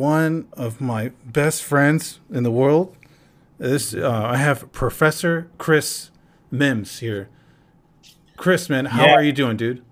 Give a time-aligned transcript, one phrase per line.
[0.00, 2.96] one of my best friends in the world.
[3.58, 6.10] This uh, I have Professor Chris
[6.50, 7.28] Mims here.
[8.38, 9.12] Chris, man, how Yeah.
[9.16, 9.82] are you doing, dude?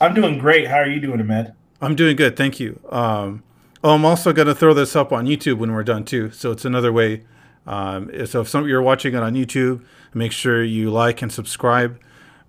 [0.00, 0.66] I'm doing great.
[0.66, 1.52] How are you doing, Ahmed?
[1.80, 2.80] I'm doing good, thank you.
[2.90, 3.44] Um,
[3.84, 6.64] oh, I'm also gonna throw this up on YouTube when we're done too, so it's
[6.64, 7.22] another way.
[7.68, 12.00] Um, so if some you're watching it on YouTube, make sure you like and subscribe.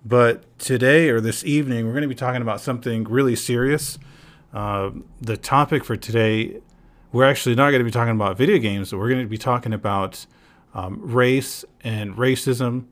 [0.04, 4.00] But today or this evening, we're going to be talking about something really serious.
[4.52, 4.90] Uh,
[5.20, 6.60] the topic for today,
[7.12, 8.90] we're actually not going to be talking about video games.
[8.90, 10.26] But we're going to be talking about
[10.74, 12.86] um, race and racism,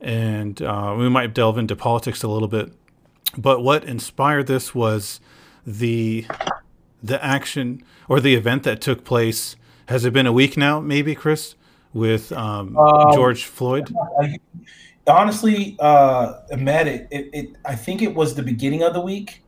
[0.00, 2.72] and uh, we might delve into politics a little bit.
[3.36, 5.20] But what inspired this was
[5.66, 6.26] the
[7.02, 9.56] the action or the event that took place.
[9.86, 10.80] Has it been a week now?
[10.80, 11.54] Maybe Chris
[11.92, 13.94] with um, Um, George Floyd.
[14.20, 14.38] I,
[15.06, 19.42] honestly, uh, Ahmed, it, it, it, I think it was the beginning of the week,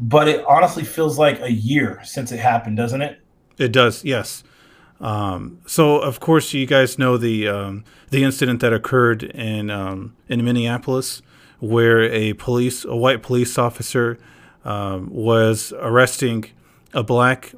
[0.00, 3.20] but it honestly feels like a year since it happened, doesn't it?
[3.58, 4.42] It does, yes.
[5.00, 10.16] Um, so, of course, you guys know the um, the incident that occurred in um,
[10.28, 11.22] in Minneapolis,
[11.60, 14.18] where a police a white police officer
[14.64, 16.46] um, was arresting
[16.94, 17.54] a black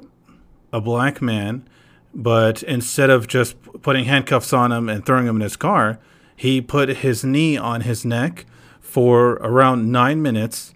[0.73, 1.67] a black man,
[2.13, 5.99] but instead of just putting handcuffs on him and throwing him in his car,
[6.35, 8.45] he put his knee on his neck
[8.79, 10.73] for around nine minutes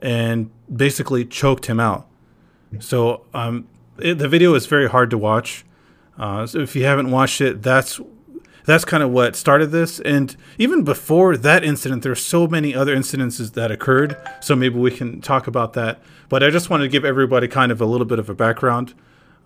[0.00, 2.06] and basically choked him out.
[2.80, 3.66] So um,
[3.98, 5.64] it, the video is very hard to watch.
[6.18, 8.00] Uh, so if you haven't watched it, that's
[8.64, 10.00] that's kind of what started this.
[10.00, 14.16] And even before that incident, there's so many other incidences that occurred.
[14.40, 16.00] So maybe we can talk about that.
[16.28, 18.94] But I just wanted to give everybody kind of a little bit of a background.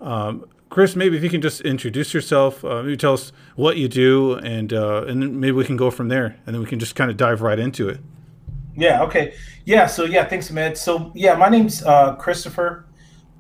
[0.01, 3.89] Um, Chris, maybe if you can just introduce yourself, uh, maybe tell us what you
[3.89, 6.95] do, and uh, and maybe we can go from there, and then we can just
[6.95, 8.01] kind of dive right into it.
[8.77, 9.03] Yeah.
[9.03, 9.35] Okay.
[9.65, 9.87] Yeah.
[9.87, 10.77] So yeah, thanks, Ahmed.
[10.77, 12.85] So yeah, my name's uh, Christopher,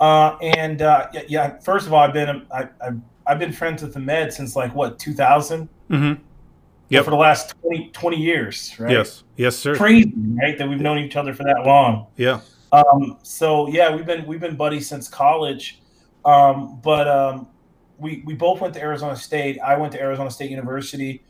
[0.00, 1.58] uh, and uh, yeah, yeah.
[1.60, 4.98] First of all, I've been I, I've I've been friends with Ahmed since like what
[4.98, 5.68] 2000.
[5.90, 6.22] Mm-hmm.
[6.90, 7.04] Yep.
[7.04, 8.90] For the last 20, 20 years, right?
[8.90, 9.24] Yes.
[9.36, 9.76] Yes, sir.
[9.76, 10.56] Crazy, right?
[10.56, 12.06] That we've known each other for that long.
[12.16, 12.40] Yeah.
[12.72, 15.80] Um, so yeah, we've been we've been buddies since college,
[16.24, 17.48] um, but um,
[17.98, 19.58] we we both went to Arizona State.
[19.60, 21.22] I went to Arizona State University,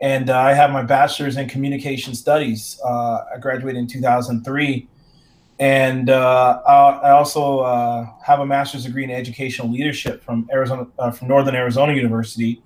[0.00, 2.80] and uh, I have my bachelor's in communication studies.
[2.84, 4.88] Uh, I graduated in 2003,
[5.58, 11.10] and uh, I also uh, have a master's degree in educational leadership from Arizona uh,
[11.10, 12.62] from Northern Arizona University,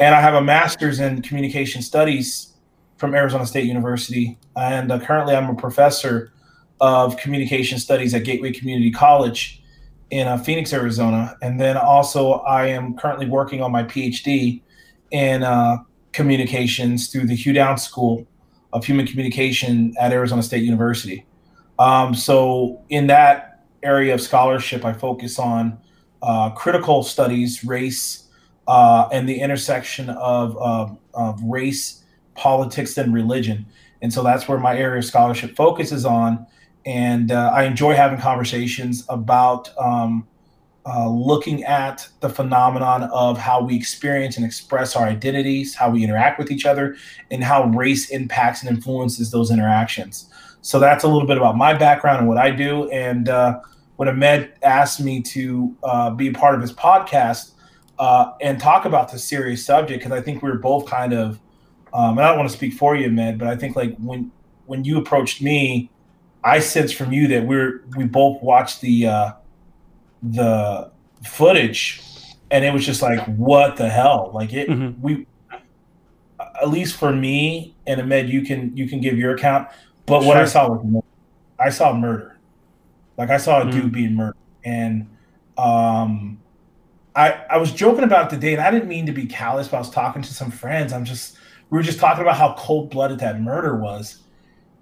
[0.00, 2.54] and I have a master's in communication studies
[2.98, 6.32] from Arizona State University, and uh, currently I'm a professor
[6.80, 9.62] of communication studies at Gateway Community College
[10.10, 11.36] in uh, Phoenix, Arizona.
[11.42, 14.62] And then also, I am currently working on my PhD
[15.10, 15.78] in uh,
[16.12, 18.26] communications through the Hugh Downs School
[18.72, 21.24] of Human Communication at Arizona State University.
[21.80, 25.78] Um, so, in that area of scholarship, I focus on
[26.22, 28.28] uh, critical studies, race,
[28.68, 32.04] uh, and the intersection of, of, of race,
[32.34, 33.66] politics, and religion.
[34.02, 36.46] And so that's where my area of scholarship focuses on
[36.86, 40.26] and uh, I enjoy having conversations about um,
[40.86, 46.02] uh, looking at the phenomenon of how we experience and express our identities, how we
[46.02, 46.96] interact with each other,
[47.30, 50.30] and how race impacts and influences those interactions.
[50.62, 52.90] So that's a little bit about my background and what I do.
[52.90, 53.60] And uh,
[53.96, 57.52] when Ahmed asked me to uh, be a part of his podcast
[57.98, 61.38] uh, and talk about this serious subject, because I think we were both kind of,
[61.92, 64.30] um, and I don't want to speak for you, Ahmed, but I think like when
[64.66, 65.90] when you approached me
[66.42, 69.32] I sense from you that we're we both watched the uh,
[70.22, 70.90] the
[71.26, 72.00] footage,
[72.50, 74.30] and it was just like, what the hell?
[74.32, 74.98] Like it, Mhm.
[75.00, 75.26] we
[76.62, 79.68] at least for me and Ahmed, you can you can give your account.
[80.10, 81.04] But what I saw was
[81.58, 82.38] I saw murder.
[83.16, 83.72] Like I saw a Mhm.
[83.72, 85.06] dude being murdered, and
[85.58, 86.38] um,
[87.14, 89.68] I I was joking about the day, and I didn't mean to be callous.
[89.68, 90.92] But I was talking to some friends.
[90.92, 91.36] I'm just
[91.70, 94.22] we were just talking about how cold blooded that murder was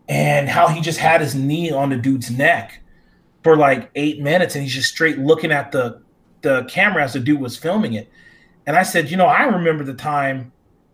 [0.08, 2.80] and how he just had his knee on the dude's neck
[3.44, 6.00] for like eight minutes and he's just straight looking at the
[6.40, 8.08] the camera as the dude was filming it
[8.66, 10.50] and i said you know i remember the time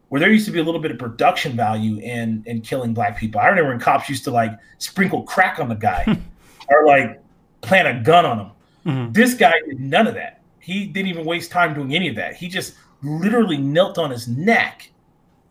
[0.08, 3.16] where there used to be a little bit of production value in in killing black
[3.18, 6.04] people i remember when cops used to like sprinkle crack on the guy
[6.68, 7.20] or like
[7.62, 8.50] plant a gun on him
[8.86, 9.14] Mhm.
[9.14, 12.34] this guy did none of that he didn't even waste time doing any of that
[12.34, 14.90] he just literally knelt on his neck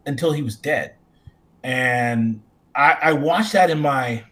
[0.05, 0.93] until he was dead
[1.63, 2.41] and
[2.75, 4.23] I, I watched that in my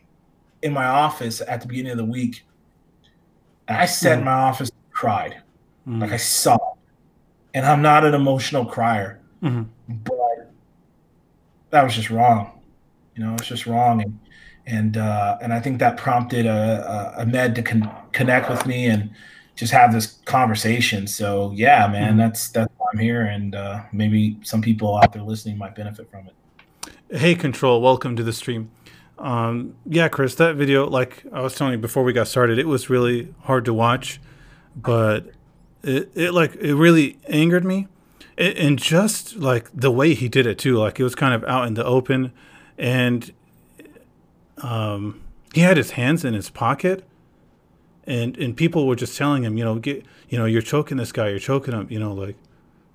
[0.62, 2.44] in my office at the beginning of the week.
[3.68, 4.26] And I sat in Mhm.
[4.26, 5.38] my office and cried.
[5.88, 6.02] Mhm.
[6.02, 6.62] Like I saw it.
[7.54, 9.68] And I'm not an emotional crier, Mhm.
[9.88, 10.52] but
[11.72, 12.60] that was just wrong.
[13.16, 14.02] You know, it's just wrong.
[14.02, 14.20] And
[14.66, 18.66] and uh, and I think that prompted a, a, a med to con- connect with
[18.66, 19.10] me and
[19.56, 21.08] just have this conversation.
[21.08, 22.20] So yeah, man, mm-hmm.
[22.20, 26.10] that's that's why I'm here, and uh, maybe some people out there listening might benefit
[26.12, 26.34] from it.
[27.18, 28.72] Hey, Control, welcome to the stream.
[29.18, 32.68] Um, yeah, Chris, that video, like I was telling you before we got started, it
[32.68, 34.20] was really hard to watch,
[34.76, 35.30] but
[35.84, 37.88] it, it like it really angered me,
[38.42, 41.68] and just like the way he did it too, like it was kind of out
[41.68, 42.32] in the open,
[42.78, 43.32] and
[44.60, 45.22] um,
[45.54, 47.06] he had his hands in his pocket,
[48.06, 51.12] and and people were just telling him, you know, get, you know, you're choking this
[51.12, 52.36] guy, you're choking him, you know, like,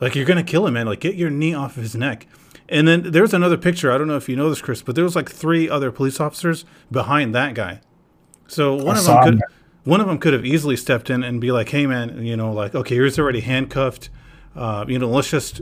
[0.01, 2.27] like you're gonna kill him, man, like get your knee off of his neck
[2.69, 3.93] and then there's another picture.
[3.93, 6.21] I don't know if you know this, Chris, but there was like three other police
[6.21, 7.81] officers behind that guy.
[8.49, 9.43] So one I of them could,
[9.85, 12.53] one of them could have easily stepped in and be like, "Hey, man, you know,
[12.53, 14.11] like, okay, he's already handcuffed.
[14.57, 15.61] Uh, you know, let's just,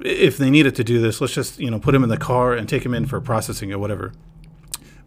[0.00, 2.52] if they needed to do this, let's just, you know, put him in the car
[2.52, 4.12] and take him in for processing or whatever."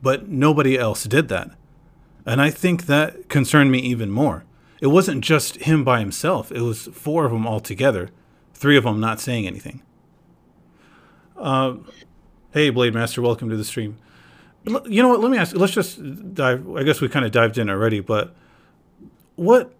[0.02, 1.52] But nobody else did that,
[2.26, 4.46] and I think that concerned me even more.
[4.80, 8.10] It wasn't just him by himself; it was four of them all together.
[8.54, 9.82] Three of them not saying anything.
[11.38, 11.76] Uh,
[12.52, 13.98] hey, Blade Master, welcome to the stream.
[14.66, 15.22] You know what?
[15.22, 15.56] Let me ask.
[15.56, 16.70] Let's just dive.
[16.76, 18.36] I guess we kind of dived in already, but
[19.36, 19.74] what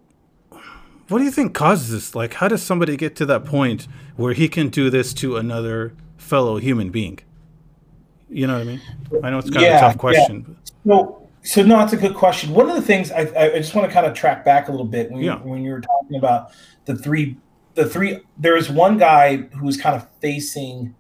[1.10, 2.16] what do you think causes this?
[2.16, 5.94] Like, how does somebody get to that point where he can do this to another
[6.18, 7.20] fellow human being?
[8.30, 8.82] You know what I mean?
[9.24, 10.58] I know it's kind yeah, of a tough question.
[10.86, 10.96] Yeah.
[10.96, 12.54] So, so no, it's a good question.
[12.54, 14.86] One of the things I, I just want to kind of track back a little
[14.86, 15.40] bit when, yeah.
[15.40, 16.52] you, when you were talking about
[16.86, 17.38] the three,
[17.74, 18.20] the three.
[18.38, 20.94] There was one guy who was kind of facing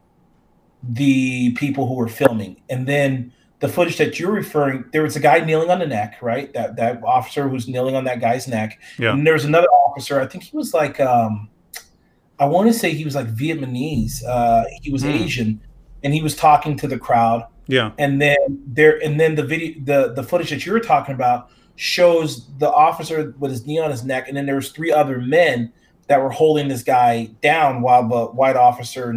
[0.81, 2.61] the people who were filming.
[2.69, 6.17] And then the footage that you're referring, there was a guy kneeling on the neck,
[6.21, 6.53] right?
[6.53, 8.79] That that officer who's kneeling on that guy's neck.
[8.97, 9.13] Yeah.
[9.13, 10.19] And there was another officer.
[10.19, 11.49] I think he was like, um,
[12.39, 14.23] I want to say he was like Vietnamese.
[14.25, 15.13] Uh, he was mm.
[15.13, 15.61] Asian,
[16.03, 17.45] and he was talking to the crowd.
[17.67, 17.91] Yeah.
[17.97, 21.49] And then there, and then the video, the the footage that you were talking about
[21.75, 25.19] shows the officer with his knee on his neck, and then there was three other
[25.19, 25.71] men
[26.07, 29.13] that were holding this guy down while the white officer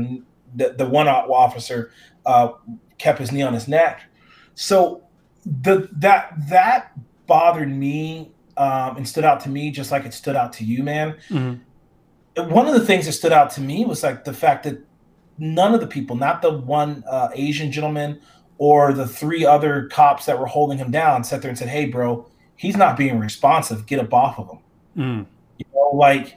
[0.55, 1.91] the, the one officer
[2.27, 2.51] uh,
[2.99, 4.03] kept his knee on his neck.
[4.63, 5.03] So
[5.45, 6.93] the that that
[7.27, 10.85] bothered me um, and stood out to me just like it stood out to you,
[10.85, 11.17] man.
[11.29, 12.49] Mm-hmm.
[12.49, 14.79] One of the things that stood out to me was like the fact that
[15.37, 18.21] none of the people, not the one uh, Asian gentleman
[18.57, 21.87] or the three other cops that were holding him down, sat there and said, "Hey,
[21.87, 22.25] bro,
[22.55, 23.85] he's not being responsive.
[23.87, 24.59] Get up off of him."
[24.97, 25.27] Mm.
[25.59, 26.37] You know, like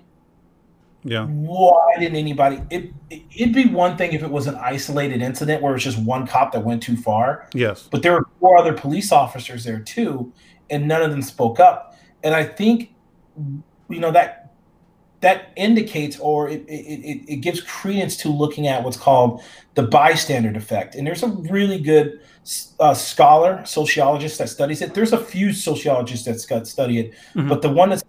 [1.05, 1.25] yeah.
[1.27, 2.61] Why didn't anybody?
[2.71, 5.99] It, it would be one thing if it was an isolated incident where it's just
[5.99, 7.47] one cop that went too far.
[7.53, 7.87] Yes.
[7.89, 10.33] But there were four other police officers there too,
[10.71, 11.95] and none of them spoke up.
[12.23, 12.95] And I think,
[13.87, 14.45] you know that
[15.21, 19.41] that indicates or it, it, it gives credence to looking at what's called
[19.75, 20.95] the bystander effect.
[20.95, 22.19] And there's a really good
[22.79, 24.93] uh, scholar, sociologist that studies it.
[24.93, 27.47] There's a few sociologists that study it, mm-hmm.
[27.47, 28.03] but the one that's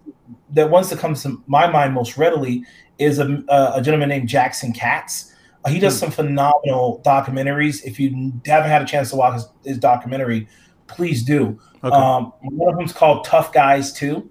[0.49, 2.63] the ones that comes to my mind most readily
[2.97, 5.33] is a, a gentleman named Jackson Katz.
[5.65, 5.99] Uh, he does mm.
[5.99, 7.83] some phenomenal documentaries.
[7.83, 10.47] If you haven't had a chance to watch his, his documentary,
[10.87, 11.59] please do.
[11.83, 11.95] Okay.
[11.95, 14.29] Um, one of them's called Tough Guise 2,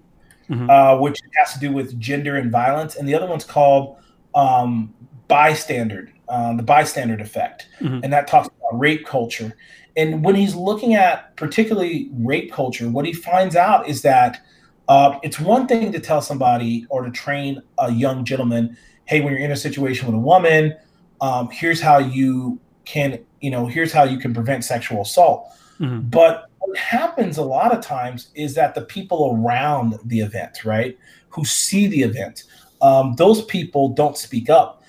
[0.49, 0.69] mm-hmm.
[0.69, 3.97] uh, which has to do with gender and violence, and the other one's called
[4.35, 4.93] um,
[5.27, 7.99] Bystander, um, the Bystander Effect, mm-hmm.
[8.03, 9.55] and that talks about rape culture.
[9.95, 14.41] And when he's looking at particularly rape culture, what he finds out is that
[14.87, 19.33] uh, it's one thing to tell somebody or to train a young gentleman, hey, when
[19.33, 20.75] you're in a situation with a woman,
[21.21, 25.51] um, here's how you can, you know, here's how you can prevent sexual assault.
[25.79, 26.09] Mm-hmm.
[26.09, 30.97] But what happens a lot of times is that the people around the event, right,
[31.29, 32.43] who see the event,
[32.81, 34.83] um, those people don't speak up,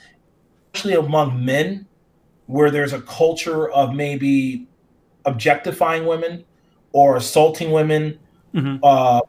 [0.74, 1.86] especially among men,
[2.46, 4.66] where there's a culture of maybe
[5.24, 6.44] objectifying women
[6.92, 8.18] or assaulting women.
[8.54, 8.78] Mm-hmm.
[8.82, 9.20] Uh,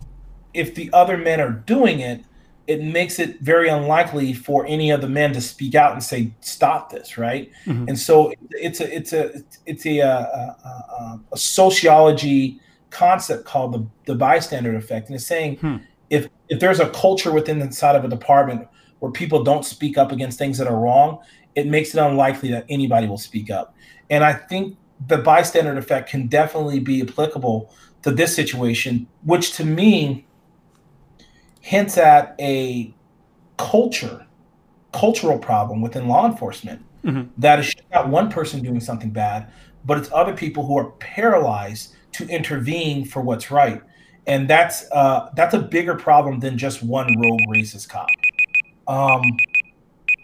[0.53, 2.23] if the other men are doing it,
[2.69, 6.31] it makes it very unlikely for any of the men to speak out and say
[6.39, 7.85] stop this right mm-hmm.
[7.87, 13.85] and so it's a it's a it's a, a, a, a sociology concept called the,
[14.05, 15.77] the bystander effect and it's saying hmm.
[16.11, 18.67] if if there's a culture within inside of a department
[18.99, 21.17] where people don't speak up against things that are wrong
[21.55, 23.75] it makes it unlikely that anybody will speak up
[24.11, 24.77] and i think
[25.07, 30.27] the bystander effect can definitely be applicable to this situation which to me
[31.69, 32.91] hints at a
[33.57, 34.25] culture,
[34.91, 37.29] cultural problem within law enforcement mm-hmm.
[37.37, 39.51] that is not one person doing something bad,
[39.85, 43.83] but it's other people who are paralyzed to intervene for what's right.
[44.25, 48.09] And that's uh, that's a bigger problem than just one rogue racist cop.
[48.87, 49.21] Um,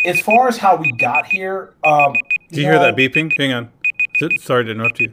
[0.04, 2.14] as far as how we got here, um,
[2.50, 3.32] do you, you know, hear that beeping?
[3.38, 3.70] Hang on.
[4.40, 5.12] Sorry to interrupt you.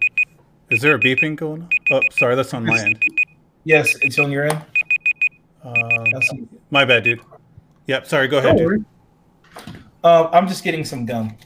[0.71, 1.71] Is there a beeping going on?
[1.91, 3.03] Oh, sorry, that's on my end.
[3.65, 4.65] Yes, it's on your end.
[5.65, 5.75] Uh,
[6.71, 7.21] my bad, dude.
[7.87, 8.07] Yep.
[8.07, 8.29] Sorry.
[8.29, 8.57] Go ahead.
[8.57, 8.85] Dude.
[10.03, 11.37] Uh, I'm just getting some gum.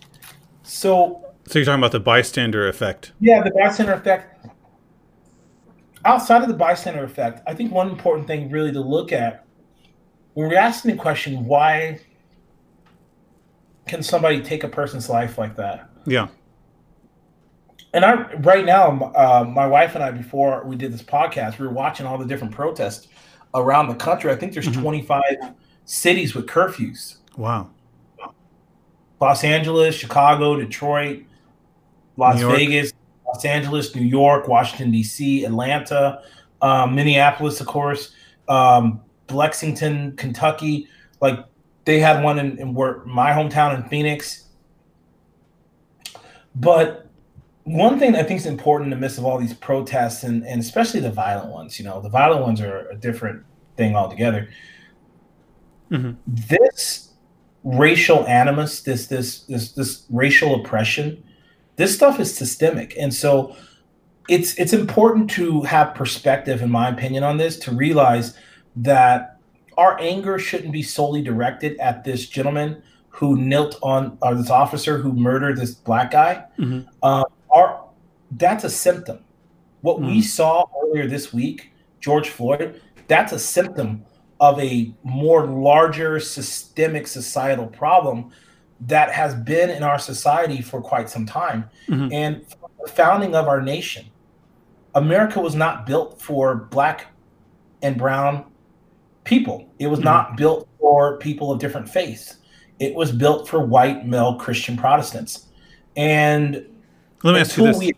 [0.63, 1.23] So.
[1.47, 3.13] So you're talking about the bystander effect?
[3.21, 4.47] Yeah, the bystander effect.
[6.05, 9.47] Outside of the bystander effect, I think one important thing really to look at
[10.37, 11.99] when we're asking the question, why
[13.87, 15.89] can somebody take a person's life like that?
[16.05, 16.29] Yeah.
[17.95, 21.67] And I right now, uh, my wife and I, before we did this podcast, we
[21.67, 23.09] were watching all the different protests
[23.55, 24.31] around the country.
[24.31, 24.83] I think there's mm-hmm.
[24.83, 25.23] 25
[25.85, 27.17] cities with curfews.
[27.37, 27.71] Wow.
[29.21, 31.25] Los Angeles, Chicago, Detroit,
[32.17, 32.93] Las Vegas,
[33.27, 36.21] Los Angeles, New York, Washington D.C., Atlanta,
[36.61, 38.13] um, Minneapolis, of course,
[38.49, 39.01] um,
[39.31, 40.89] Lexington, Kentucky.
[41.21, 41.39] Like
[41.85, 44.45] they had one in, in where my hometown in Phoenix.
[46.55, 47.06] But
[47.67, 50.61] one thing I think is important in the midst of all these protests and, and
[50.61, 53.45] especially the violent ones, you know, the violent ones are a different
[53.77, 54.49] thing altogether.
[55.91, 56.13] Mm-hmm.
[56.29, 57.13] This
[57.65, 61.23] racial animus, this this this this racial oppression,
[61.75, 63.57] this stuff is systemic, and so
[64.29, 68.39] it's it's important to have perspective, in my opinion, on this to realize
[68.77, 69.39] that
[69.77, 74.99] our anger shouldn't be solely directed at this gentleman who knelt on, or this officer
[74.99, 76.45] who murdered this black guy.
[76.59, 76.89] Mm-hmm.
[77.03, 77.25] Uh,
[77.57, 77.87] our
[78.33, 79.21] that's a symptom.
[79.81, 80.07] What mm-hmm.
[80.07, 84.05] we saw earlier this week, George Floyd, that's a symptom
[84.41, 88.31] of a more larger systemic societal problem
[88.81, 91.71] that has been in our society for quite some time.
[91.89, 92.13] Mm-hmm.
[92.13, 92.47] And
[92.85, 94.07] the founding of our nation,
[94.95, 97.07] America was not built for black
[97.83, 98.45] and brown
[99.25, 99.69] people.
[99.79, 100.07] It was mm-hmm.
[100.07, 102.37] not built for people of different faiths.
[102.79, 105.47] It was built for white male Christian Protestants.
[105.97, 106.67] And
[107.27, 107.93] let me ask you this.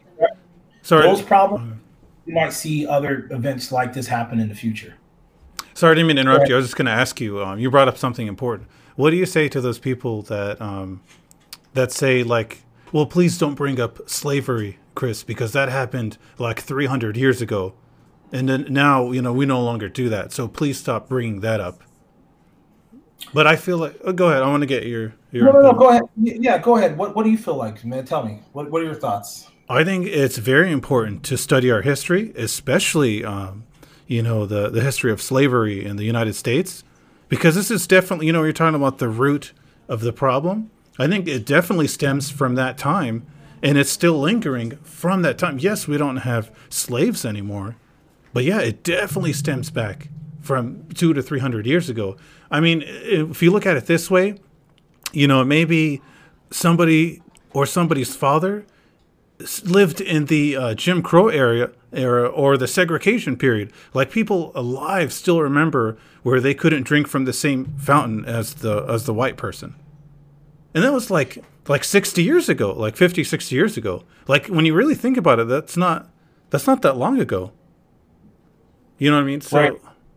[0.83, 1.03] Sorry.
[1.03, 1.81] Those problems,
[2.25, 4.95] you might see other events like this happen in the future.
[5.75, 6.55] Sorry, I didn't mean to interrupt you.
[6.55, 7.43] I was just going to ask you.
[7.43, 8.69] Um, you brought up something important.
[8.97, 11.03] What do you say to those people that um,
[11.75, 17.17] that say like, "Well, please don't bring up slavery, Chris, because that happened like 300
[17.17, 17.75] years ago,
[18.33, 20.33] and then now you know we no longer do that.
[20.33, 21.83] So please stop bringing that up."
[23.35, 24.43] But I feel like, oh, go ahead.
[24.43, 25.47] I want to get your your.
[25.47, 25.73] No, no, no.
[25.73, 26.03] Go ahead.
[26.17, 26.97] Yeah, go ahead.
[26.97, 28.05] What What do you feel like, man?
[28.05, 28.41] Tell me.
[28.53, 29.51] What What are your thoughts?
[29.69, 33.65] I think it's very important to study our history, especially um,
[34.07, 36.83] you know, the, the history of slavery in the United States,
[37.29, 39.53] because this is definitely, you know, you're talking about the root
[39.87, 40.71] of the problem.
[40.99, 43.27] I think it definitely stems from that time,
[43.63, 45.59] and it's still lingering from that time.
[45.59, 47.77] Yes, we don't have slaves anymore,
[48.33, 50.09] but yeah, it definitely stems back
[50.41, 52.17] from two to three hundred years ago.
[52.51, 54.39] I mean, if you look at it this way,
[55.13, 56.03] you know, maybe
[56.51, 58.65] somebody or somebody's father
[59.65, 63.73] lived in the uh, Jim Crow area era or the segregation period.
[63.95, 68.85] Like people alive still remember where they couldn't drink from the same fountain as the
[68.89, 69.75] as the white person.
[70.75, 74.05] And that was like like 60 years ago, like 50, 60 years ago.
[74.27, 76.11] Like when you really think about it, that's not
[76.51, 77.53] that's not that long ago.
[78.99, 79.41] You know what I mean?
[79.41, 79.73] So right.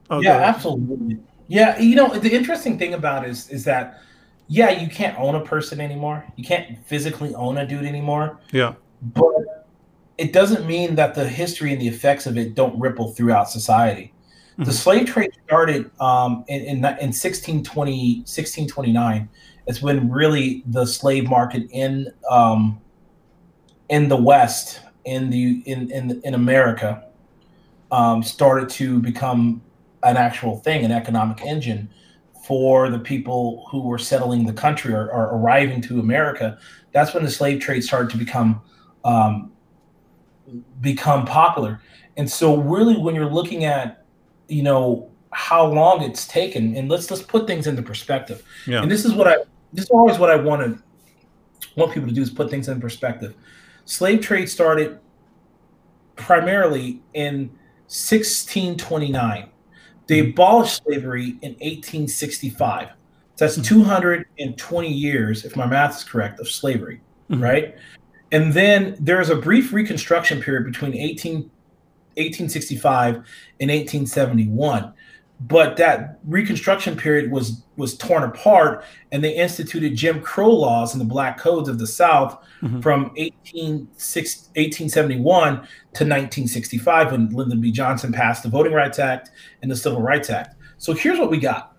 [0.10, 1.20] oh, Yeah, absolutely.
[1.52, 4.00] Yeah, you know, the interesting thing about it is is that
[4.48, 6.26] yeah, you can't own a person anymore.
[6.38, 8.40] You can't physically own a dude anymore.
[8.54, 8.76] Yeah.
[9.02, 9.68] But
[10.18, 14.14] it doesn't mean that the history and the effects of it don't ripple throughout society.
[14.54, 14.64] Mm-hmm.
[14.64, 19.28] The slave trade started um, in, in, in 1620, 1629.
[19.68, 22.80] It's when really the slave market in um,
[23.90, 27.10] in the West, in the in in, in America,
[27.92, 29.62] um, started to become
[30.04, 31.90] an actual thing, an economic engine
[32.46, 36.58] for the people who were settling the country or, or arriving to America.
[36.92, 38.62] That's when the slave trade started to become
[39.04, 39.52] um,
[40.80, 41.82] become popular.
[42.18, 44.06] And so, really, when you're looking at,
[44.48, 48.44] you know, how long it's taken, and let's let's put things into perspective.
[48.68, 48.82] Yeah.
[48.82, 49.38] And this is what I
[49.72, 50.84] this is always what I want to
[51.76, 53.36] want people to do is put things in perspective.
[53.86, 55.00] Slave trade started
[56.16, 57.50] primarily in
[57.88, 59.51] 1629.
[60.08, 60.32] They mm-hmm.
[60.32, 62.90] abolished slavery in 1865.
[63.38, 63.82] That's mm-hmm.
[63.82, 67.42] 220 years, if my math is correct, of slavery, mm-hmm.
[67.42, 67.76] right?
[68.32, 71.36] And then there's a brief reconstruction period between 18,
[72.16, 74.94] 1865 and 1871.
[75.48, 81.00] But that reconstruction period was was torn apart, and they instituted Jim Crow laws in
[81.00, 82.80] the black codes of the South mm-hmm.
[82.82, 87.72] from 18, 1871 to 1965 when Lyndon B.
[87.72, 89.32] Johnson passed the Voting Rights Act
[89.64, 90.56] and the Civil Rights Act.
[90.78, 91.76] So here's what we got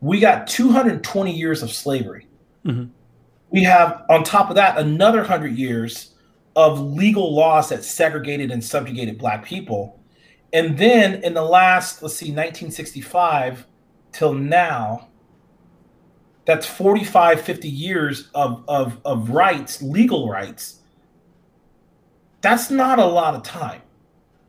[0.00, 2.28] we got 220 years of slavery.
[2.64, 2.92] Mm-hmm
[3.50, 6.14] we have on top of that another 100 years
[6.56, 9.97] of legal laws that segregated and subjugated black people
[10.52, 13.66] And then in the last, let's see, 1965
[14.12, 15.08] till now,
[16.46, 20.80] that's 45, 50 years of, of, of rights, legal rights.
[22.40, 23.82] That's not a lot of time.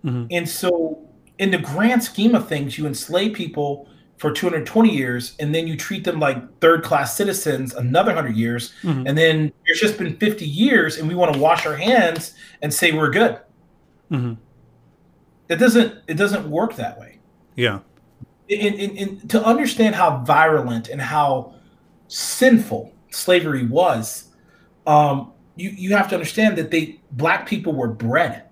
[0.06, 0.28] Mm-hmm.
[0.32, 1.06] And so,
[1.40, 3.90] in the grand scheme of things, you enslave people
[4.20, 8.74] for 220 years and then you treat them like third class citizens another 100 years
[8.84, 9.08] mm-hmm.
[9.08, 12.74] and then it's just been 50 years and we want to wash our hands and
[12.74, 13.40] say we're good
[14.12, 14.34] mm-hmm.
[15.50, 17.20] It doesn't it doesn't work that way
[17.56, 17.80] yeah
[18.48, 21.54] in, in, in, to understand how virulent and how
[22.08, 24.30] sinful slavery was
[24.88, 28.50] um, you, you have to understand that they black people were bred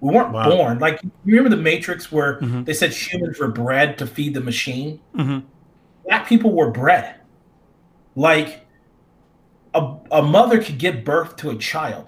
[0.00, 0.48] we weren't wow.
[0.48, 2.64] born like you remember the Matrix where mm-hmm.
[2.64, 5.00] they said humans were bred to feed the machine.
[5.16, 5.46] Mm-hmm.
[6.04, 7.16] Black people were bred.
[8.14, 8.64] Like
[9.74, 12.06] a, a mother could give birth to a child,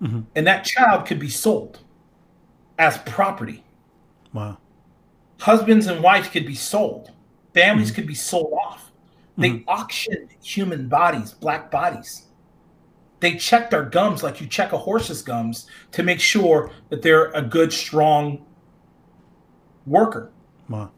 [0.00, 0.20] mm-hmm.
[0.36, 1.80] and that child could be sold
[2.78, 3.64] as property.
[4.32, 4.58] Wow.
[5.40, 7.10] Husbands and wives could be sold.
[7.52, 7.96] Families mm-hmm.
[7.96, 8.92] could be sold off.
[9.36, 9.68] They mm-hmm.
[9.68, 12.24] auctioned human bodies, black bodies
[13.24, 17.30] they checked our gums like you check a horse's gums to make sure that they're
[17.30, 18.44] a good, strong
[19.86, 20.30] worker.
[20.68, 20.90] Wow.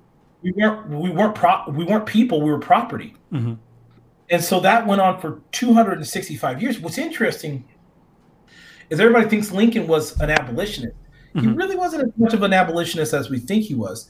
[0.43, 2.43] We weren't we weren't pro- we weren't people.
[2.43, 3.15] We were property.
[3.33, 3.55] Mm-hmm.
[4.31, 6.81] And so that went on for 265 years.
[6.81, 7.65] What's interesting
[8.91, 10.97] is everybody thinks Lincoln was an abolitionist.
[11.37, 11.51] Mm-hmm.
[11.51, 14.09] He really wasn't as much of an abolitionist as we think he was.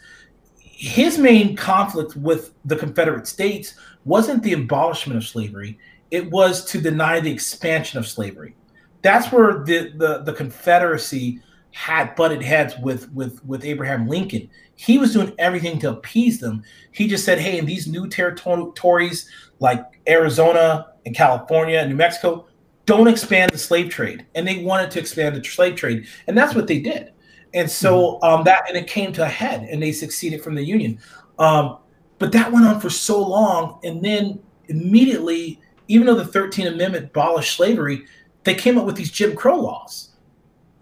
[0.61, 5.79] His main conflict with the Confederate States wasn't the abolishment of slavery
[6.11, 8.55] it was to deny the expansion of slavery.
[9.03, 11.41] That's where the, the, the Confederacy
[11.73, 14.49] had butted heads with, with, with Abraham Lincoln.
[14.77, 16.63] He was doing everything to appease them.
[16.93, 19.29] He just said, hey, in these new territories
[19.59, 22.47] like Arizona and California and New Mexico,
[22.87, 24.27] don't expand the slave trade.
[24.35, 26.07] And they wanted to expand the slave trade.
[26.27, 27.13] And that's what they did.
[27.57, 28.25] And so mm-hmm.
[28.25, 31.01] um, that and it came to a head and they succeeded from the Union.
[31.41, 31.79] Um,
[32.19, 33.81] but that went on for so long.
[33.83, 38.07] And then immediately even though the 13th Amendment abolished slavery,
[38.45, 40.11] they came up with these Jim Crow laws,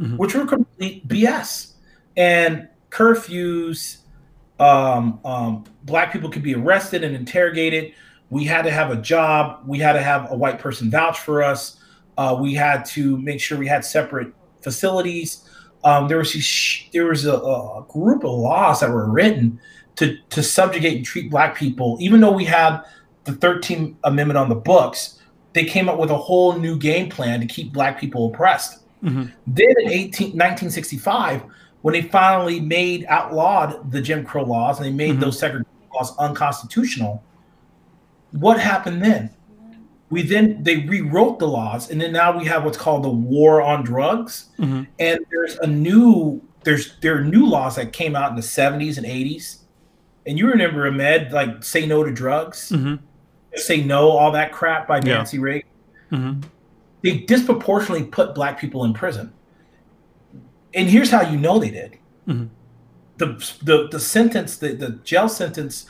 [0.00, 0.16] mm-hmm.
[0.16, 1.72] which were complete BS.
[2.16, 3.98] And curfews,
[4.60, 7.92] um, um, black people could be arrested and interrogated.
[8.30, 9.62] We had to have a job.
[9.66, 11.80] We had to have a white person vouch for us.
[12.16, 15.43] Uh, we had to make sure we had separate facilities.
[15.84, 19.60] Um, there was these, there was a, a, group of laws that were written
[19.96, 22.82] to to subjugate and treat black people, even though we had
[23.24, 25.20] the 13th Amendment on the books,
[25.52, 28.80] they came up with a whole new game plan to keep black people oppressed.
[29.02, 29.24] Mm-hmm.
[29.46, 31.42] Then in 18, 1965,
[31.82, 35.20] when they finally made outlawed the Jim Crow laws and they made mm-hmm.
[35.20, 37.22] those segregation laws unconstitutional,
[38.32, 39.30] what happened then?
[40.10, 43.62] We then they rewrote the laws, and then now we have what's called the war
[43.62, 44.46] on drugs.
[44.58, 44.82] Mm-hmm.
[44.98, 48.96] And there's a new there's there are new laws that came out in the 70s
[48.96, 49.58] and 80s.
[50.26, 52.70] And you remember Ahmed, like say no to drugs.
[52.70, 52.96] Mm-hmm
[53.56, 55.42] say no, all that crap by Nancy yeah.
[55.42, 55.70] Reagan.
[56.12, 56.40] Mm-hmm.
[57.02, 59.32] They disproportionately put black people in prison.
[60.72, 61.98] And here's how you know they did.
[62.26, 62.46] Mm-hmm.
[63.16, 65.86] The, the the sentence, the, the jail sentence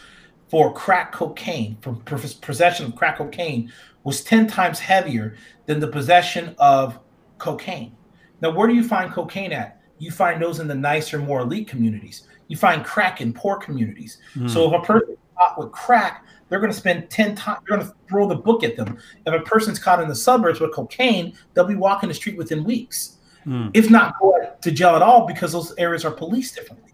[0.51, 3.73] for crack cocaine, for, for possession of crack cocaine,
[4.05, 5.37] was 10 times heavier
[5.67, 6.99] than the possession of
[7.39, 7.97] cocaine.
[8.41, 9.81] Now, where do you find cocaine at?
[9.99, 12.29] You find those in the nicer, more elite communities.
[12.49, 14.19] You find crack in poor communities.
[14.35, 14.51] Mm.
[14.51, 17.89] So if a person caught with crack, they're going to spend 10 times, they're going
[17.89, 18.99] to throw the book at them.
[19.27, 22.65] If a person's caught in the suburbs with cocaine, they'll be walking the street within
[22.65, 23.71] weeks, mm.
[23.73, 24.15] if not
[24.61, 26.93] to jail at all, because those areas are policed differently.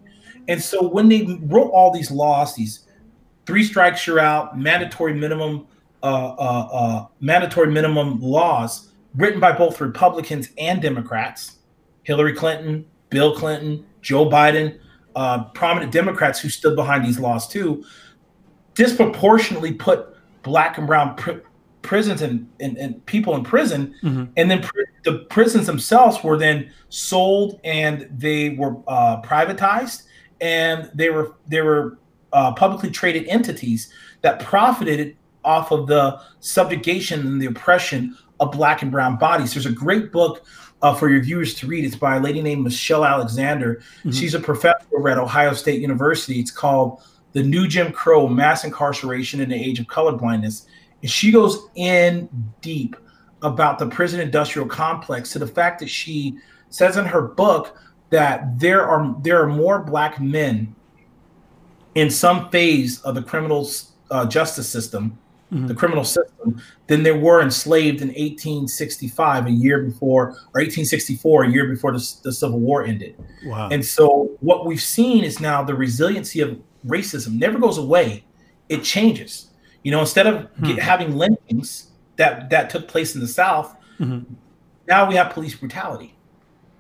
[0.49, 2.87] And so when they wrote all these laws, these
[3.47, 5.67] three strikes you're out, mandatory minimum,
[7.21, 11.59] mandatory minimum laws written by both Republicans and Democrats,
[12.05, 14.79] Hillary Clinton, Bill Clinton, Joe Biden,
[15.17, 17.85] uh, prominent Democrats who stood behind these laws too
[18.75, 21.41] disproportionately put black and brown pr-
[21.83, 24.25] prisons and, and, and, people in prison mm-hmm.
[24.37, 30.05] and then pr- the prisons themselves were then sold and they were uh, privatized
[30.41, 31.99] and they were they were
[32.33, 38.83] uh, publicly traded entities that profited off of the subjugation and the oppression of black
[38.83, 40.45] and brown bodies there's a great book
[40.83, 44.11] uh, for your viewers to read it's by a lady named michelle alexander mm-hmm.
[44.11, 49.41] she's a professor at ohio state university it's called the new Jim Crow, mass incarceration
[49.41, 50.67] in the age of colorblindness.
[51.03, 52.29] And she goes in
[52.61, 52.97] deep
[53.43, 57.77] about the prison industrial complex to the fact that she says in her book
[58.11, 60.75] that there are there are more black men
[61.95, 63.69] in some phase of the criminal
[64.11, 65.19] uh, justice system
[65.53, 65.67] mm-hmm.
[65.67, 71.51] the criminal system, than there were enslaved in 1865, a year before, or 1864, a
[71.51, 73.17] year before the, the Civil War ended.
[73.45, 73.69] Wow.
[73.71, 78.25] And so what we've seen is now the resiliency of racism never goes away;
[78.69, 79.51] it changes.
[79.83, 80.67] You know, instead of hmm.
[80.67, 84.33] get, having lynchings that that took place in the South, mm-hmm.
[84.89, 86.17] now we have police brutality.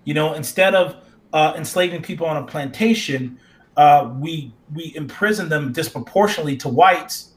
[0.04, 0.96] You know, instead of
[1.32, 3.38] uh, enslaving people on a plantation,
[3.76, 7.29] uh, we we imprison them disproportionately to whites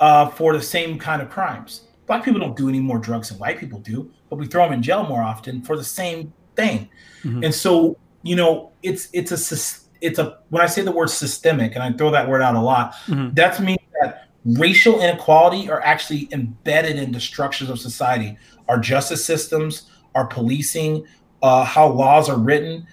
[0.00, 1.82] uh, for the same kind of crimes.
[2.06, 4.72] Black people don't do any more drugs than white people do, but we throw them
[4.72, 6.88] in jail more often for the same thing.
[7.22, 7.44] Mm-hmm.
[7.44, 11.74] And so, you know, it's it's a it's a when I say the word systemic,
[11.74, 13.34] and I throw that word out a lot, mm-hmm.
[13.34, 18.36] that means that racial inequality are actually embedded in the structures of society,
[18.68, 21.06] our justice systems, our policing,
[21.42, 22.86] uh, how laws are written,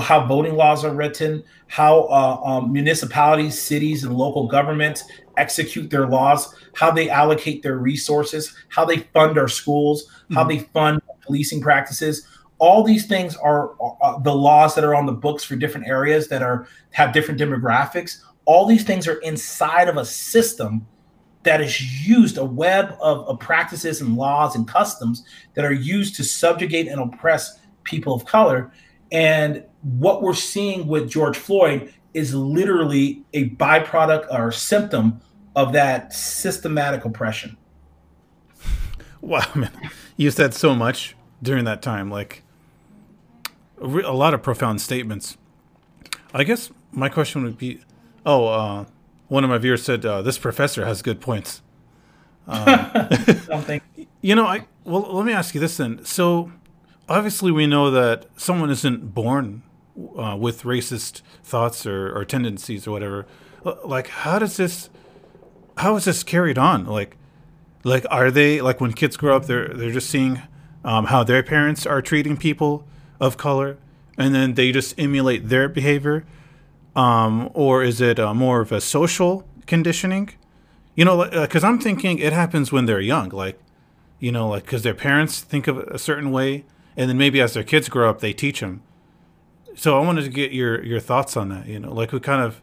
[0.00, 5.04] how voting laws are written, how uh, um, municipalities, cities, and local governments
[5.36, 10.34] execute their laws, how they allocate their resources, how they fund our schools, mm-hmm.
[10.34, 12.26] how they fund policing practices.
[12.58, 16.28] All these things are uh, the laws that are on the books for different areas
[16.28, 18.22] that are have different demographics.
[18.46, 20.86] All these things are inside of a system
[21.44, 26.16] that is used, a web of, of practices and laws and customs that are used
[26.16, 28.72] to subjugate and oppress people of color.
[29.10, 35.20] And what we're seeing with George Floyd is literally a byproduct or symptom
[35.54, 37.56] of that systematic oppression.
[39.20, 39.72] Wow, man.
[40.16, 42.42] You said so much during that time, like
[43.80, 45.36] a, lot of profound statements.
[46.32, 47.80] I guess my question would be
[48.26, 48.84] oh, uh,
[49.28, 51.62] one of my viewers said, uh, This professor has good points.
[52.50, 52.66] Um,
[53.44, 53.82] Something.
[54.22, 56.02] You know, I well, let me ask you this then.
[56.06, 56.50] So,
[57.08, 59.62] obviously we know that someone isn't born
[60.16, 63.26] uh, with racist thoughts or, or tendencies or whatever.
[63.84, 64.90] Like, how does this?
[65.78, 66.86] How is this carried on?
[66.86, 67.16] Like,
[67.84, 70.42] like are they like when kids grow up, they're they're just seeing
[70.84, 72.86] um, how their parents are treating people
[73.20, 73.78] of color,
[74.16, 76.24] and then they just emulate their behavior,
[76.94, 80.30] um, or is it uh, more of a social conditioning?
[80.94, 83.60] You know, because uh, I'm thinking it happens when they're young, like,
[84.18, 86.64] you know, like because their parents think of a certain way,
[86.98, 88.82] and then maybe as their kids grow up, they teach them.
[89.76, 91.68] So I wanted to get your your thoughts on that.
[91.68, 92.60] You know, like we kind of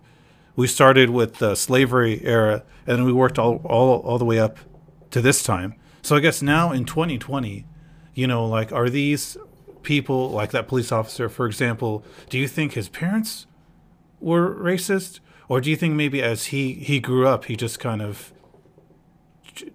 [0.57, 4.37] we started with the slavery era, and then we worked all all all the way
[4.37, 4.57] up
[5.11, 5.75] to this time.
[6.01, 7.65] So I guess now in 2020,
[8.13, 9.37] you know, like are these
[9.83, 12.03] people like that police officer, for example?
[12.29, 13.47] Do you think his parents
[14.19, 18.01] were racist, or do you think maybe as he he grew up, he just kind
[18.01, 18.33] of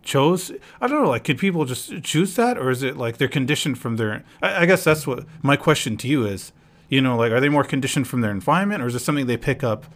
[0.03, 3.29] chose i don't know like could people just choose that or is it like they're
[3.29, 6.53] conditioned from their I, I, guess that's what my question to you is
[6.89, 9.37] you know like are they more conditioned from their environment or is it something they
[9.37, 9.87] pick up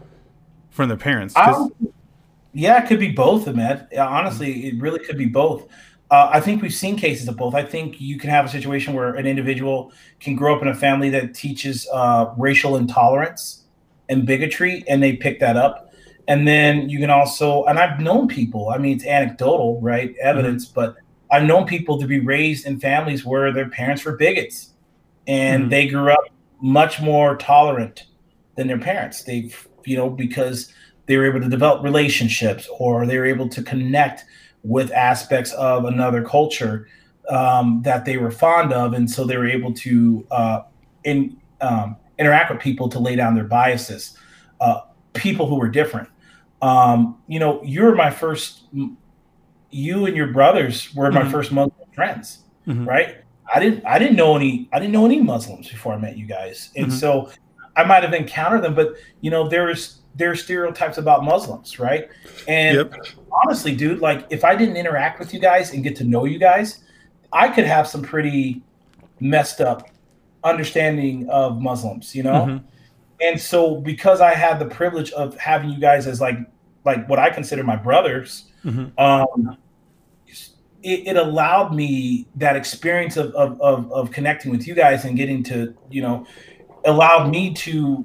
[0.71, 1.37] from their parents?
[1.37, 1.73] Um,
[2.53, 5.69] yeah it could be both man honestly it really could be both.
[6.11, 7.55] Uh, I think we've seen cases of both.
[7.55, 10.75] I think you can have a situation where an individual can grow up in a
[10.75, 13.65] family that teaches uh, racial intolerance
[14.09, 15.94] and bigotry, and they pick that up
[16.29, 20.67] and then you can also and i've known people i mean it's anecdotal right evidence
[20.67, 20.75] mm-hmm.
[20.75, 20.97] but
[21.31, 24.71] i've known people to be raised in families where their parents were bigots
[25.27, 25.71] and mm-hmm.
[25.71, 26.25] they grew up
[26.61, 28.05] much more tolerant
[28.57, 30.73] than their parents They've, you know because
[31.07, 34.25] they were able to develop relationships or they were able to connect
[34.63, 36.89] with aspects of another culture
[37.29, 40.63] um, that they were fond of and so they were able to uh,
[41.05, 44.17] in, um, interact with people to lay down their biases
[44.61, 44.81] uh,
[45.13, 46.09] people who were different
[46.65, 48.63] um, you know, you're my first,
[49.71, 51.31] you and your brothers were my mm-hmm.
[51.31, 52.89] first Muslim friends, mm-hmm.
[52.89, 53.17] right?
[53.55, 56.25] I didn't, I didn't know any, I didn't know any Muslims before I met you
[56.27, 56.97] guys, and mm-hmm.
[56.97, 57.31] so
[57.77, 62.09] I might have encountered them, but you know, there's there are stereotypes about Muslims, right?
[62.47, 62.95] And yep.
[63.31, 66.39] honestly, dude, like if I didn't interact with you guys and get to know you
[66.39, 66.85] guys,
[67.33, 68.63] I could have some pretty
[69.21, 69.91] messed up
[70.45, 72.47] understanding of Muslims, you know.
[72.47, 72.67] Mm-hmm.
[73.21, 76.39] And so, because I had the privilege of having you guys as like
[76.85, 78.99] like what I consider my brothers, mm-hmm.
[78.99, 79.57] um,
[80.83, 85.17] it, it, allowed me that experience of, of, of, of, connecting with you guys and
[85.17, 86.27] getting to, you know,
[86.85, 88.05] allowed me to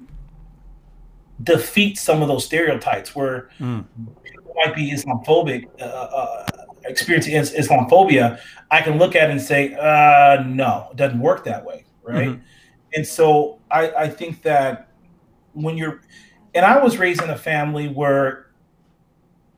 [1.44, 3.86] defeat some of those stereotypes where mm.
[4.24, 6.48] people might be Islamophobic, uh, uh,
[6.86, 8.40] experiencing Islamophobia.
[8.72, 11.86] I can look at it and say, uh, no, it doesn't work that way.
[12.02, 12.30] Right.
[12.30, 12.42] Mm-hmm.
[12.96, 14.92] And so I, I think that
[15.54, 16.02] when you're,
[16.56, 18.48] and I was raised in a family where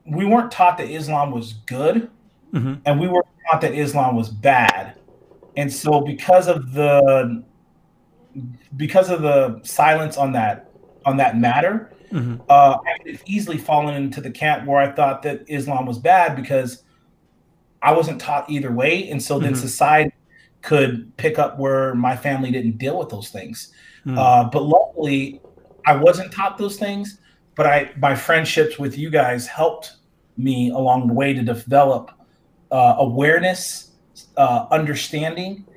[0.05, 2.09] we weren't taught that Islam was good,
[2.53, 2.75] mm-hmm.
[2.85, 4.95] and we were taught that Islam was bad.
[5.57, 7.43] And so, because of the
[8.77, 10.71] because of the silence on that
[11.05, 12.41] on that matter, mm-hmm.
[12.49, 16.35] uh, I could easily fallen into the camp where I thought that Islam was bad
[16.35, 16.83] because
[17.81, 19.61] I wasn't taught either way, and so then mm-hmm.
[19.61, 20.13] society
[20.61, 23.73] could pick up where my family didn't deal with those things.
[24.05, 24.17] Mm-hmm.
[24.17, 25.41] Uh, but luckily,
[25.85, 27.19] I wasn't taught those things.
[27.61, 29.97] But I my friendships with you guys helped
[30.35, 32.09] me along the way to develop
[32.71, 33.91] uh, awareness,
[34.35, 35.67] uh, understanding,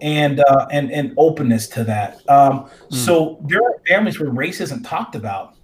[0.00, 2.26] and uh, and and openness to that.
[2.30, 2.94] Um, mm.
[2.94, 5.56] So there are families where race isn't talked about,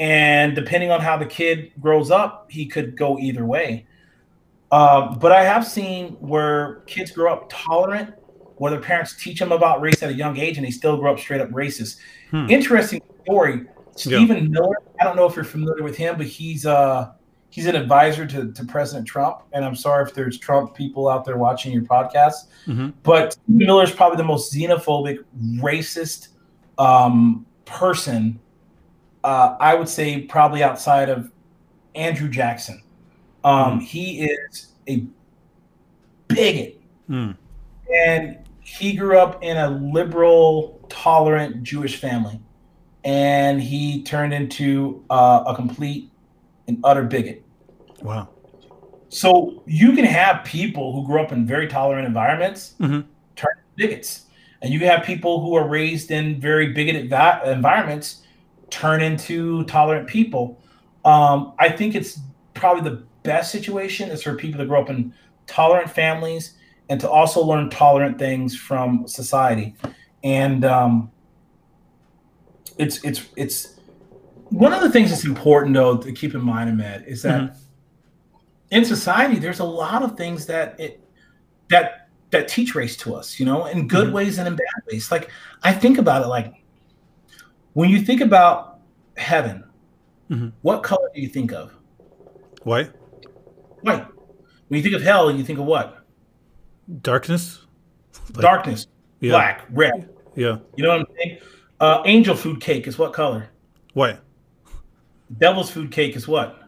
[0.00, 3.86] and depending on how the kid grows up, he could go either way.
[4.72, 8.12] Um, but I have seen where kids grow up tolerant,
[8.56, 11.12] where their parents teach them about race at a young age, and they still grow
[11.12, 12.00] up straight up racist.
[12.32, 12.50] Hmm.
[12.50, 13.66] Interesting story.
[13.94, 14.48] Stephen yeah.
[14.48, 14.76] Miller.
[15.00, 17.12] I don't know if you're familiar with him, but he's uh
[17.50, 19.42] he's an advisor to, to President Trump.
[19.52, 22.90] And I'm sorry if there's Trump people out there watching your podcast, mm-hmm.
[23.02, 25.24] but Miller is probably the most xenophobic,
[25.56, 26.28] racist
[26.78, 28.38] um, person.
[29.24, 31.30] Uh, I would say probably outside of
[31.94, 32.82] Andrew Jackson.
[33.44, 33.82] Um, mm.
[33.82, 35.06] He is a
[36.28, 37.36] bigot, mm.
[37.94, 42.40] and he grew up in a liberal, tolerant Jewish family,
[43.08, 46.12] and he turned into uh, a complete
[46.66, 47.42] and utter bigot.
[48.02, 48.28] Wow.
[49.08, 53.00] So you can have people who grew up in very tolerant environments mm-hmm.
[53.34, 54.26] turn bigots,
[54.60, 58.24] and you have people who are raised in very bigoted va- environments
[58.68, 60.62] turn into tolerant people.
[61.06, 62.20] Um, I think it's
[62.52, 65.14] probably the best situation is for people to grow up in
[65.46, 66.58] tolerant families
[66.90, 69.74] and to also learn tolerant things from society.
[70.22, 71.10] And um,
[72.78, 73.78] it's it's it's
[74.50, 78.38] one of the things that's important though to keep in mind, Ahmed, is that mm-hmm.
[78.70, 81.00] in society there's a lot of things that it
[81.68, 84.16] that that teach race to us, you know, in good mm-hmm.
[84.16, 85.10] ways and in bad ways.
[85.10, 85.30] Like
[85.62, 86.54] I think about it like
[87.74, 88.80] when you think about
[89.16, 89.64] heaven,
[90.30, 90.48] mm-hmm.
[90.62, 91.72] what color do you think of?
[92.62, 92.92] White.
[93.82, 94.06] White.
[94.68, 96.04] When you think of hell, you think of what?
[97.02, 97.66] Darkness.
[98.34, 98.86] Like, Darkness.
[99.20, 99.30] Yeah.
[99.30, 100.10] Black, red.
[100.34, 100.58] Yeah.
[100.76, 101.38] You know what I'm saying?
[101.80, 103.48] Uh, angel food cake is what color?
[103.94, 104.18] White.
[105.38, 106.60] Devil's food cake is what?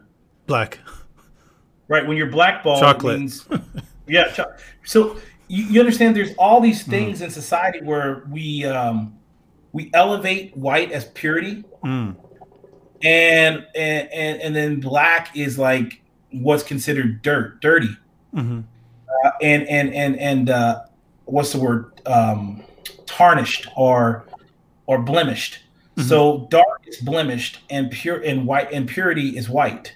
[0.47, 0.79] Black.
[1.89, 2.07] Right.
[2.07, 3.19] When you're blackballed, chocolate.
[3.19, 3.47] Means,
[4.07, 4.31] yeah.
[4.31, 4.53] Cho-
[4.85, 5.17] so
[5.49, 6.91] you, you, understand there's all these mm.
[6.91, 7.25] things mm.
[7.25, 9.19] in society where we um,
[9.73, 12.15] we elevate white as purity, mm.
[13.03, 17.97] and, and and and then black is like what's considered dirt, dirty,
[18.33, 18.61] mm-hmm.
[19.25, 20.83] uh, and and and and uh,
[21.25, 22.01] what's the word?
[22.07, 22.63] Um,
[23.07, 24.25] tarnished or
[24.91, 25.61] or blemished.
[25.97, 26.09] Mm-hmm.
[26.09, 29.95] So dark is blemished and pure and white and purity is white.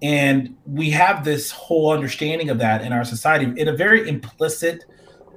[0.00, 4.86] And we have this whole understanding of that in our society in a very implicit,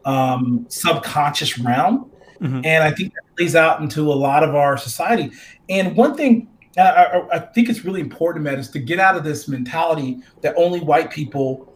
[0.06, 2.10] um, subconscious realm.
[2.40, 2.62] Mm-hmm.
[2.64, 5.32] And I think that plays out into a lot of our society.
[5.68, 9.18] And one thing I, I, I think it's really important, Matt, is to get out
[9.18, 11.74] of this mentality that only white people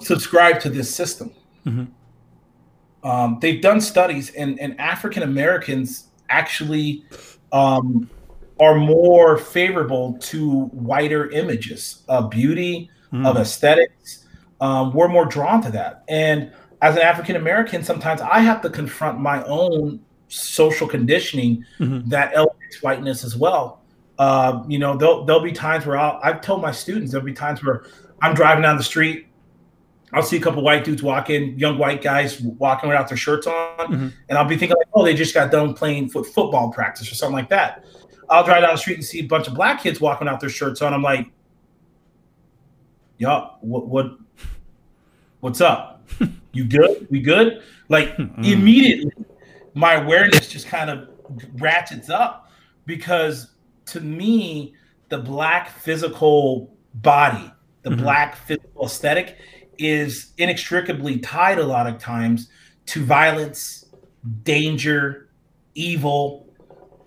[0.00, 1.32] subscribe to this system.
[1.64, 3.08] Mm-hmm.
[3.08, 7.04] Um, they've done studies, and, and African Americans actually
[7.52, 8.08] um,
[8.60, 13.26] are more favorable to whiter images of beauty, mm.
[13.26, 14.26] of aesthetics.
[14.60, 16.04] Um, we're more drawn to that.
[16.08, 22.08] And as an African American, sometimes I have to confront my own social conditioning mm-hmm.
[22.08, 23.82] that elevates whiteness as well.
[24.18, 27.32] Uh, you know, there'll, there'll be times where I'll, I've told my students there'll be
[27.32, 27.84] times where
[28.20, 29.27] I'm driving down the street
[30.12, 33.78] I'll see a couple white dudes walking, young white guys walking without their shirts on,
[33.78, 34.08] mm-hmm.
[34.28, 37.14] and I'll be thinking like, oh, they just got done playing foot football practice or
[37.14, 37.84] something like that.
[38.30, 40.50] I'll drive down the street and see a bunch of black kids walking without their
[40.50, 40.92] shirts on.
[40.92, 41.30] I'm like,
[43.18, 44.18] yo, what, what,
[45.40, 46.06] what's up?
[46.52, 47.06] you good?
[47.10, 47.62] We good?
[47.88, 48.44] Like mm-hmm.
[48.44, 49.12] immediately,
[49.74, 51.08] my awareness just kind of
[51.54, 52.50] ratchets up
[52.86, 53.50] because
[53.86, 54.74] to me,
[55.08, 57.50] the black physical body,
[57.82, 58.02] the mm-hmm.
[58.02, 59.38] black physical aesthetic
[59.78, 62.48] is inextricably tied a lot of times
[62.86, 63.86] to violence,
[64.42, 65.28] danger,
[65.74, 66.46] evil,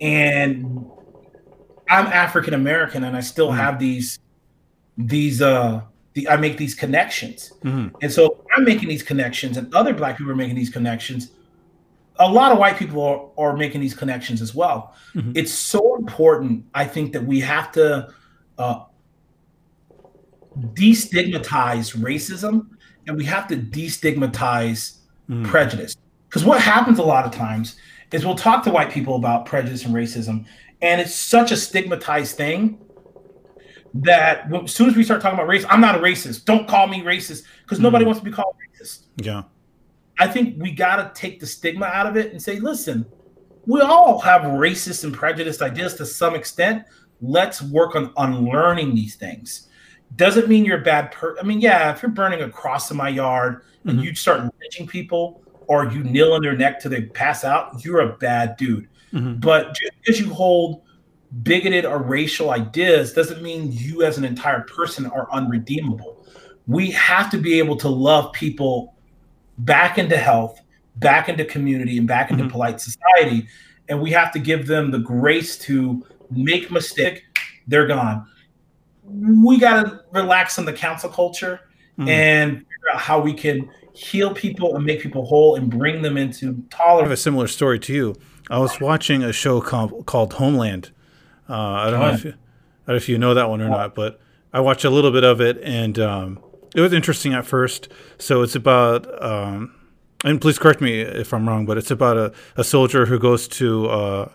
[0.00, 0.90] and
[1.88, 3.58] I'm African American and I still mm-hmm.
[3.58, 4.18] have these
[4.98, 5.82] these uh
[6.14, 7.52] the, I make these connections.
[7.64, 7.96] Mm-hmm.
[8.02, 11.30] And so I'm making these connections and other black people are making these connections.
[12.16, 14.94] A lot of white people are, are making these connections as well.
[15.14, 15.32] Mm-hmm.
[15.34, 18.12] It's so important, I think, that we have to
[18.58, 18.84] uh,
[20.74, 22.68] destigmatize racism
[23.06, 25.44] and we have to destigmatize mm.
[25.44, 25.96] prejudice.
[26.28, 27.76] Because what happens a lot of times
[28.12, 30.44] is we'll talk to white people about prejudice and racism,
[30.80, 32.78] and it's such a stigmatized thing
[33.94, 36.44] that as soon as we start talking about race, I'm not a racist.
[36.44, 37.82] Don't call me racist because mm.
[37.82, 39.06] nobody wants to be called racist.
[39.16, 39.42] Yeah.
[40.18, 43.04] I think we got to take the stigma out of it and say, listen,
[43.66, 46.84] we all have racist and prejudiced ideas to some extent.
[47.20, 49.68] Let's work on unlearning these things
[50.16, 51.38] doesn't mean you're a bad person.
[51.42, 54.04] I mean, yeah, if you're burning a cross in my yard and Mhm.
[54.04, 58.00] you start lynching people or you kneel on their neck till they pass out, you're
[58.00, 58.88] a bad dude.
[59.12, 59.40] Mhm.
[59.40, 60.82] But just because you hold
[61.42, 66.26] bigoted or racial ideas doesn't mean you as an entire person are unredeemable.
[66.66, 68.94] We have to be able to love people
[69.58, 70.60] back into health,
[70.96, 72.50] back into community, and back into Mhm.
[72.50, 73.46] polite society.
[73.88, 77.24] And we have to give them the grace to make mistake,
[77.66, 78.26] they're gone.
[79.04, 81.60] We got to relax on the cancel culture
[81.98, 82.08] Mhm.
[82.08, 86.16] and figure out how we can heal people and make people whole and bring them
[86.16, 88.14] into I have a similar story to you.
[88.50, 90.90] I was watching a show called, called Homeland.
[91.48, 92.34] Uh, I don't know if you, I
[92.86, 94.20] don't know if you know that one or not, but
[94.52, 96.38] I watched a little bit of it, and um,
[96.74, 97.88] it was interesting at first.
[98.18, 99.74] So it's about, um,
[100.24, 103.46] and please correct me if I'm wrong, but it's about a, a soldier who goes
[103.48, 104.28] to uh,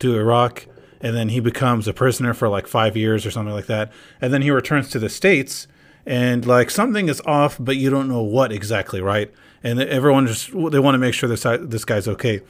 [0.00, 0.66] to Iraq,
[1.04, 4.34] and then he becomes a prisoner for like five years or something like that, and
[4.34, 5.68] then he returns to the states,
[6.04, 9.32] and like something is off, but you don't know what exactly, right?
[9.62, 12.40] And everyone just they want to make sure this this guy's okay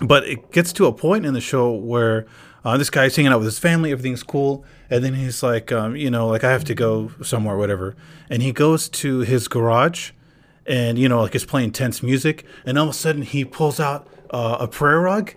[0.00, 2.26] but it gets to a point in the show where
[2.64, 5.94] uh, this guy's hanging out with his family, everything's cool, and then he's like, um,
[5.96, 7.94] you know, like I have to go somewhere, whatever,
[8.30, 10.12] and he goes to his garage,
[10.66, 13.78] and you know, like he's playing tense music, and all of a sudden he pulls
[13.78, 15.34] out uh, a prayer rug.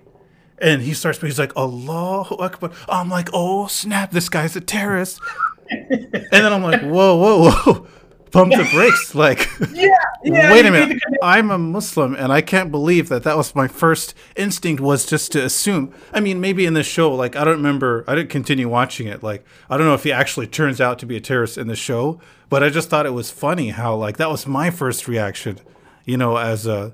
[0.59, 2.71] And he starts, he's like, Allahu Akbar.
[2.89, 5.19] I'm like, oh, snap, this guy's a terrorist.
[5.69, 7.87] and then I'm like, whoa, whoa, whoa.
[8.31, 9.15] Pump the brakes.
[9.15, 9.89] Like, Yeah,
[10.23, 10.51] yeah.
[10.51, 11.01] Wait a minute.
[11.21, 15.31] I'm a Muslim, and I can't believe that that was my first instinct was just
[15.31, 15.93] to assume.
[16.13, 18.03] I mean, maybe in the show, like I don't remember.
[18.07, 19.23] I didn't continue watching it.
[19.23, 21.75] Like I don't know if he actually turns out to be a terrorist in the
[21.75, 25.59] show, but I just thought it was funny how like that was my first reaction.
[26.05, 26.93] You know, as a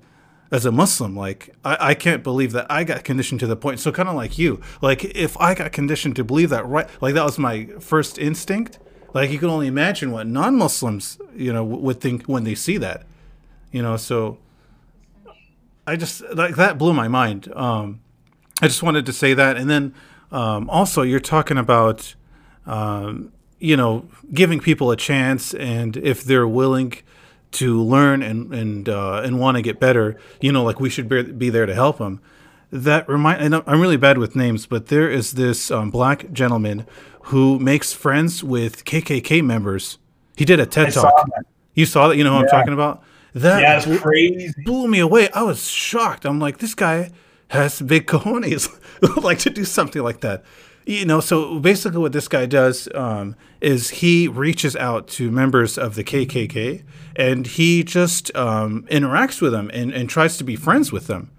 [0.53, 3.81] as a Muslim, like I, I can't believe that I got conditioned to the point.
[3.81, 6.87] So kind of like you, like if I got conditioned to believe that, right?
[7.01, 8.79] Like that was my first instinct.
[9.13, 13.05] Like you can only imagine what non-Muslims, you know, would think when they see that
[13.73, 14.37] you know so
[15.85, 17.99] i just like that blew my mind um
[18.61, 19.93] i just wanted to say that and then
[20.31, 22.15] um also you're talking about
[22.65, 26.93] um you know giving people a chance and if they're willing
[27.53, 31.07] to learn and and uh and want to get better you know like we should
[31.07, 32.21] be, be there to help them
[32.71, 36.85] that remind and i'm really bad with names but there is this um, black gentleman
[37.25, 39.97] who makes friends with kkk members
[40.35, 41.45] he did a ted I talk that.
[41.75, 44.53] you saw that you know who i'm talking about that Yeah, blew- crazy.
[44.63, 45.27] blew me away.
[45.33, 46.23] I was shocked.
[46.23, 47.09] I'm like, this guy
[47.47, 48.69] has big cojones,
[49.23, 50.43] like to do something like that.
[50.85, 55.77] You know, so basically, what this guy does um, is he reaches out to members
[55.77, 56.83] of the KKK
[57.15, 61.31] and he just um, interacts with them and, and tries to be friends with them.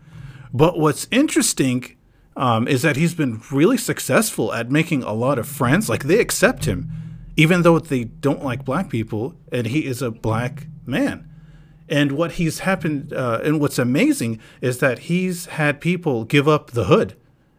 [0.53, 1.97] But what's interesting
[2.37, 5.89] um, is that he's been really successful at making a lot of friends.
[5.89, 6.91] Like they accept him,
[7.37, 11.29] even though they don't like black people, and he is a black man.
[11.87, 16.71] And what he's happened, uh, and what's amazing is that he's had people give up
[16.71, 17.15] the hood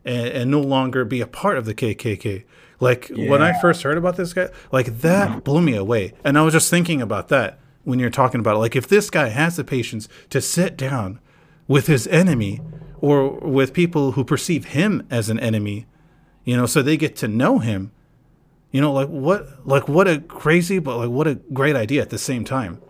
[0.05, 2.43] and, and no longer be a part of the KKK.
[2.79, 6.13] Like when I first heard about this guy, like that blew me away.
[6.23, 8.59] And I was just thinking about that when you're talking about it.
[8.59, 11.19] Like if this guy has the patience to sit down
[11.67, 12.61] with his enemy
[12.99, 15.85] or with people who perceive him as an enemy,
[16.43, 17.91] you know, so they get to know him.
[18.71, 22.09] You know, like what, like what a crazy, but like what a great idea at
[22.09, 22.81] the same time.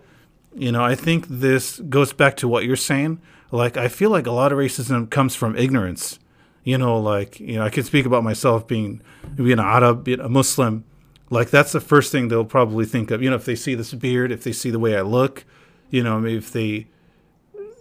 [0.55, 3.21] You know, I think this goes back to what you're saying.
[3.51, 6.17] Like, I feel like a lot of racism comes from ignorance.
[6.65, 9.01] You know, like you know, I can speak about myself being
[9.35, 10.83] being an Arab, being a Muslim.
[11.29, 13.21] Like that's the first thing they'll probably think of.
[13.23, 15.45] You know, if they see this beard, if they see the way I look,
[15.89, 16.87] you know, if they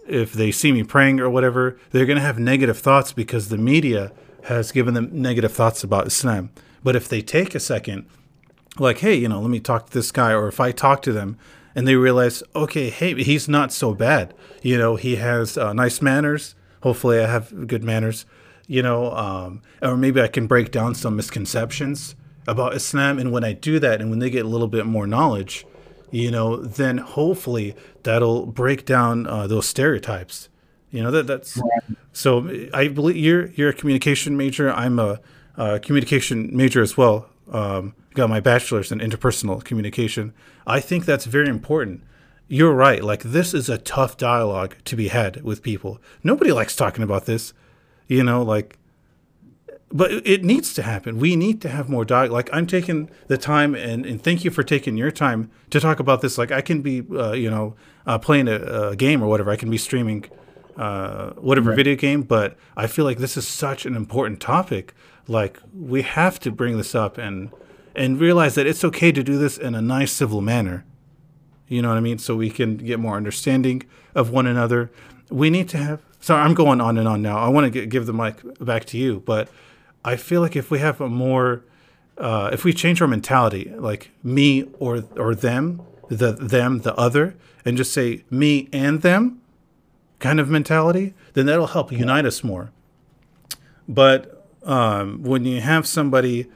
[0.07, 4.11] if they see me praying or whatever, they're to have negative thoughts because the media
[4.43, 6.51] has given them negative thoughts about Islam.
[6.83, 8.05] But if they take a second,
[8.77, 11.11] like, hey, you know, let me talk to this guy, or if I talk to
[11.11, 11.37] them
[11.73, 14.33] and they realize, okay, hey, he's not so bad.
[14.61, 16.55] You know, he has uh, nice manners.
[16.83, 18.25] Hopefully, I have good manners.
[18.67, 22.15] You know, um, or maybe I can break down some misconceptions
[22.47, 23.19] about Islam.
[23.19, 25.65] And when I do that, and when they get a little bit more knowledge,
[26.11, 30.49] you know, then hopefully that'll break down uh, those stereotypes.
[30.91, 31.59] You know that that's
[32.13, 32.49] so.
[32.73, 34.71] I believe you're you're a communication major.
[34.71, 35.19] I'm a,
[35.57, 37.27] uh communication major as well.
[37.51, 40.33] Um, got my bachelor's in interpersonal communication.
[40.65, 42.01] I think that's very important.
[42.47, 43.03] You're right.
[43.03, 45.99] Like this is a tough dialogue to be had with people.
[46.23, 47.53] Nobody likes talking about this.
[48.07, 48.77] You know, like
[49.95, 51.19] but it needs to happen.
[51.19, 52.31] We need to have more dialogue.
[52.31, 56.01] Like I'm taking the time, and, and thank you for taking your time to talk
[56.01, 56.37] about this.
[56.37, 57.75] Like I can be, uh, you know,
[58.05, 59.51] uh, playing a, a game or whatever.
[59.51, 60.25] I can be streaming
[60.75, 64.93] uh, whatever video game, but I feel like this is such an important topic.
[65.27, 67.51] Like we have to bring this up and
[67.95, 70.83] and realize that it's okay to do this in a nice civil manner.
[71.67, 72.17] You know what I mean?
[72.17, 73.83] So we can get more understanding
[74.13, 74.91] of one another.
[75.29, 76.01] We need to have.
[76.25, 77.37] Sorry, I'm going on and on now.
[77.37, 79.47] I want to give the mic back to you, but
[80.03, 81.63] I feel like if we have a more,
[82.17, 87.35] uh, if we change our mentality, like me or or them, the them, the other,
[87.63, 89.39] and just say me and them,
[90.17, 92.71] kind of mentality, then that'll help unite us more.
[93.87, 96.47] But um, when you have somebody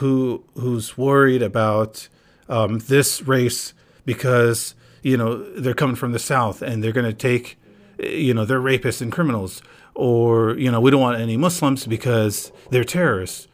[0.00, 2.08] who who's worried about
[2.48, 3.72] um, this race
[4.04, 7.56] because you know they're coming from the south and they're going to take
[8.02, 9.62] you know they're rapists and criminals
[9.94, 13.48] or you know we don't want any muslims because they're terrorists.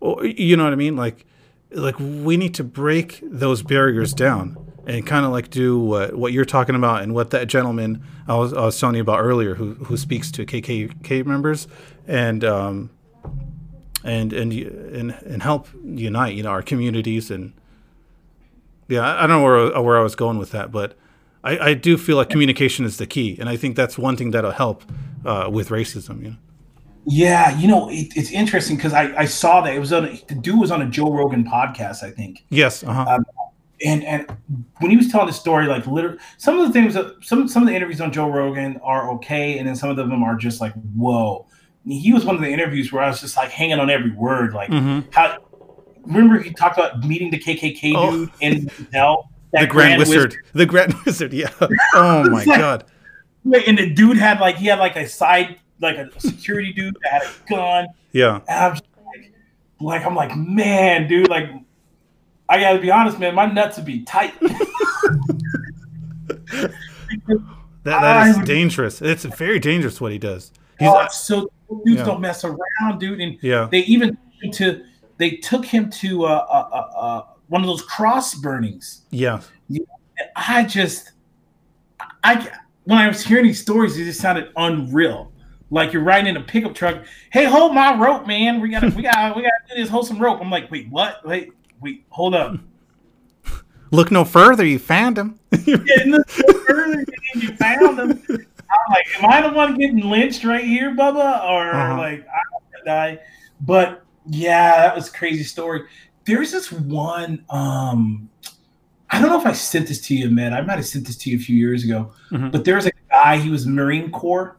[0.00, 0.96] Or you know what i mean?
[0.96, 1.26] Like
[1.70, 6.32] like we need to break those barriers down and kind of like do what what
[6.32, 9.54] you're talking about and what that gentleman I was, I was telling you about earlier
[9.54, 11.68] who who speaks to KKK members
[12.06, 12.90] and um
[14.04, 17.52] and and and and help unite you know our communities and
[18.92, 20.94] yeah, I don't know where where I was going with that, but
[21.44, 24.30] I, I do feel like communication is the key, and I think that's one thing
[24.30, 24.84] that'll help
[25.24, 26.22] uh, with racism.
[26.22, 26.36] You know.
[27.04, 30.34] Yeah, you know, it, it's interesting because I, I saw that it was on the
[30.36, 32.44] dude was on a Joe Rogan podcast, I think.
[32.50, 32.84] Yes.
[32.84, 33.06] Uh-huh.
[33.08, 33.24] Um,
[33.84, 34.36] and and
[34.78, 37.62] when he was telling the story, like literally, some of the things that some some
[37.62, 40.60] of the interviews on Joe Rogan are okay, and then some of them are just
[40.60, 41.46] like, whoa.
[41.84, 44.54] he was one of the interviews where I was just like hanging on every word,
[44.54, 45.08] like mm-hmm.
[45.10, 45.38] how
[46.04, 48.10] remember he talked about meeting the KKK oh.
[48.10, 49.31] dude in hell.
[49.52, 50.16] The Grand, Grand Wizard.
[50.16, 50.36] Wizard.
[50.54, 51.32] The Grand Wizard.
[51.32, 51.50] Yeah.
[51.94, 52.84] Oh my like, god.
[53.44, 57.12] And the dude had like he had like a side like a security dude that
[57.12, 57.86] had a gun.
[58.12, 58.40] Yeah.
[58.48, 59.32] And I'm just like,
[59.80, 61.50] like I'm like man, dude, like
[62.48, 64.38] I gotta be honest, man, my nuts would be tight.
[66.40, 66.72] that
[67.84, 69.02] that is dangerous.
[69.02, 70.52] It's very dangerous what he does.
[70.78, 71.50] He's oh, so
[71.84, 72.04] dudes yeah.
[72.04, 73.20] don't mess around, dude.
[73.20, 73.68] And yeah.
[73.70, 74.16] they even
[74.52, 74.84] to
[75.18, 77.22] they took him to uh, uh, uh,
[77.52, 79.02] one of those cross burnings.
[79.10, 79.42] Yeah.
[80.34, 81.12] I just,
[82.24, 82.50] I
[82.84, 85.30] when I was hearing these stories, it just sounded unreal.
[85.70, 87.04] Like you're riding in a pickup truck.
[87.30, 88.58] Hey, hold my rope, man.
[88.58, 89.90] We gotta, we gotta, we gotta do this.
[89.90, 90.40] Hold some rope.
[90.40, 91.26] I'm like, wait, what?
[91.26, 92.58] Wait, wait, hold up.
[93.90, 94.64] Look no further.
[94.64, 95.38] You found him.
[95.66, 95.76] yeah,
[96.06, 97.04] look no further.
[97.34, 98.22] You found him.
[98.30, 101.98] I'm like, am I the one getting lynched right here, Bubba, or uh-huh.
[101.98, 103.18] like I don't die?
[103.60, 105.82] But yeah, that was crazy story.
[106.24, 107.44] There's this one.
[107.50, 108.28] Um,
[109.10, 110.54] I don't know if I sent this to you, man.
[110.54, 112.12] I might have sent this to you a few years ago.
[112.30, 112.50] Mm-hmm.
[112.50, 113.36] But there's a guy.
[113.38, 114.56] He was Marine Corps.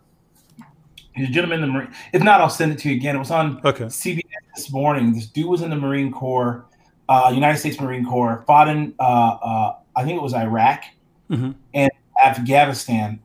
[1.16, 1.94] He's a gentleman in the Marine.
[2.12, 3.16] If not, I'll send it to you again.
[3.16, 3.86] It was on okay.
[3.86, 4.22] CBS
[4.56, 5.14] this morning.
[5.14, 6.66] This dude was in the Marine Corps,
[7.10, 10.84] uh, United States Marine Corps, fought in uh, uh, I think it was Iraq
[11.30, 11.52] mm-hmm.
[11.74, 11.92] and
[12.24, 13.20] Afghanistan,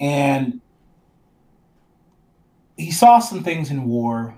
[0.00, 0.60] and
[2.76, 4.36] he saw some things in war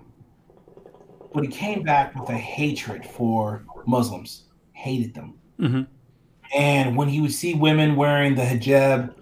[1.35, 5.35] but he came back with a hatred for Muslims, hated them.
[5.61, 5.83] Mm-hmm.
[6.57, 9.13] And when he would see women wearing the hijab,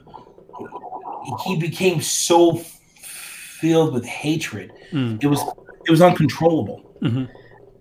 [1.44, 4.72] he became so filled with hatred.
[4.92, 5.22] Mm.
[5.22, 5.40] It was
[5.86, 6.94] it was uncontrollable.
[7.00, 7.24] Mm-hmm.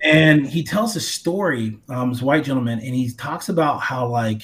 [0.03, 4.43] And he tells a story, um, this white gentleman, and he talks about how like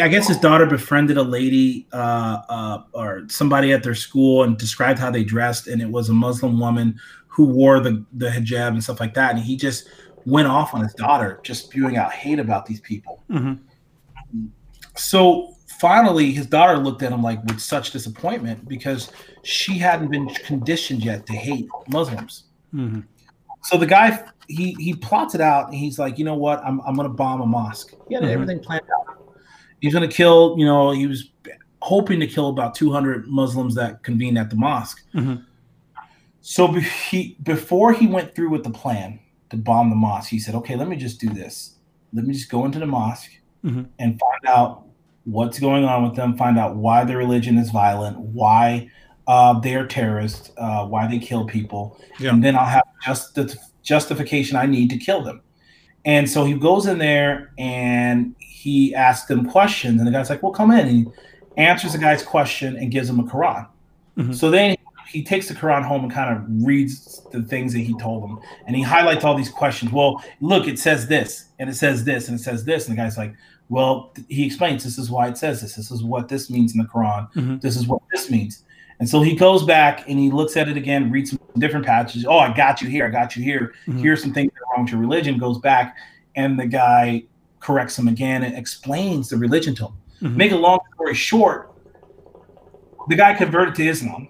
[0.00, 4.56] I guess his daughter befriended a lady uh, uh, or somebody at their school and
[4.56, 8.68] described how they dressed, and it was a Muslim woman who wore the the hijab
[8.68, 9.88] and stuff like that, and he just
[10.24, 13.22] went off on his daughter, just spewing out hate about these people.
[13.30, 14.46] Mm-hmm.
[14.96, 19.12] So finally, his daughter looked at him like with such disappointment because
[19.42, 22.44] she hadn't been conditioned yet to hate Muslims.
[22.74, 23.00] Mm-hmm.
[23.64, 26.80] So the guy he he plots it out, and he's like, you know what, I'm
[26.86, 27.94] I'm gonna bomb a mosque.
[28.08, 28.32] He had mm-hmm.
[28.32, 29.23] everything planned out.
[29.84, 31.30] He's gonna kill, you know, he was
[31.82, 35.04] hoping to kill about 200 Muslims that convened at the mosque.
[35.14, 35.42] Mm-hmm.
[36.40, 39.20] So he before he went through with the plan
[39.50, 41.76] to bomb the mosque, he said, "Okay, let me just do this.
[42.14, 43.30] Let me just go into the mosque
[43.62, 43.82] mm-hmm.
[43.98, 44.86] and find out
[45.24, 46.34] what's going on with them.
[46.38, 48.90] Find out why their religion is violent, why
[49.26, 52.30] uh, they are terrorists, uh, why they kill people, yeah.
[52.30, 55.42] and then I'll have just the justification I need to kill them."
[56.06, 58.34] And so he goes in there and
[58.64, 61.06] he asks them questions, and the guy's like, "Well, come in." And he
[61.58, 63.66] answers the guy's question and gives him a Quran.
[64.16, 64.32] Mm-hmm.
[64.32, 67.94] So then he takes the Quran home and kind of reads the things that he
[67.98, 69.92] told him, and he highlights all these questions.
[69.92, 73.02] Well, look, it says this, and it says this, and it says this, and the
[73.02, 73.34] guy's like,
[73.68, 75.74] well, he explains this is why it says this.
[75.74, 77.30] This is what this means in the Quran.
[77.32, 77.58] Mm-hmm.
[77.58, 78.64] This is what this means.
[79.00, 82.24] And so he goes back and he looks at it again, reads some different passages.
[82.26, 83.06] Oh, I got you here.
[83.06, 83.74] I got you here.
[83.86, 83.98] Mm-hmm.
[83.98, 85.38] Here's some things that are wrong with your religion.
[85.38, 85.96] Goes back,
[86.36, 87.24] and the guy
[87.64, 89.92] corrects him again and explains the religion to him.
[90.22, 90.36] Mm-hmm.
[90.36, 91.72] Make a long story short,
[93.08, 94.28] the guy converted to Islam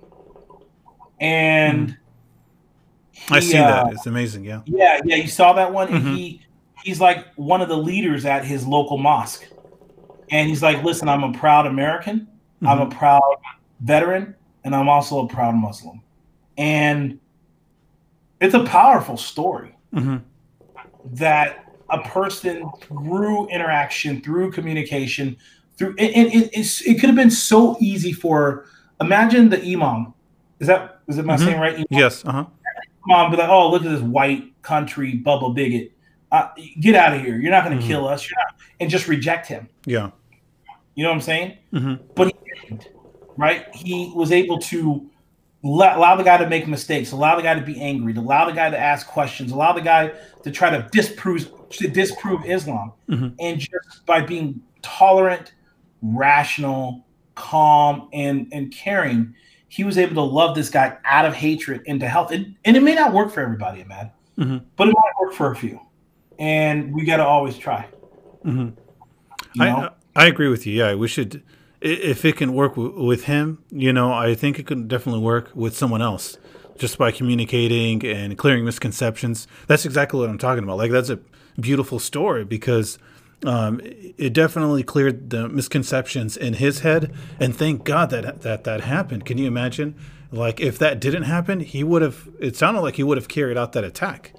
[1.20, 1.96] and
[3.10, 3.92] he, I see uh, that.
[3.94, 4.44] It's amazing.
[4.44, 4.62] Yeah.
[4.66, 5.16] Yeah, yeah.
[5.16, 5.96] You saw that one, mm-hmm.
[6.08, 6.42] and he
[6.82, 9.44] he's like one of the leaders at his local mosque.
[10.30, 12.66] And he's like, listen, I'm a proud American, mm-hmm.
[12.66, 12.98] I'm a mm-hmm.
[12.98, 13.22] proud
[13.80, 16.02] veteran, and I'm also a proud Muslim.
[16.58, 17.18] And
[18.40, 20.16] it's a powerful story mm-hmm.
[21.14, 25.36] that a person through interaction, through communication,
[25.76, 28.66] through it, it, it, it could have been so easy for
[29.00, 30.14] imagine the imam.
[30.60, 31.44] Is that is it my mm-hmm.
[31.44, 31.74] saying right?
[31.74, 31.86] Imam?
[31.90, 32.24] Yes.
[32.24, 32.46] Uh-huh.
[33.06, 35.92] Mom be like, oh, look at this white country bubble bigot.
[36.32, 36.48] Uh,
[36.80, 37.38] get out of here.
[37.38, 37.92] You're not going to mm-hmm.
[37.92, 38.28] kill us.
[38.28, 39.68] You're not, and just reject him.
[39.84, 40.10] Yeah.
[40.94, 41.58] You know what I'm saying?
[41.72, 42.04] Mm-hmm.
[42.14, 42.88] But he didn't,
[43.36, 43.72] right?
[43.74, 45.10] He was able to
[45.64, 48.52] allow the guy to make mistakes, allow the guy to be angry, to allow the
[48.52, 50.12] guy to ask questions, allow the guy
[50.42, 53.28] to try to disprove to disprove Islam, mm-hmm.
[53.38, 55.54] and just by being tolerant,
[56.02, 57.04] rational,
[57.34, 59.34] calm, and and caring,
[59.68, 62.30] he was able to love this guy out of hatred into health.
[62.32, 64.58] And, and it may not work for everybody, man, mm-hmm.
[64.76, 65.80] but it might work for a few,
[66.38, 67.86] and we got to always try.
[68.44, 69.62] Mm-hmm.
[69.62, 70.74] I I agree with you.
[70.74, 71.42] Yeah, we should
[71.84, 75.50] if it can work w- with him, you know, I think it could definitely work
[75.54, 76.38] with someone else
[76.78, 79.46] just by communicating and clearing misconceptions.
[79.66, 80.78] That's exactly what I'm talking about.
[80.78, 81.20] Like that's a
[81.58, 82.98] beautiful story because
[83.44, 88.80] um, it definitely cleared the misconceptions in his head, and thank God that that that
[88.82, 89.24] happened.
[89.24, 89.94] Can you imagine?
[90.30, 92.28] Like if that didn't happen, he would have.
[92.40, 94.32] It sounded like he would have carried out that attack.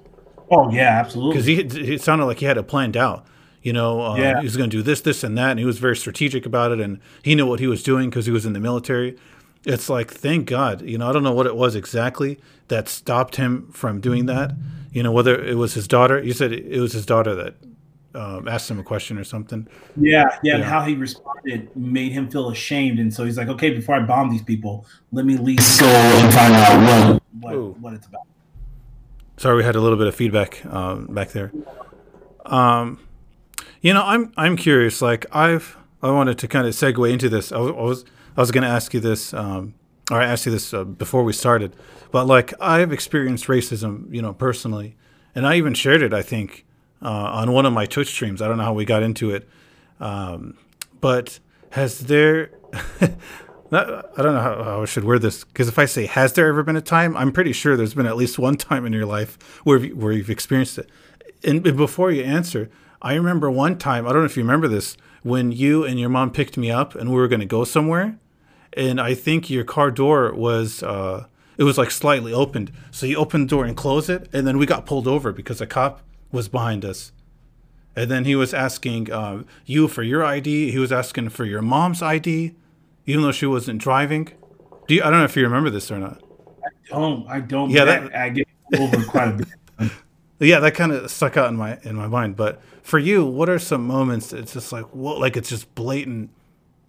[0.50, 1.32] Oh yeah, absolutely.
[1.32, 3.26] Because he it sounded like he had it planned out.
[3.62, 4.38] You know, uh, yeah.
[4.38, 6.70] he was going to do this, this, and that, and he was very strategic about
[6.70, 9.16] it, and he knew what he was doing because he was in the military.
[9.64, 12.38] It's like, thank God, you know, I don't know what it was exactly
[12.68, 14.52] that stopped him from doing that.
[14.96, 16.22] You know, whether it was his daughter.
[16.24, 17.54] You said it was his daughter that
[18.14, 19.68] um, asked him a question or something.
[19.94, 23.68] Yeah, yeah, and how he responded made him feel ashamed, and so he's like, "Okay,
[23.68, 27.92] before I bomb these people, let me leave soul and find out what what, what,
[27.92, 28.22] it's about."
[29.36, 31.52] Sorry, we had a little bit of feedback um, back there.
[32.46, 32.98] Um,
[33.82, 35.02] you know, I'm I'm curious.
[35.02, 37.52] Like I've I wanted to kind of segue into this.
[37.52, 38.04] I was I was,
[38.38, 39.74] I was going to ask you this, um,
[40.10, 41.74] or I asked you this uh, before we started,
[42.10, 44.96] but like I've experienced racism, you know, personally,
[45.34, 46.12] and I even shared it.
[46.12, 46.64] I think
[47.02, 48.40] uh, on one of my Twitch streams.
[48.40, 49.48] I don't know how we got into it,
[50.00, 50.56] um,
[51.00, 51.38] but
[51.70, 52.50] has there?
[53.72, 56.46] I don't know how, how, I should word this because if I say has there
[56.48, 59.06] ever been a time, I'm pretty sure there's been at least one time in your
[59.06, 60.88] life where where you've experienced it.
[61.44, 62.70] And before you answer,
[63.02, 66.08] I remember one time, I don't know if you remember this, when you and your
[66.08, 68.18] mom picked me up and we were going to go somewhere.
[68.72, 72.72] And I think your car door was, uh, it was like slightly opened.
[72.90, 74.28] So you opened the door and closed it.
[74.32, 77.12] And then we got pulled over because a cop was behind us.
[77.94, 80.70] And then he was asking uh, you for your ID.
[80.70, 82.54] He was asking for your mom's ID,
[83.06, 84.28] even though she wasn't driving.
[84.86, 86.22] Do you, I don't know if you remember this or not.
[86.62, 87.28] I don't.
[87.28, 87.70] I don't.
[87.70, 88.48] Yeah, that, I get
[88.78, 89.92] over quite a bit.
[90.38, 92.36] yeah, that kind of stuck out in my in my mind.
[92.36, 94.32] But for you, what are some moments?
[94.32, 96.30] It's just like what, like it's just blatant,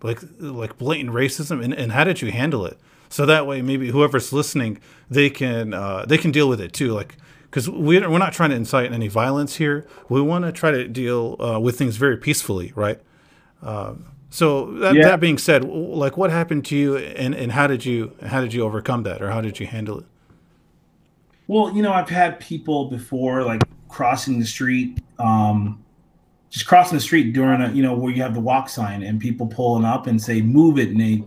[0.01, 2.77] like like blatant racism, and, and how did you handle it?
[3.09, 4.79] So that way, maybe whoever's listening,
[5.09, 6.93] they can uh, they can deal with it too.
[6.93, 7.15] Like
[7.49, 9.87] because we're, we're not trying to incite any violence here.
[10.09, 12.99] We want to try to deal uh, with things very peacefully, right?
[13.63, 13.95] Uh,
[14.29, 15.05] so that, yeah.
[15.05, 18.53] that being said, like what happened to you, and, and how did you how did
[18.53, 20.05] you overcome that, or how did you handle it?
[21.47, 25.83] Well, you know, I've had people before like crossing the street, um,
[26.49, 29.19] just crossing the street during a, you know, where you have the walk sign and
[29.19, 31.25] people pulling up and say, move it, Nate,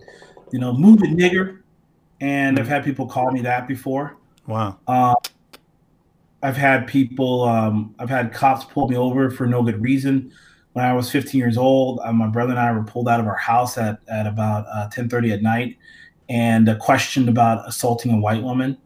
[0.53, 1.61] you know, move it, nigger.
[2.21, 4.16] And I've had people call me that before.
[4.47, 4.79] Wow.
[4.87, 5.14] Uh,
[6.43, 10.33] I've had people, um, I've had cops pull me over for no good reason.
[10.73, 13.27] When I was 15 years old, uh, my brother and I were pulled out of
[13.27, 15.77] our house at, at about uh, 10:30 at night,
[16.29, 18.79] and uh, questioned about assaulting a white woman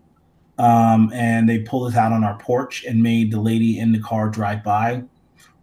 [0.59, 3.99] um, and they pulled us out on our porch and made the lady in the
[3.99, 5.03] car drive by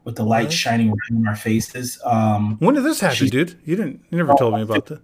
[0.03, 1.99] with the lights shining right in our faces.
[2.03, 3.59] Um, when did this happen, dude?
[3.65, 4.03] You didn't.
[4.09, 5.01] You never told me about that.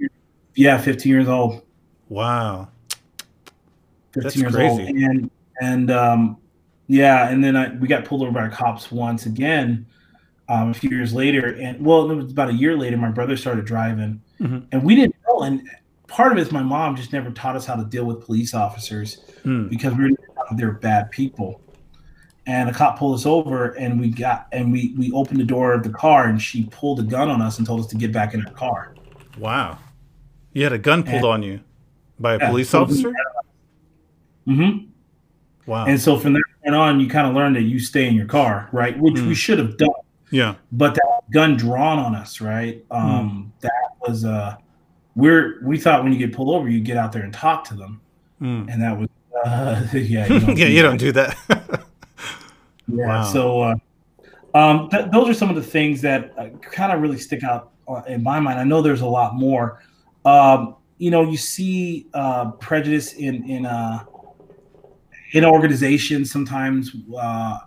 [0.56, 1.62] Yeah, 15 years old.
[2.10, 2.70] Wow.
[4.14, 4.82] 15 That's years crazy.
[4.82, 5.32] old, and
[5.62, 6.38] and um,
[6.88, 9.86] yeah, and then I, we got pulled over by cops once again.
[10.50, 12.96] Um, a few years later, and well, it was about a year later.
[12.96, 14.60] My brother started driving, mm-hmm.
[14.72, 15.42] and we didn't know.
[15.42, 15.62] And
[16.08, 18.54] part of it is my mom just never taught us how to deal with police
[18.54, 19.70] officers mm.
[19.70, 21.62] because we are they're bad people.
[22.48, 25.74] And a cop pulled us over, and we got and we we opened the door
[25.74, 28.12] of the car, and she pulled a gun on us and told us to get
[28.12, 28.96] back in her car.
[29.38, 29.78] Wow,
[30.54, 31.60] you had a gun pulled and, on you
[32.20, 33.12] by a yeah, police officer.
[34.48, 34.86] Mm-hmm.
[35.70, 35.86] Wow.
[35.86, 38.26] And so from that point on, you kind of learned that you stay in your
[38.26, 38.98] car, right?
[38.98, 39.28] Which mm.
[39.28, 39.90] we should have done.
[40.32, 40.56] Yeah.
[40.72, 42.84] But that gun drawn on us, right?
[42.90, 43.62] Um, mm.
[43.62, 44.56] That was uh
[45.16, 47.74] we're we thought when you get pulled over, you get out there and talk to
[47.74, 48.00] them,
[48.42, 48.72] mm.
[48.72, 49.10] and that was
[49.46, 51.84] uh, yeah, you yeah, you don't do that.
[52.88, 53.24] yeah, wow.
[53.24, 53.76] so uh,
[54.54, 57.72] Um, th- those are some of the things that uh, kind of really stick out
[57.88, 58.60] uh, in my mind.
[58.60, 59.84] I know there's a lot more.
[60.26, 64.04] Um, you know, you see uh, prejudice in in uh,
[65.34, 66.96] in organizations sometimes.
[67.16, 67.60] Uh,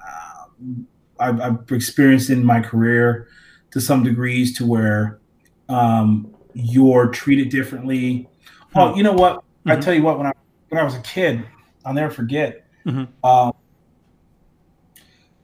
[1.18, 3.28] I've, I've, experienced in my career
[3.72, 5.20] to some degrees to where
[5.68, 8.28] um, you're treated differently.
[8.74, 9.36] Oh, you know what?
[9.36, 9.70] Mm-hmm.
[9.70, 10.32] I tell you what, when I
[10.70, 11.46] when I was a kid,
[11.84, 12.66] I'll never forget.
[12.86, 13.24] Mm-hmm.
[13.24, 13.52] Um,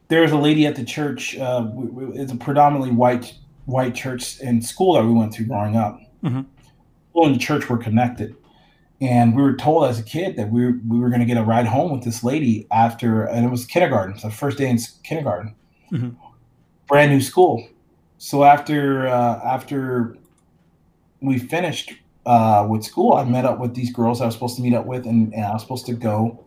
[0.09, 1.37] there was a lady at the church.
[1.37, 1.69] Uh,
[2.15, 3.35] it's a predominantly white
[3.65, 6.01] white church and school that we went through growing up.
[6.23, 6.43] Mm-hmm.
[7.11, 8.37] School and the church were connected,
[9.01, 11.37] and we were told as a kid that we were, we were going to get
[11.37, 14.79] a ride home with this lady after, and it was kindergarten, so first day in
[15.03, 15.55] kindergarten,
[15.93, 16.11] mm-hmm.
[16.87, 17.67] brand new school.
[18.19, 20.17] So after uh, after
[21.21, 21.95] we finished
[22.25, 24.87] uh, with school, I met up with these girls I was supposed to meet up
[24.87, 26.45] with, and, and I was supposed to go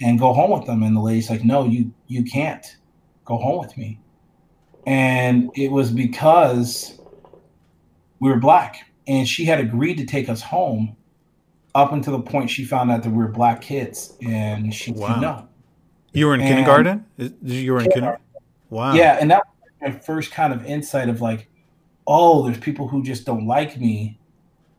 [0.00, 0.82] and go home with them.
[0.82, 2.64] And the lady's like, "No, you you can't
[3.30, 3.98] go home with me."
[4.86, 6.98] And it was because
[8.20, 10.96] we were black, and she had agreed to take us home
[11.74, 15.08] up until the point she found out that we were black kids, and she wow.
[15.08, 15.48] said no.
[16.12, 17.04] You were in and kindergarten.
[17.42, 18.24] You were in kindergarten.
[18.70, 18.94] Wow.
[18.94, 21.48] Yeah, and that was my first kind of insight of like,
[22.06, 24.18] oh, there's people who just don't like me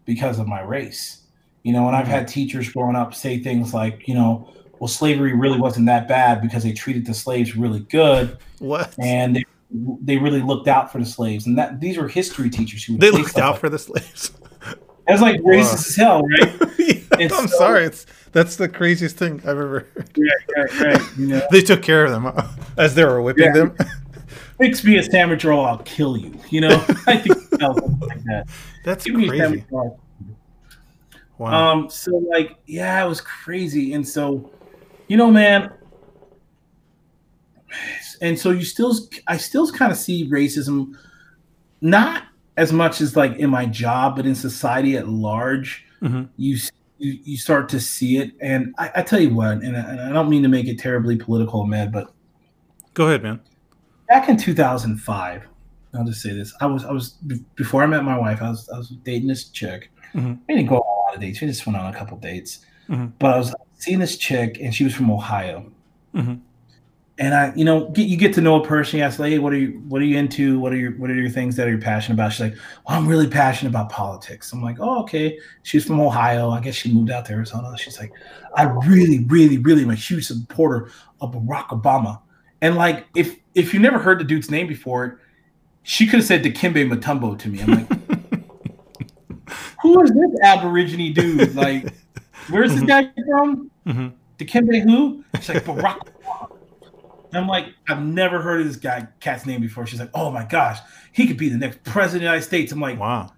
[0.06, 1.22] because of my race.
[1.64, 2.14] You know, and I've mm-hmm.
[2.14, 4.50] had teachers growing up say things like, you know,
[4.82, 8.40] well, slavery really wasn't that bad because they treated the slaves really good.
[8.58, 8.96] What?
[8.98, 9.46] And they,
[10.02, 11.46] they really looked out for the slaves.
[11.46, 14.32] And that these were history teachers who they looked out like, for the slaves.
[15.08, 16.60] That's like racist as hell, right?
[16.80, 17.86] yeah, I'm so, sorry.
[17.86, 20.18] It's that's the craziest thing I've ever heard.
[20.18, 21.18] Right, right, right.
[21.18, 21.48] You know?
[21.52, 22.34] they took care of them
[22.78, 23.54] as they were whipping yeah.
[23.54, 23.78] them.
[24.58, 26.34] Fix me a sandwich roll, I'll kill you.
[26.50, 28.48] You know, I think like that.
[28.84, 29.64] That's Give crazy.
[31.38, 31.72] Wow.
[31.72, 31.90] Um.
[31.90, 34.52] So like, yeah, it was crazy, and so,
[35.12, 35.70] you know, man.
[38.22, 38.98] And so you still,
[39.28, 40.96] I still kind of see racism,
[41.82, 42.24] not
[42.56, 45.86] as much as like in my job, but in society at large.
[46.02, 46.24] Mm-hmm.
[46.38, 46.58] You
[46.98, 48.32] you, you start to see it.
[48.40, 50.80] And I, I tell you what, and I, and I, don't mean to make it
[50.80, 52.14] terribly political, man, but
[52.94, 53.42] go ahead, man.
[54.08, 55.44] Back in 2005,
[55.94, 57.18] I'll just say this: I was I was
[57.56, 59.92] before I met my wife, I was I was dating this chick.
[60.14, 60.36] Mm-hmm.
[60.48, 61.42] I didn't go on a lot of dates.
[61.42, 63.08] We just went on a couple dates, mm-hmm.
[63.20, 65.72] but I was seeing this chick, and she was from Ohio.
[66.16, 66.36] Mm-hmm
[67.22, 68.98] and I, you know, get, you get to know a person.
[68.98, 70.60] You ask, like, hey, what are you, what are you into?
[70.60, 72.34] What are your, what are your things that are you passionate about?
[72.34, 72.56] She's like,
[72.88, 74.52] well, I'm really passionate about politics.
[74.52, 75.38] I'm like, oh, okay.
[75.62, 76.50] She's from Ohio.
[76.50, 77.78] I guess she moved out to Arizona.
[77.78, 78.12] She's like,
[78.56, 80.90] I really, really, really am a huge supporter
[81.22, 82.20] of Barack Obama.
[82.62, 85.20] And like, if if you never heard the dude's name before,
[85.84, 87.62] she could have said Dikembe Mutombo to me.
[87.62, 87.90] I'm like,
[89.82, 91.56] who is this Aborigine dude?
[91.56, 91.94] Like,
[92.50, 92.88] where's this mm-hmm.
[92.88, 93.71] guy from?
[93.86, 94.08] Mm-hmm.
[94.38, 95.24] Dikembe who?
[95.36, 96.12] She's like Barack
[97.34, 99.86] I'm like, I've never heard of this guy cat's name before.
[99.86, 100.80] She's like, oh my gosh,
[101.14, 102.72] he could be the next president of the United States.
[102.72, 103.32] I'm like, wow.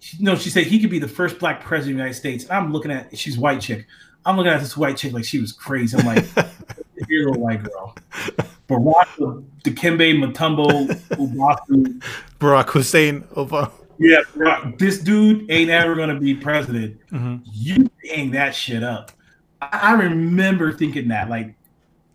[0.00, 2.44] She, no, she said he could be the first black president of the United States.
[2.44, 3.86] And I'm looking at she's white chick.
[4.24, 5.96] I'm looking at this white chick like she was crazy.
[5.98, 6.24] I'm like,
[7.08, 7.94] you're a white girl.
[8.68, 12.02] Barack Dikembe Mutombo Ubasu.
[12.38, 13.72] Barack Hussein Obama.
[13.98, 16.98] Yeah, Barack, this dude ain't ever gonna be president.
[17.10, 17.36] Mm-hmm.
[17.52, 19.12] You hang that shit up.
[19.60, 21.54] I, remember thinking that, like,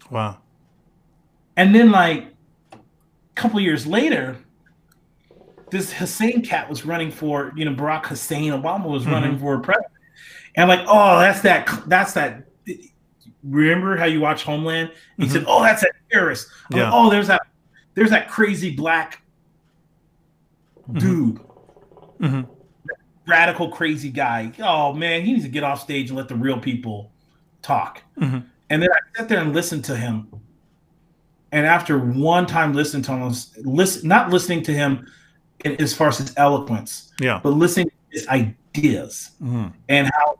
[0.09, 0.37] wow
[1.55, 2.27] and then like
[2.71, 2.77] a
[3.35, 4.37] couple years later,
[5.71, 9.11] this Hussein cat was running for, you know, Barack Hussein Obama was mm-hmm.
[9.11, 9.91] running for president.
[10.55, 12.43] And like, oh, that's that that's that
[13.43, 14.91] remember how you watch Homeland?
[15.17, 15.31] He mm-hmm.
[15.31, 16.47] said, Oh, that's that terrorist.
[16.71, 16.91] Yeah.
[16.93, 17.41] oh, there's that
[17.95, 19.21] there's that crazy black
[20.87, 20.99] mm-hmm.
[20.99, 21.39] dude.
[22.19, 22.41] Mm-hmm.
[23.25, 24.51] Radical crazy guy.
[24.59, 27.12] Oh man, he needs to get off stage and let the real people
[27.63, 28.03] talk.
[28.19, 28.39] Mm-hmm.
[28.69, 30.27] And then I sat there and listened to him
[31.53, 35.07] and after one time listening to him, listen, not listening to him
[35.63, 39.67] as far as his eloquence, yeah, but listening to his ideas mm-hmm.
[39.87, 40.39] and how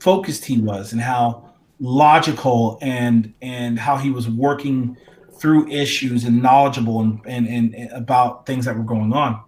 [0.00, 4.96] focused he was and how logical and and how he was working
[5.38, 9.40] through issues and knowledgeable and, and, and about things that were going on.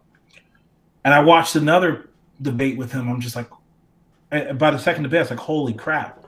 [1.04, 2.10] And I watched another
[2.42, 3.08] debate with him.
[3.08, 3.48] I'm just like,
[4.30, 6.19] about a second debate, I was like, holy crap.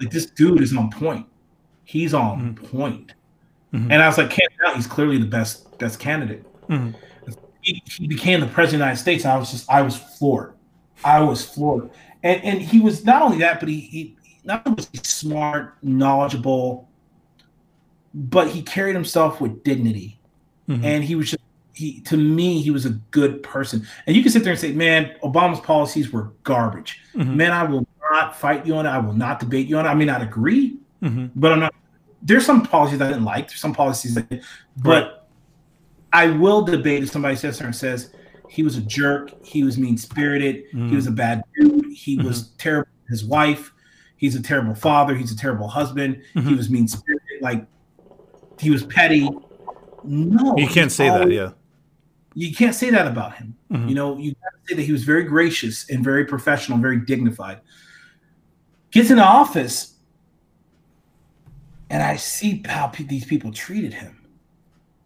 [0.00, 1.26] Like this dude is on point.
[1.84, 2.66] He's on mm-hmm.
[2.66, 3.14] point.
[3.72, 3.90] Mm-hmm.
[3.92, 6.44] And I was like, can't doubt he's clearly the best best candidate.
[6.68, 6.98] Mm-hmm.
[7.62, 9.24] He, he, became the president of the United States.
[9.24, 10.54] I was just I was floored.
[11.04, 11.90] I was floored.
[12.22, 15.76] And and he was not only that, but he, he not only was he smart,
[15.82, 16.88] knowledgeable,
[18.14, 20.18] but he carried himself with dignity.
[20.68, 20.84] Mm-hmm.
[20.84, 21.42] And he was just
[21.74, 23.86] he to me, he was a good person.
[24.06, 27.00] And you can sit there and say, man, Obama's policies were garbage.
[27.14, 27.36] Mm-hmm.
[27.36, 28.90] Man, I will not fight you on it.
[28.90, 29.88] I will not debate you on it.
[29.88, 31.26] I may not agree, mm-hmm.
[31.34, 31.74] but I'm not
[32.22, 33.48] there's some policies I didn't like.
[33.48, 34.42] There's some policies that,
[34.76, 35.12] but right.
[36.12, 38.12] I will debate if somebody sits there and says
[38.48, 40.88] he was a jerk, he was mean spirited, mm.
[40.88, 42.26] he was a bad dude, he mm-hmm.
[42.26, 42.90] was terrible.
[43.08, 43.72] His wife,
[44.16, 46.48] he's a terrible father, he's a terrible husband, mm-hmm.
[46.48, 47.66] he was mean spirited, like
[48.58, 49.28] he was petty.
[50.04, 51.32] No, you can't say always, that.
[51.32, 51.50] Yeah,
[52.34, 53.56] you can't say that about him.
[53.70, 53.88] Mm-hmm.
[53.88, 54.34] You know, you
[54.66, 57.60] say that he was very gracious and very professional, very dignified.
[58.90, 59.94] Gets into office,
[61.88, 64.26] and I see how p- these people treated him,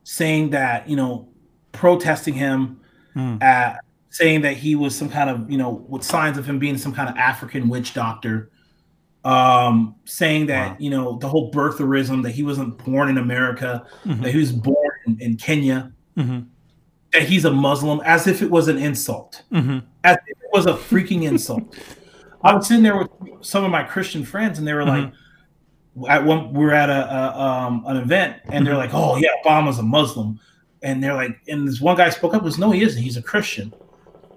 [0.05, 1.29] saying that you know,
[1.73, 2.81] protesting him,
[3.15, 3.43] mm.
[3.43, 3.81] at
[4.11, 6.95] saying that he was some kind of you know with signs of him being some
[6.95, 8.51] kind of African witch doctor,
[9.25, 10.77] um, saying that wow.
[10.79, 14.23] you know the whole birtherism that he wasn't born in America, mm-hmm.
[14.23, 15.93] that he was born in, in Kenya.
[16.17, 16.49] Mm-hmm
[17.15, 19.79] that he's a Muslim as if it was an insult, mm-hmm.
[20.03, 21.77] as if it was a freaking insult.
[22.45, 23.09] I was sitting there with
[23.41, 26.03] some of my Christian friends, and they were mm-hmm.
[26.03, 28.65] like, "At one, we are at a, a um, an event, and mm-hmm.
[28.65, 30.39] they're like, oh yeah, Obama's a Muslim,'
[30.83, 33.03] and they're like, and this one guy spoke up, was no, he isn't.
[33.03, 33.73] He's a Christian,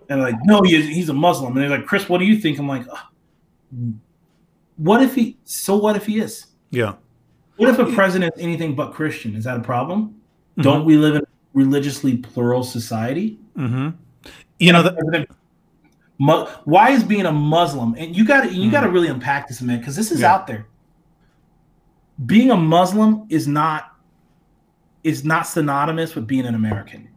[0.09, 2.37] and like, no, he is, he's a Muslim, and they're like, Chris, what do you
[2.37, 2.57] think?
[2.57, 3.93] I'm like, oh,
[4.77, 5.37] what if he?
[5.43, 6.47] So what if he is?
[6.69, 6.93] Yeah.
[7.57, 9.35] What if a president is anything but Christian?
[9.35, 10.09] Is that a problem?
[10.09, 10.61] Mm-hmm.
[10.61, 13.39] Don't we live in a religiously plural society.
[13.57, 13.89] Mm-hmm.
[14.59, 15.27] You know, the-
[16.17, 18.71] why is being a Muslim and you got to you mm.
[18.71, 20.33] got to really unpack this, man, because this is yeah.
[20.33, 20.65] out there.
[22.25, 23.95] Being a Muslim is not
[25.03, 27.07] is not synonymous with being an American.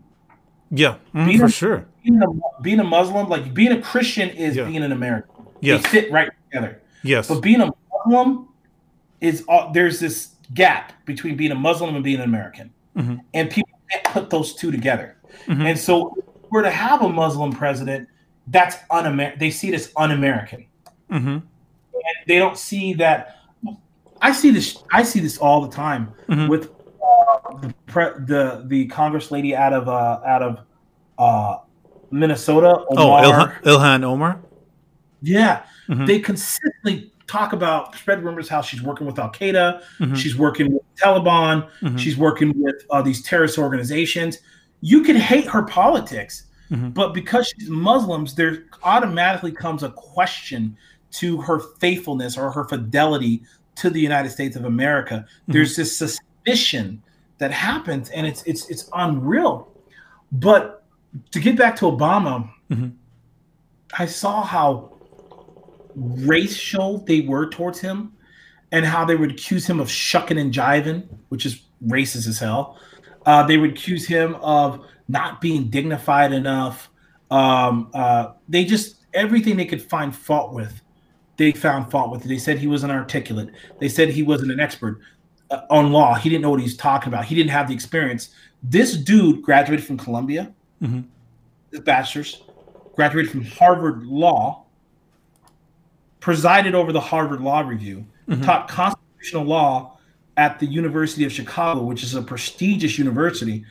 [0.71, 1.87] Yeah, mm, for a, sure.
[2.05, 4.65] Being a, being a, Muslim, like being a Christian, is yeah.
[4.65, 5.47] being an American.
[5.61, 5.83] Yes.
[5.83, 6.81] They fit right together.
[7.03, 7.73] Yes, but being a
[8.07, 8.49] Muslim
[9.21, 13.17] is uh, there's this gap between being a Muslim and being an American, mm-hmm.
[13.35, 15.17] and people can't put those two together.
[15.47, 15.63] Mm-hmm.
[15.63, 18.09] And so, if we're to have a Muslim president,
[18.51, 19.39] that's un-American.
[19.39, 20.67] They see it as un-American.
[21.11, 21.29] Mm-hmm.
[21.29, 21.45] And
[22.27, 23.37] they don't see that.
[24.21, 24.83] I see this.
[24.93, 26.49] I see this all the time mm-hmm.
[26.49, 26.71] with
[27.03, 30.61] uh, the, pre, the the Congress lady out of uh, out of
[31.19, 31.59] uh,
[32.11, 32.85] Minnesota.
[32.91, 33.25] Oh, Omar.
[33.25, 34.41] Oh, Ilhan, Ilhan Omar.
[35.23, 36.07] Yeah, mm-hmm.
[36.07, 40.15] they consistently talk about spread rumors how she's working with Al Qaeda, mm-hmm.
[40.15, 41.97] she's working with Taliban, mm-hmm.
[41.97, 44.39] she's working with uh, these terrorist organizations.
[44.81, 46.91] You can hate her politics, mm-hmm.
[46.91, 50.77] but because she's Muslims, there automatically comes a question
[51.13, 53.43] to her faithfulness or her fidelity
[53.77, 55.27] to the United States of America.
[55.27, 55.53] Mm-hmm.
[55.53, 57.03] There's this suspicion
[57.39, 59.69] that happens, and it's it's it's unreal.
[60.33, 60.85] But
[61.33, 62.89] to get back to Obama, mm-hmm.
[63.99, 64.93] I saw how
[65.97, 68.13] racial they were towards him
[68.73, 72.79] and how they would accuse him of shucking and jiving, which is racist as hell.
[73.27, 76.91] Uh, they would accuse him of not being dignified enough.
[77.31, 80.81] Um, uh, they just everything they could find fault with,
[81.37, 82.23] they found fault with.
[82.23, 83.51] They said he was inarticulate.
[83.79, 85.01] They said he wasn't an expert
[85.51, 86.15] uh, on law.
[86.15, 87.25] He didn't know what he's talking about.
[87.25, 88.31] He didn't have the experience.
[88.63, 90.53] This dude graduated from Columbia,
[90.83, 91.01] mm-hmm.
[91.71, 92.43] his bachelor's,
[92.95, 94.65] graduated from Harvard Law,
[96.21, 98.43] presided over the Harvard Law Review, mm-hmm.
[98.43, 99.99] taught constitutional law
[100.37, 103.65] at the University of Chicago, which is a prestigious university.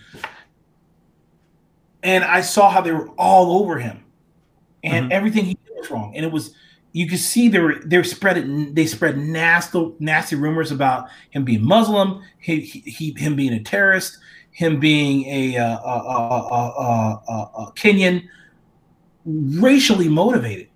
[2.03, 4.03] And I saw how they were all over him,
[4.83, 5.11] and mm-hmm.
[5.11, 6.13] everything he did was wrong.
[6.15, 6.53] And it was
[6.91, 11.63] you could see they were they spread they spread nasty nasty rumors about him being
[11.63, 14.17] Muslim, he, he him being a terrorist,
[14.51, 18.27] him being a, uh, a, a, a Kenyan,
[19.25, 20.67] racially motivated.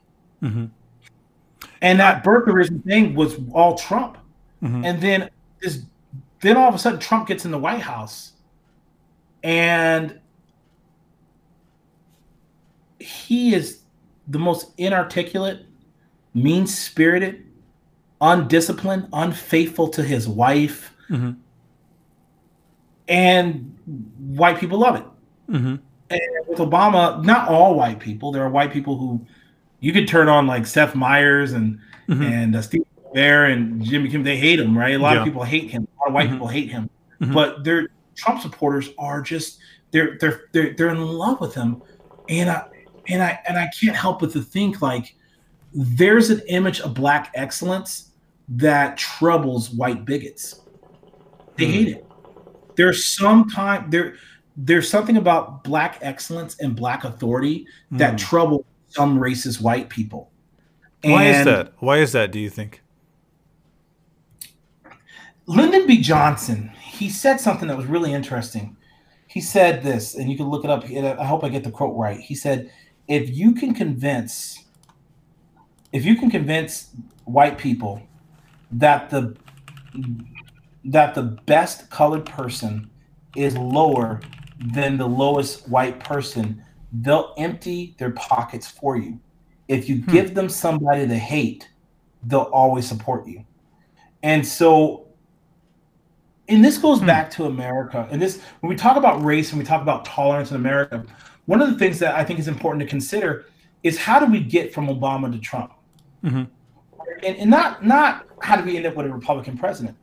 [0.41, 0.65] Mm-hmm.
[1.82, 4.17] And that birtherism thing was all Trump.
[4.63, 4.86] Mm-hmm.
[4.86, 5.30] And then
[5.61, 5.82] this,
[6.41, 8.34] then all of a sudden Trump gets in the White House,
[9.43, 10.19] and
[13.04, 13.82] he is
[14.28, 15.66] the most inarticulate,
[16.34, 17.45] mean spirited,
[18.22, 20.93] undisciplined, unfaithful to his wife.
[21.10, 21.32] Mm-hmm.
[23.08, 23.78] And
[24.18, 25.06] white people love it.
[25.51, 25.76] Mm-hmm.
[26.10, 29.26] And with Obama, not all white people, there are white people who
[29.80, 32.24] you could turn on like Seth Meyers and mm-hmm.
[32.24, 34.24] and uh, Steve Bear and Jimmy Kimmel.
[34.24, 34.95] They hate him, right?
[34.95, 35.20] A lot yeah.
[35.20, 35.88] of people hate him.
[35.97, 36.36] A lot of white mm-hmm.
[36.36, 36.89] people hate him,
[37.22, 37.34] mm-hmm.
[37.34, 39.60] but their Trump supporters are just
[39.91, 41.82] they're they're they're they're in love with him,
[42.30, 42.66] and I
[43.08, 45.16] and I and I can't help but to think like
[45.74, 48.12] there's an image of black excellence
[48.49, 50.62] that troubles white bigots.
[51.58, 52.06] They hate it.
[52.76, 54.16] There's some time there.
[54.56, 58.18] There's something about black excellence and black authority that mm.
[58.18, 60.32] trouble some racist white people.
[61.04, 61.74] Why is that?
[61.80, 62.32] Why is that?
[62.32, 62.82] Do you think?
[65.45, 65.99] Lyndon B.
[65.99, 68.78] Johnson, he said something that was really interesting.
[69.28, 70.86] He said this, and you can look it up.
[70.86, 72.20] I hope I get the quote right.
[72.20, 72.72] He said,
[73.08, 74.64] "If you can convince,
[75.91, 76.89] if you can convince
[77.26, 78.01] white people
[78.72, 79.36] that the
[80.86, 82.89] that the best colored person
[83.36, 84.20] is lower
[84.74, 89.20] than the lowest white person, they'll empty their pockets for you.
[89.68, 90.12] If you hmm.
[90.12, 91.70] give them somebody to hate,
[92.24, 93.45] they'll always support you.
[94.22, 95.08] And so,
[96.47, 97.08] and this goes hmm.
[97.08, 98.08] back to America.
[98.12, 101.06] And this, when we talk about race and we talk about tolerance in America,
[101.45, 103.45] one of the things that I think is important to consider
[103.83, 105.73] is how do we get from Obama to Trump?
[106.23, 106.43] Mm-hmm.
[107.25, 109.97] And, and not not how do we end up with a Republican president?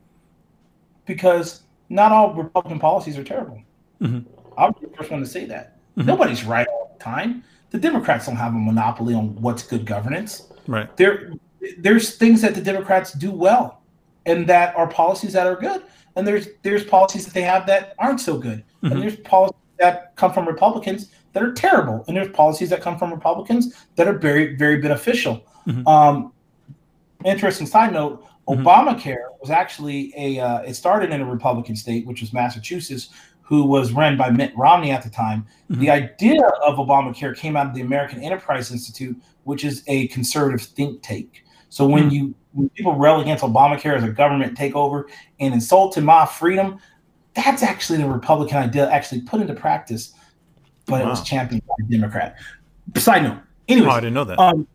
[1.06, 3.62] Because not all Republican policies are terrible.
[4.00, 4.28] Mm-hmm.
[4.58, 5.78] I'm the first one to say that.
[5.96, 6.06] Mm-hmm.
[6.06, 7.42] Nobody's right all the time.
[7.70, 10.48] The Democrats don't have a monopoly on what's good governance.
[10.66, 10.94] Right.
[10.96, 11.32] There,
[11.78, 13.82] there's things that the Democrats do well,
[14.26, 15.82] and that are policies that are good,
[16.16, 18.92] and there's there's policies that they have that aren't so good, mm-hmm.
[18.92, 22.98] and there's policies that come from Republicans that are terrible, and there's policies that come
[22.98, 25.44] from Republicans that are very very beneficial.
[25.66, 25.86] Mm-hmm.
[25.88, 26.32] Um,
[27.24, 28.66] interesting side note: mm-hmm.
[28.66, 33.08] Obamacare was actually a uh, it started in a Republican state, which was Massachusetts,
[33.42, 35.46] who was run by Mitt Romney at the time.
[35.70, 35.80] Mm-hmm.
[35.80, 40.62] The idea of Obamacare came out of the American Enterprise Institute, which is a conservative
[40.62, 41.44] think tank.
[41.68, 42.14] So when mm-hmm.
[42.14, 45.04] you when people rail against Obamacare as a government takeover
[45.38, 46.80] and insulted my freedom,
[47.34, 50.12] that's actually the Republican idea actually put into practice,
[50.86, 51.06] but wow.
[51.06, 52.36] it was championed by a Democrat.
[52.96, 53.38] Side note.
[53.68, 54.38] Anyway, oh, I didn't know that.
[54.38, 54.66] Um,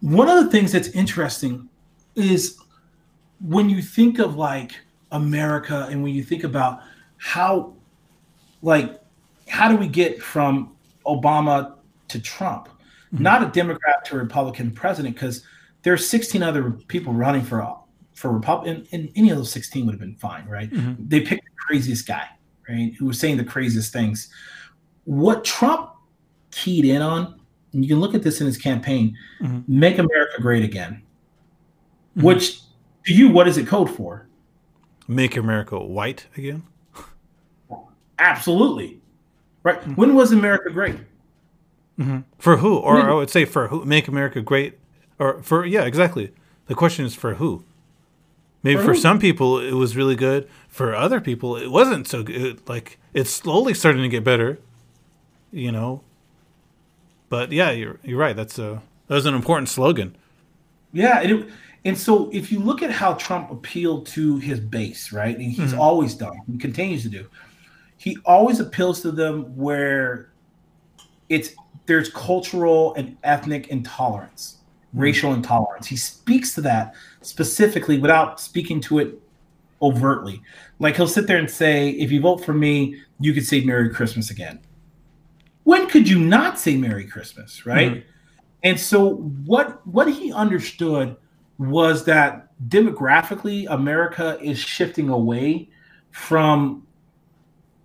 [0.00, 1.68] one of the things that's interesting
[2.14, 2.58] is
[3.40, 4.72] when you think of like
[5.12, 6.80] America and when you think about
[7.16, 7.72] how
[8.60, 9.00] like
[9.48, 10.74] how do we get from
[11.06, 11.74] Obama
[12.08, 12.68] to Trump?
[12.68, 13.22] Mm-hmm.
[13.22, 15.44] Not a Democrat to a Republican president, because
[15.82, 17.62] there's 16 other people running for
[18.14, 20.70] for Republican, and any of those 16 would have been fine, right?
[20.70, 21.08] Mm-hmm.
[21.08, 22.26] They picked the craziest guy,
[22.68, 24.28] right, who was saying the craziest things.
[25.04, 25.90] What Trump
[26.50, 27.40] keyed in on,
[27.72, 29.60] and you can look at this in his campaign, mm-hmm.
[29.66, 31.02] "Make America Great Again,"
[32.16, 32.26] mm-hmm.
[32.26, 32.60] which
[33.04, 34.28] to you, what is it code for?
[35.06, 36.62] Make America white again.
[38.18, 39.00] Absolutely.
[39.62, 39.80] Right.
[39.80, 39.94] Mm-hmm.
[39.94, 40.96] When was America great?
[41.98, 42.20] Mm-hmm.
[42.38, 42.78] For who?
[42.78, 43.84] Or I would say for who?
[43.84, 44.78] Make America great?
[45.18, 46.32] Or for, yeah, exactly.
[46.66, 47.64] The question is for who?
[48.64, 50.48] Maybe for, for some people it was really good.
[50.68, 52.68] For other people it wasn't so good.
[52.68, 54.58] Like it's slowly starting to get better,
[55.52, 56.02] you know.
[57.28, 58.34] But yeah, you're you're right.
[58.34, 60.16] That's a that was an important slogan.
[60.92, 61.48] Yeah, it,
[61.84, 65.70] and so if you look at how Trump appealed to his base, right, and he's
[65.70, 65.80] mm-hmm.
[65.80, 67.26] always done, he continues to do
[68.04, 70.28] he always appeals to them where
[71.30, 71.54] it's
[71.86, 74.58] there's cultural and ethnic intolerance.
[74.94, 75.86] Racial intolerance.
[75.86, 79.20] He speaks to that specifically without speaking to it
[79.82, 80.40] overtly.
[80.78, 83.90] Like he'll sit there and say, if you vote for me, you could say Merry
[83.90, 84.60] Christmas again.
[85.64, 87.92] When could you not say Merry Christmas, right?
[87.92, 88.08] Mm-hmm.
[88.62, 89.16] And so
[89.46, 91.16] what what he understood
[91.58, 95.68] was that demographically America is shifting away
[96.10, 96.86] from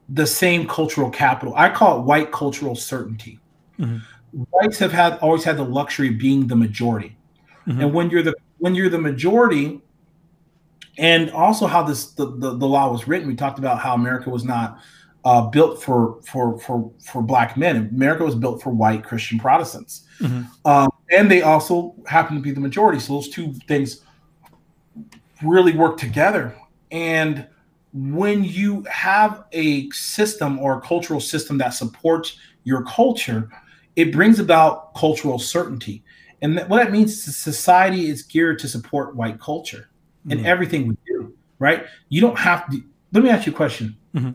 [0.10, 1.54] the same cultural capital.
[1.56, 3.40] I call it white cultural certainty.
[3.80, 3.98] Mm-hmm.
[4.32, 7.18] Whites have had always had the luxury of being the majority,
[7.68, 7.82] mm-hmm.
[7.82, 9.82] and when you're the when you're the majority,
[10.98, 13.28] and also how this the, the, the law was written.
[13.28, 14.80] We talked about how America was not
[15.26, 17.90] uh, built for for for for black men.
[17.92, 20.44] America was built for white Christian Protestants, mm-hmm.
[20.66, 23.00] um, and they also happen to be the majority.
[23.00, 24.02] So those two things
[25.44, 26.56] really work together,
[26.92, 27.48] and
[27.94, 33.50] when you have a system or a cultural system that supports your culture,
[33.96, 36.04] it brings about cultural certainty.
[36.42, 39.90] And what that means is society is geared to support white culture
[40.30, 40.46] in mm-hmm.
[40.46, 41.86] everything we do, right?
[42.08, 42.82] You don't have to.
[43.12, 43.98] Let me ask you a question.
[44.16, 44.32] Mm-hmm.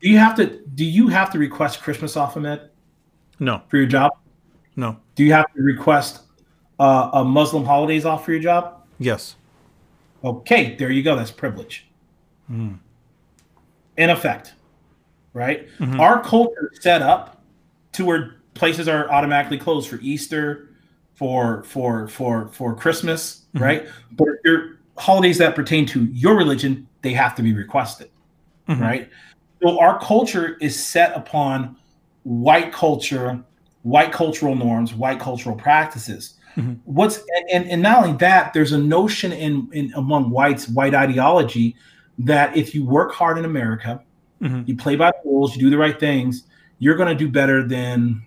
[0.00, 0.60] Do you have to?
[0.74, 2.70] Do you have to request Christmas off, Ahmed?
[3.38, 3.62] No.
[3.68, 4.12] For your job?
[4.74, 4.96] No.
[5.14, 6.22] Do you have to request
[6.78, 8.82] uh, a Muslim holidays off for your job?
[8.98, 9.36] Yes.
[10.24, 11.14] Okay, there you go.
[11.14, 11.86] That's privilege.
[12.50, 12.78] Mm.
[13.96, 14.54] In effect,
[15.32, 15.68] right?
[15.78, 16.00] Mm-hmm.
[16.00, 17.42] Our culture is set up
[17.92, 20.68] to where places are automatically closed for Easter,
[21.14, 23.64] for for for for Christmas, mm-hmm.
[23.64, 23.86] right?
[24.12, 28.10] But your holidays that pertain to your religion, they have to be requested,
[28.68, 28.82] mm-hmm.
[28.82, 29.10] right?
[29.62, 31.76] So our culture is set upon
[32.22, 33.42] white culture,
[33.82, 36.34] white cultural norms, white cultural practices.
[36.56, 36.74] Mm-hmm.
[36.84, 37.20] What's
[37.52, 41.76] and, and not only that, there's a notion in, in among whites, white ideology
[42.18, 44.02] that if you work hard in America,
[44.40, 44.62] mm-hmm.
[44.66, 46.44] you play by the rules, you do the right things,
[46.78, 48.22] you're going to do better than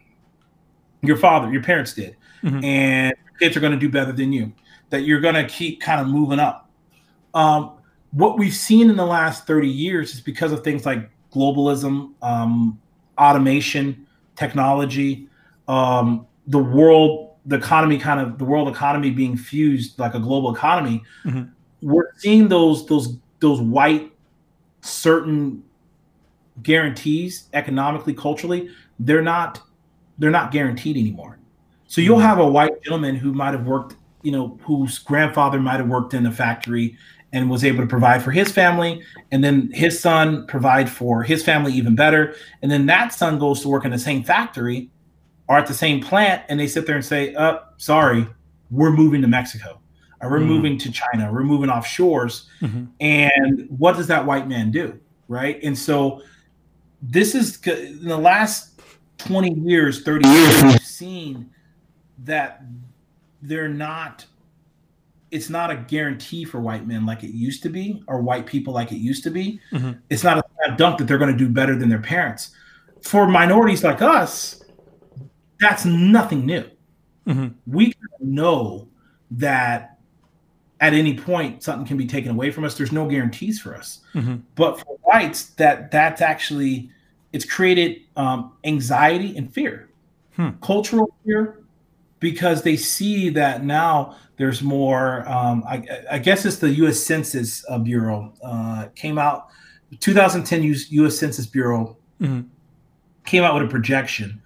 [1.01, 2.63] your father, your parents did, mm-hmm.
[2.63, 4.51] and kids are going to do better than you.
[4.89, 6.69] That you're going to keep kind of moving up.
[7.33, 7.73] Um,
[8.11, 12.79] what we've seen in the last 30 years is because of things like globalism, um,
[13.17, 15.29] automation, technology,
[15.67, 20.53] um, the world, the economy, kind of the world economy being fused like a global
[20.53, 21.03] economy.
[21.23, 21.43] Mm-hmm.
[21.81, 24.11] We're seeing those those those white
[24.81, 25.63] certain
[26.61, 29.61] guarantees economically, culturally, they're not
[30.18, 31.39] they're not guaranteed anymore.
[31.88, 32.28] So you'll mm-hmm.
[32.28, 36.14] have a white gentleman who might have worked, you know, whose grandfather might have worked
[36.14, 36.97] in a factory
[37.34, 39.01] and was able to provide for his family,
[39.32, 43.62] and then his son provide for his family even better, and then that son goes
[43.62, 44.89] to work in the same factory
[45.47, 48.28] or at the same plant, and they sit there and say, "Uh, oh, sorry,
[48.70, 49.78] we're moving to Mexico."
[50.22, 50.47] Or we're mm.
[50.47, 52.43] moving to China, we're moving offshores.
[52.62, 52.86] Mm-hmm.
[52.99, 54.99] And what does that white man do?
[55.28, 55.59] Right.
[55.64, 56.22] And so
[57.01, 58.70] this is in the last
[59.26, 61.49] 20 years, 30 years, we've seen
[62.24, 62.63] that
[63.41, 64.26] they're not
[65.32, 68.74] it's not a guarantee for white men like it used to be or white people
[68.74, 69.91] like it used to be mm-hmm.
[70.09, 72.51] it's not a dunk that they're going to do better than their parents
[73.01, 74.61] for minorities like us
[75.59, 76.69] that's nothing new
[77.26, 77.47] mm-hmm.
[77.65, 78.88] we know
[79.32, 79.97] that
[80.82, 84.01] at any point something can be taken away from us there's no guarantees for us
[84.13, 84.36] mm-hmm.
[84.55, 86.91] but for whites that that's actually
[87.34, 89.89] it's created um, anxiety and fear,
[90.36, 90.49] hmm.
[90.61, 91.63] cultural fear,
[92.19, 95.27] because they see that now there's more.
[95.29, 96.99] Um, I, I, guess it's the U.S.
[96.99, 99.49] Census uh, Bureau uh, came out.
[99.99, 101.17] 2010 U.S.
[101.17, 102.47] Census Bureau mm-hmm.
[103.25, 104.41] came out with a projection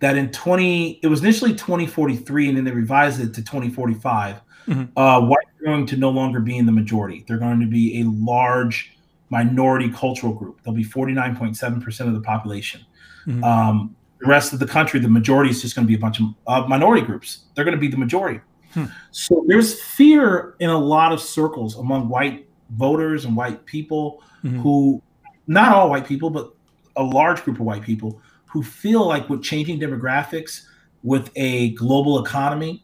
[0.00, 4.98] that in 20 it was initially 2043 and then they revised it to 2045 mm-hmm.
[4.98, 8.00] uh, white are going to no longer be in the majority they're going to be
[8.00, 8.97] a large
[9.30, 10.60] minority cultural group.
[10.62, 12.84] They'll be 49.7% of the population.
[13.26, 13.44] Mm-hmm.
[13.44, 16.20] Um, the rest of the country, the majority is just going to be a bunch
[16.20, 17.44] of uh, minority groups.
[17.54, 18.40] They're going to be the majority.
[18.72, 18.86] Hmm.
[19.12, 24.60] So there's fear in a lot of circles among white voters and white people mm-hmm.
[24.60, 25.02] who,
[25.46, 26.52] not all white people, but
[26.96, 30.62] a large group of white people who feel like with changing demographics,
[31.02, 32.82] with a global economy,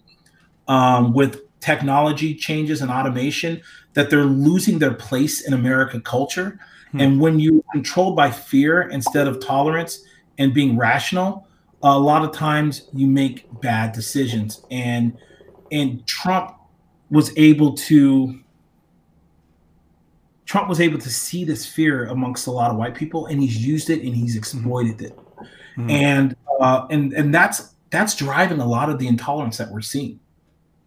[0.69, 3.61] um, with technology changes and automation,
[3.95, 6.59] that they're losing their place in American culture.
[6.93, 7.01] Hmm.
[7.01, 10.05] And when you're controlled by fear instead of tolerance
[10.39, 11.49] and being rational,
[11.83, 14.65] a lot of times you make bad decisions.
[14.71, 15.17] And
[15.73, 16.55] and Trump
[17.11, 18.41] was able to
[20.47, 23.65] Trump was able to see this fear amongst a lot of white people, and he's
[23.65, 25.17] used it and he's exploited it,
[25.77, 25.91] mm-hmm.
[25.91, 30.21] and uh, and and that's that's driving a lot of the intolerance that we're seeing.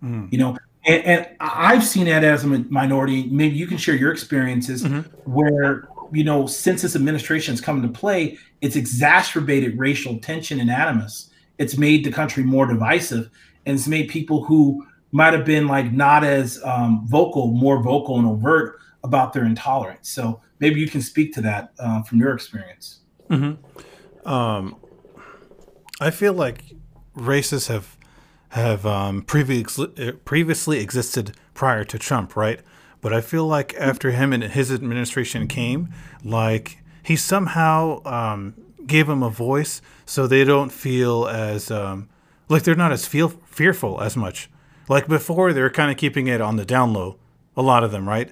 [0.04, 0.32] Mm.
[0.32, 3.28] You know, and, and, I've seen that as a minority.
[3.28, 5.10] Maybe you can share your experiences mm-hmm.
[5.32, 10.72] where you know since this administration has come into play, it's exacerbated racial tension and
[10.72, 11.30] animus.
[11.58, 13.30] It's made the country more divisive,
[13.66, 18.18] and it's made people who might have been like not as um, vocal, more vocal
[18.18, 20.10] and overt about their intolerance.
[20.10, 23.00] So maybe you can speak to that uh, from your experience.
[23.30, 24.30] Mm-hmm.
[24.30, 24.78] Um,
[26.00, 26.64] I feel like
[27.16, 27.97] races have
[28.58, 32.60] have um, previously previously existed prior to Trump, right?
[33.02, 35.90] But I feel like after him and his administration came,
[36.24, 38.56] like he somehow um,
[38.86, 42.10] gave them a voice, so they don't feel as um,
[42.50, 44.50] like they're not as feel fearful as much.
[44.90, 47.18] Like before, they're kind of keeping it on the down low,
[47.56, 48.32] a lot of them, right?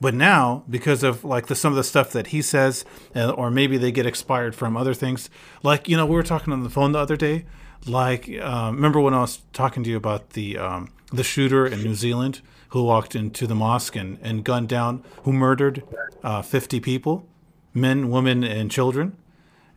[0.00, 2.84] But now, because of like the some of the stuff that he says,
[3.16, 5.28] uh, or maybe they get expired from other things,
[5.62, 7.44] like you know we were talking on the phone the other day
[7.86, 11.82] like, uh, remember when I was talking to you about the um, the shooter in
[11.82, 15.82] New Zealand who walked into the mosque and, and gunned down, who murdered
[16.22, 17.26] uh, 50 people,
[17.72, 19.16] men, women, and children.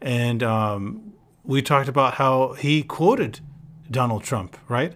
[0.01, 3.39] And um, we talked about how he quoted
[3.89, 4.93] Donald Trump, right?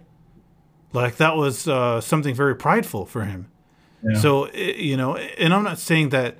[0.91, 3.47] Like that was uh, something very prideful for him.
[4.03, 4.19] Yeah.
[4.19, 6.37] So, you know, and I'm not saying that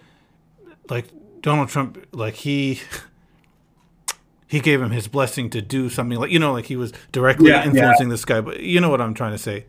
[0.89, 1.05] like
[1.41, 2.81] Donald Trump, like he
[4.55, 7.49] he gave him his blessing to do something like you know like he was directly
[7.49, 8.13] yeah, influencing yeah.
[8.13, 9.65] this guy but you know what i'm trying to say.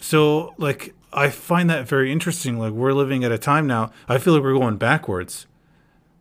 [0.00, 2.58] So like i find that very interesting.
[2.58, 5.46] Like we're living at a time now i feel like we're going backwards.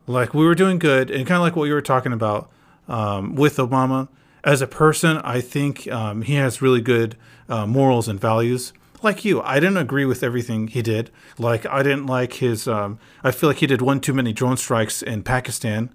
[0.05, 2.51] Like we were doing good and kind of like what you were talking about
[2.87, 4.09] um, with obama.
[4.43, 7.17] As a person i think um, he has really good
[7.49, 8.73] uh, morals and values.
[9.01, 11.09] Like you i didn't agree with everything he did.
[11.39, 14.57] Like i didn't like his um, i feel like he did one too many drone
[14.57, 15.89] strikes in pakistan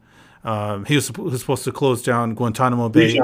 [0.46, 3.20] um, he was, was, supposed to close down Guantanamo Bay.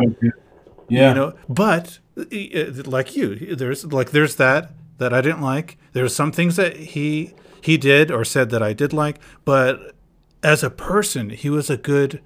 [0.89, 1.09] Yeah.
[1.09, 5.79] You know, but like you, there's like there's that that I didn't like.
[5.93, 9.95] There There's some things that he he did or said that I did like, but
[10.43, 12.21] as a person, he was a good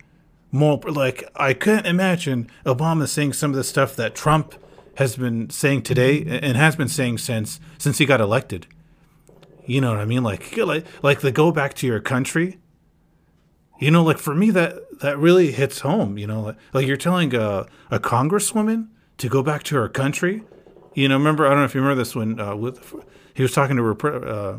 [0.50, 4.54] more like I couldn't imagine Obama saying some of the stuff that Trump
[4.94, 6.42] has been saying today mm-hmm.
[6.42, 8.66] and has been saying since since he got elected.
[9.66, 10.22] You know what I mean?
[10.22, 12.58] Like like like the go back to your country
[13.78, 16.18] you know, like for me, that that really hits home.
[16.18, 18.88] You know, like, like you're telling a, a congresswoman
[19.18, 20.42] to go back to her country.
[20.94, 22.94] You know, remember I don't know if you remember this when uh, with
[23.34, 24.58] he was talking to uh,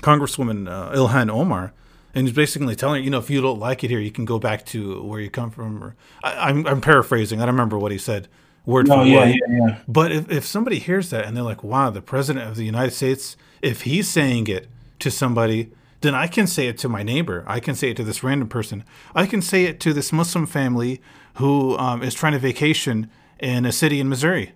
[0.00, 1.72] Congresswoman uh, Ilhan Omar,
[2.14, 4.24] and he's basically telling her, you know, if you don't like it here, you can
[4.24, 5.82] go back to where you come from.
[5.82, 7.40] Or I, I'm I'm paraphrasing.
[7.40, 8.28] I don't remember what he said,
[8.64, 9.28] word No, for yeah, word.
[9.28, 9.78] yeah, yeah.
[9.88, 12.92] But if, if somebody hears that and they're like, wow, the president of the United
[12.92, 14.68] States, if he's saying it
[15.00, 17.44] to somebody, then I can say it to my neighbor.
[17.46, 18.84] I can say it to this random person.
[19.14, 21.00] I can say it to this Muslim family
[21.34, 24.52] who um, is trying to vacation in a city in Missouri.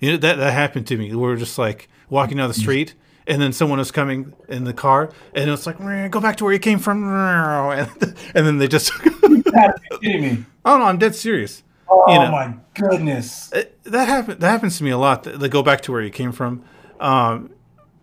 [0.00, 1.10] You know, that, that happened to me.
[1.10, 2.94] We were just like walking down the street.
[3.26, 5.76] And then someone was coming in the car, and it's like,
[6.10, 7.90] "Go back to where you came from," and,
[8.34, 10.44] and then they just, You gotta be kidding me.
[10.64, 12.30] "Oh no, I'm dead serious." Oh You know.
[12.30, 13.52] my goodness.
[13.52, 15.24] It- that happen that happens to me a lot.
[15.24, 16.64] They go back to where you came from.
[17.00, 17.50] Um,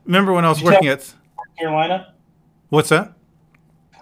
[0.06, 1.12] remember when I was Did working at
[1.58, 2.14] Carolina?
[2.70, 3.14] What's that?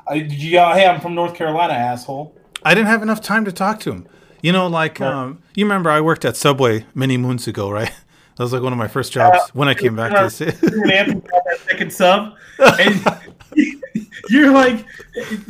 [0.08, 2.36] I, did you yell, hey, I'm from North Carolina, asshole?
[2.64, 4.08] I didn't have enough time to talk to him.
[4.42, 5.12] You know, like Right.
[5.14, 7.92] um, you remember I worked at Subway many moons ago, right?
[8.36, 10.58] That was like one of my first jobs when I came back to the city.
[10.64, 12.34] You and Anthony got that second sub,
[12.80, 13.22] and
[14.30, 14.84] you're like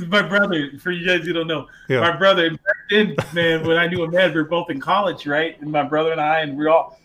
[0.10, 0.70] my brother.
[0.80, 2.02] For you guys who don't know, Yeah.
[2.02, 2.50] my brother.
[2.50, 2.60] Back
[2.90, 5.58] then, man, when I knew a man, we were both in college, right?
[5.62, 7.00] And my brother and I, and we are all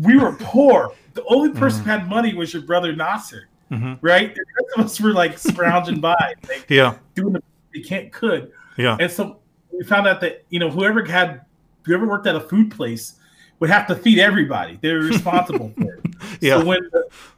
[0.00, 0.92] we were poor.
[1.14, 3.98] The only person who had money was your brother Nasser, Mhm.
[4.00, 4.34] right?
[4.34, 6.14] The rest of us were like scrounging by,
[6.48, 7.42] like Yeah, doing the
[7.74, 8.52] we can't could.
[8.76, 9.38] yeah, And so
[9.72, 11.42] we found out that you know whoever had
[11.84, 13.14] whoever worked at a food place
[13.60, 14.78] would have to feed everybody.
[14.82, 16.00] They're responsible for it.
[16.40, 16.58] yeah.
[16.60, 16.90] So when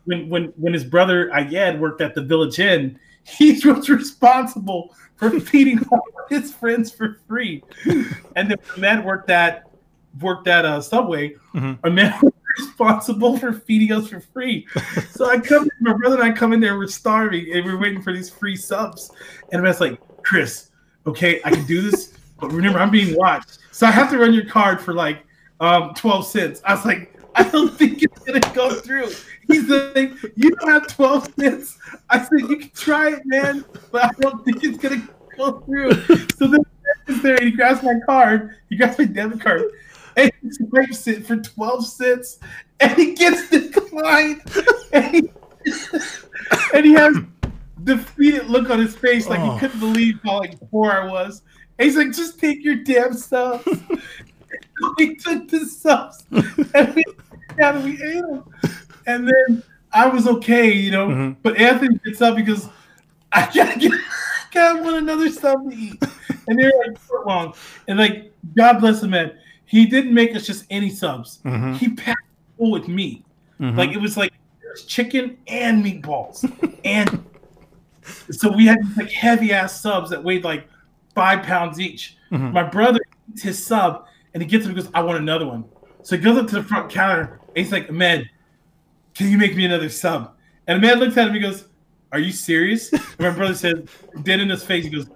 [0.04, 5.30] when when when his brother Ayed worked at the Village Inn, he was responsible for
[5.40, 7.62] feeding all his friends for free.
[8.36, 9.64] And then when Matt worked at
[10.20, 14.66] worked at a Subway, a man was responsible for feeding us for free.
[15.10, 18.02] So I come, my brother and I come in there, we're starving, and we're waiting
[18.02, 19.10] for these free subs.
[19.52, 20.70] And Matt's like, Chris,
[21.06, 24.32] okay, I can do this, but remember, I'm being watched, so I have to run
[24.32, 25.24] your card for like
[25.60, 26.62] um, 12 cents.
[26.64, 29.10] I was like, I don't think it's gonna go through.
[29.46, 31.78] He's like, you don't have 12 cents.
[32.10, 35.92] I said, you can try it, man, but I don't think it's gonna go through.
[36.36, 36.60] So then
[37.22, 39.64] there he grabs my card, he grabs my debit card,
[40.18, 42.38] and he swipes it for 12 cents,
[42.80, 44.42] and he gets declined.
[44.92, 45.30] And he,
[46.74, 47.16] and he has
[47.84, 49.52] defeated look on his face, like Oh.
[49.54, 51.42] he couldn't believe how like poor I was.
[51.78, 53.64] And he's like, just take your damn subs.
[54.98, 56.24] we took the subs
[56.74, 57.04] and we,
[57.62, 58.44] and we ate them.
[59.06, 59.62] And then
[59.92, 61.08] I was okay, you know.
[61.08, 61.36] Mhm.
[61.42, 62.68] But Anthony gets up because
[63.32, 63.98] I gotta get, I
[64.52, 66.02] gotta want another sub to eat.
[66.48, 67.54] And they're like foot long.
[67.86, 69.32] And like, God bless him, man.
[69.68, 71.40] He didn't make us just any subs.
[71.44, 72.22] Mhm, He packed
[72.56, 73.24] full with meat.
[73.60, 73.76] mhm.
[73.76, 74.32] Like it was like
[74.86, 76.42] chicken and meatballs.
[76.84, 77.24] and
[78.30, 80.68] so we had like heavy ass subs that weighed like
[81.14, 82.16] five pounds each.
[82.32, 82.52] Mhm.
[82.52, 83.00] My brother
[83.30, 85.64] eats his sub and he gets it and goes, I want another one.
[86.02, 88.28] So he goes up to the front counter and he's like, Ahmed,
[89.14, 90.32] can you make me another sub?
[90.66, 91.64] And Ahmed looks at him and he goes,
[92.12, 92.90] Are you serious?
[92.92, 93.82] And my brother says,
[94.22, 95.08] dead in his face, he goes,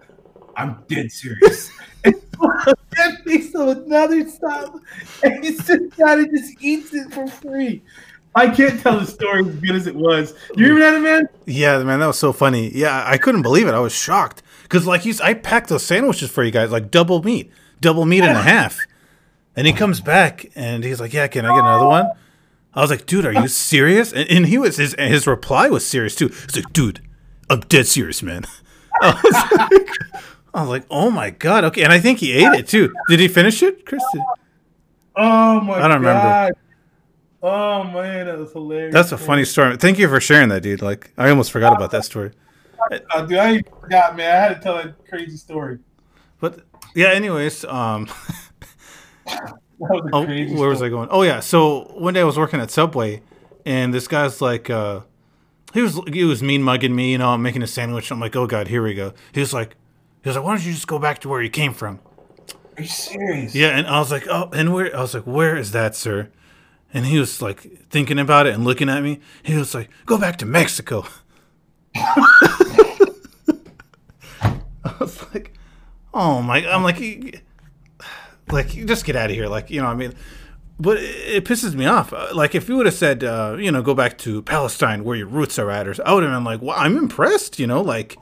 [0.56, 1.70] I'm dead serious.
[2.04, 2.14] and
[2.64, 4.80] so Ahmed makes him another sub
[5.22, 7.82] and he sits down and just eats it for free.
[8.34, 10.34] I can't tell the story as good as it was.
[10.56, 11.28] You remember that, man?
[11.46, 12.70] Yeah, man, that was so funny.
[12.74, 13.74] Yeah, I couldn't believe it.
[13.74, 17.22] I was shocked because, like, you, I packed those sandwiches for you guys, like double
[17.22, 17.50] meat,
[17.80, 18.78] double meat and a half.
[19.54, 22.10] And he comes back and he's like, "Yeah, can I get another one?"
[22.72, 25.86] I was like, "Dude, are you serious?" And, and he was his his reply was
[25.86, 26.28] serious too.
[26.28, 27.02] He's like, "Dude,
[27.50, 28.44] I'm dead serious, man."
[29.02, 30.24] I was like,
[30.54, 32.92] I was like, "Oh my god, okay." And I think he ate it too.
[33.08, 34.02] Did he finish it, Chris?
[35.16, 36.52] Oh my I don't remember.
[37.42, 38.92] Oh man, that was hilarious.
[38.94, 39.76] That's a funny story.
[39.76, 40.82] Thank you for sharing that, dude.
[40.82, 42.32] Like, I almost forgot about that story.
[43.10, 44.34] Uh, dude, I forgot, man.
[44.34, 45.78] I had to tell that crazy story.
[46.40, 46.60] But
[46.94, 48.08] yeah, anyways, um.
[49.26, 49.54] A
[50.12, 51.08] Oh, where was I going?
[51.10, 53.22] Oh yeah, so one day I was working at Subway,
[53.66, 55.00] and this guy's like, uh,
[55.74, 58.10] he was he was mean mugging me, you know, I'm making a sandwich.
[58.12, 59.12] I'm like, oh god, here we go.
[59.32, 59.74] He was like,
[60.22, 62.00] he was like, why don't you just go back to where you came from?
[62.76, 63.54] Are you serious?
[63.54, 64.94] Yeah, and I was like, oh, and where?
[64.96, 66.30] I was like, where is that, sir?
[66.94, 69.20] And he was like thinking about it and looking at me.
[69.42, 71.04] He was like, go back to Mexico.
[74.84, 75.52] I was like,
[76.12, 77.32] oh my, I'm like, "You-
[78.50, 80.12] like you just get out of here, like you know, I mean,
[80.78, 81.04] but it,
[81.36, 82.12] it pisses me off.
[82.12, 85.16] Uh, Like if you would have said, uh, you know, go back to Palestine where
[85.16, 87.80] your roots are at, or I would have been like, well, I'm impressed, you know,
[87.80, 88.16] like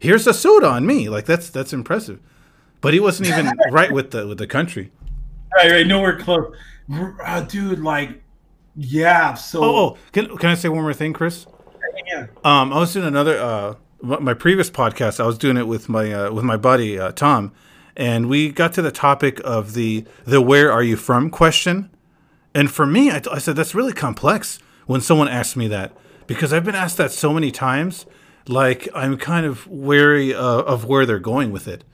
[0.00, 2.18] here's a soda on me, like that's that's impressive.
[2.80, 4.90] But he wasn't even right with the with the country.
[5.56, 5.86] Right, right.
[5.86, 6.54] Nowhere close.
[7.24, 8.22] Uh, dude, like,
[8.74, 9.34] yeah.
[9.34, 11.46] So, Oh, oh, can can I say one more thing, Chris?
[12.06, 12.26] yeah.
[12.44, 15.20] Um, I was doing another uh, my previous podcast.
[15.20, 17.52] I was doing it with my uh, with my buddy uh, Tom,
[17.96, 21.90] and we got to the topic of the the "Where are you from?" question.
[22.54, 25.92] And for me, I, I said that's really complex when someone asks me that
[26.26, 28.06] because I've been asked that so many times.
[28.50, 31.84] Like I'm kind of wary uh, of where they're going with it.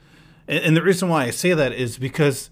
[0.47, 2.49] And, and the reason why I say that is because,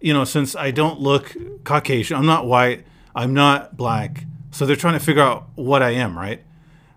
[0.00, 1.34] you know, since I don't look
[1.64, 2.84] Caucasian, I'm not white,
[3.14, 6.42] I'm not black, so they're trying to figure out what I am, right?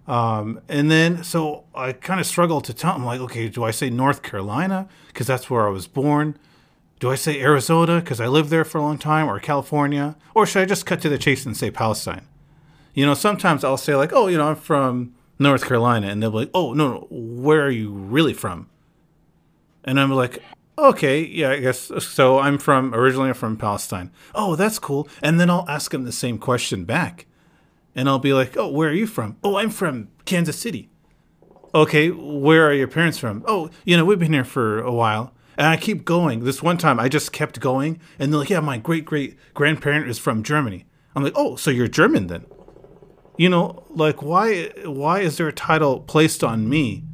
[0.08, 3.72] Um, and then, so I kind of struggle to tell them, like, okay, do I
[3.72, 6.38] say North Carolina because that's where I was born?
[7.00, 10.46] Do I say Arizona because I lived there for a long time, or California, or
[10.46, 12.26] should I just cut to the chase and say Palestine?
[12.94, 16.32] You know, sometimes I'll say like, oh, you know, I'm from North Carolina, and they'll
[16.32, 18.70] be like, oh, no, no, where are you really from?
[19.86, 20.44] And I'm like,
[20.78, 22.40] okay, yeah, I guess so.
[22.40, 24.12] I'm from originally I'm from Palestine.
[24.36, 25.08] Oh, that's cool.
[25.24, 27.26] And then I'll ask them the same question back,
[27.96, 29.38] and I'll be like, oh, where are you from?
[29.44, 30.90] Oh, I'm from Kansas City.
[31.74, 33.44] Okay, where are your parents from?
[33.48, 35.34] Oh, you know, we've been here for a while.
[35.58, 36.46] And I keep going.
[36.46, 40.10] This one time I just kept going, and they're like, yeah, my great great grandparent
[40.10, 40.86] is from Germany.
[41.16, 42.46] I'm like, oh, so you're German then?
[43.40, 47.06] You know, like why why is there a title placed on me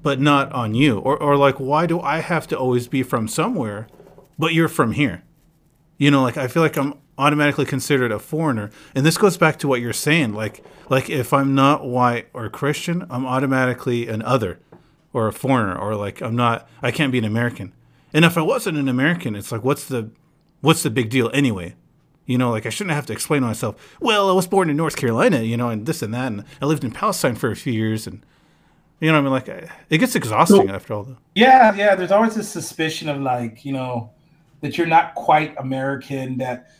[0.00, 0.98] but not on you?
[1.00, 3.86] Or or like why do I have to always be from somewhere
[4.38, 5.24] but you're from here?
[5.98, 8.70] You know, like I feel like I'm automatically considered a foreigner.
[8.94, 12.48] And this goes back to what you're saying, like like if I'm not white or
[12.48, 14.60] Christian, I'm automatically an other
[15.12, 17.74] or a foreigner or like I'm not I can't be an American.
[18.14, 20.12] And if I wasn't an American, it's like what's the
[20.62, 21.74] what's the big deal anyway?
[22.28, 24.76] You know, like I shouldn't have to explain to myself, well, I was born in
[24.76, 27.56] North Carolina, you know, and this and that, and I lived in Palestine for a
[27.56, 28.20] few years, and
[29.00, 31.04] you know, I mean, like it gets exhausting after all.
[31.04, 31.16] Though.
[31.34, 31.94] Yeah, yeah.
[31.94, 34.10] There's always this suspicion of like, you know,
[34.60, 36.36] that you're not quite American.
[36.36, 36.70] That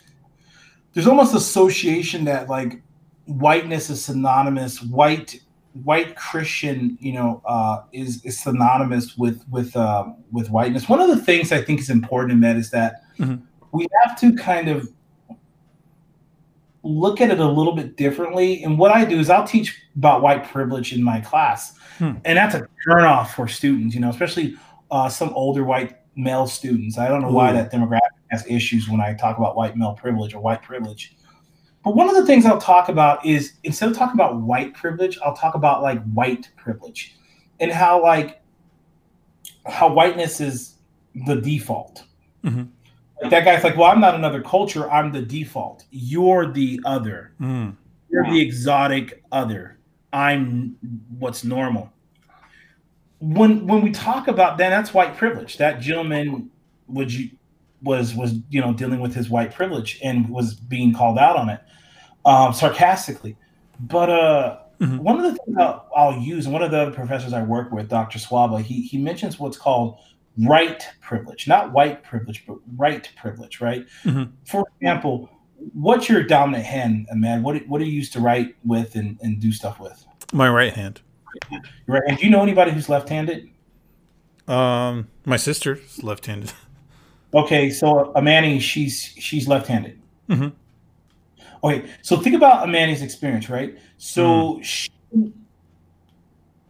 [0.92, 2.82] there's almost association that like
[3.24, 4.82] whiteness is synonymous.
[4.82, 5.40] White
[5.82, 10.90] white Christian, you know, uh, is is synonymous with with uh, with whiteness.
[10.90, 13.42] One of the things I think is important in that is that mm-hmm.
[13.72, 14.92] we have to kind of
[16.88, 18.62] look at it a little bit differently.
[18.62, 22.14] And what I do is I'll teach about white privilege in my class, hmm.
[22.24, 24.56] and that's a turnoff for students, you know, especially
[24.90, 26.98] uh, some older white male students.
[26.98, 27.34] I don't know Ooh.
[27.34, 28.00] why that demographic
[28.30, 31.14] has issues when I talk about white male privilege or white privilege.
[31.84, 35.18] But one of the things I'll talk about is instead of talking about white privilege,
[35.24, 37.16] I'll talk about like white privilege
[37.60, 38.42] and how like
[39.66, 40.74] how whiteness is
[41.26, 42.04] the default.
[42.44, 42.64] Mm-hmm.
[43.20, 44.90] Like that guy's like, well, I'm not another culture.
[44.90, 45.84] I'm the default.
[45.90, 47.32] You're the other.
[47.40, 47.76] Mm.
[48.10, 49.78] You're the exotic other.
[50.12, 50.76] I'm
[51.18, 51.92] what's normal.
[53.20, 55.58] When when we talk about that, that's white privilege.
[55.58, 56.50] That gentleman
[56.86, 57.30] would you
[57.82, 61.48] was was you know dealing with his white privilege and was being called out on
[61.48, 61.60] it
[62.24, 63.36] um, sarcastically.
[63.80, 64.98] But uh, mm-hmm.
[64.98, 67.70] one of the things I'll, I'll, use, and one of the other professors I work
[67.70, 68.18] with, Dr.
[68.18, 69.98] Swaba, he he mentions what's called
[70.46, 73.86] right privilege, not white privilege, but right privilege, right?
[74.04, 74.32] Mm-hmm.
[74.44, 75.30] For example,
[75.72, 77.42] what's your dominant hand, man?
[77.42, 80.04] What what do you use to write with and, and do stuff with?
[80.32, 81.00] My right hand.
[81.86, 82.02] Right.
[82.08, 83.50] And do you know anybody who's left-handed?
[84.46, 86.52] Um, my sister's left-handed.
[87.34, 90.00] Okay, so Amani, she's she's left-handed.
[90.28, 90.48] Mm-hmm.
[91.62, 93.76] Okay, so think about Amani's experience, right?
[93.98, 94.64] So mm.
[94.64, 94.90] she,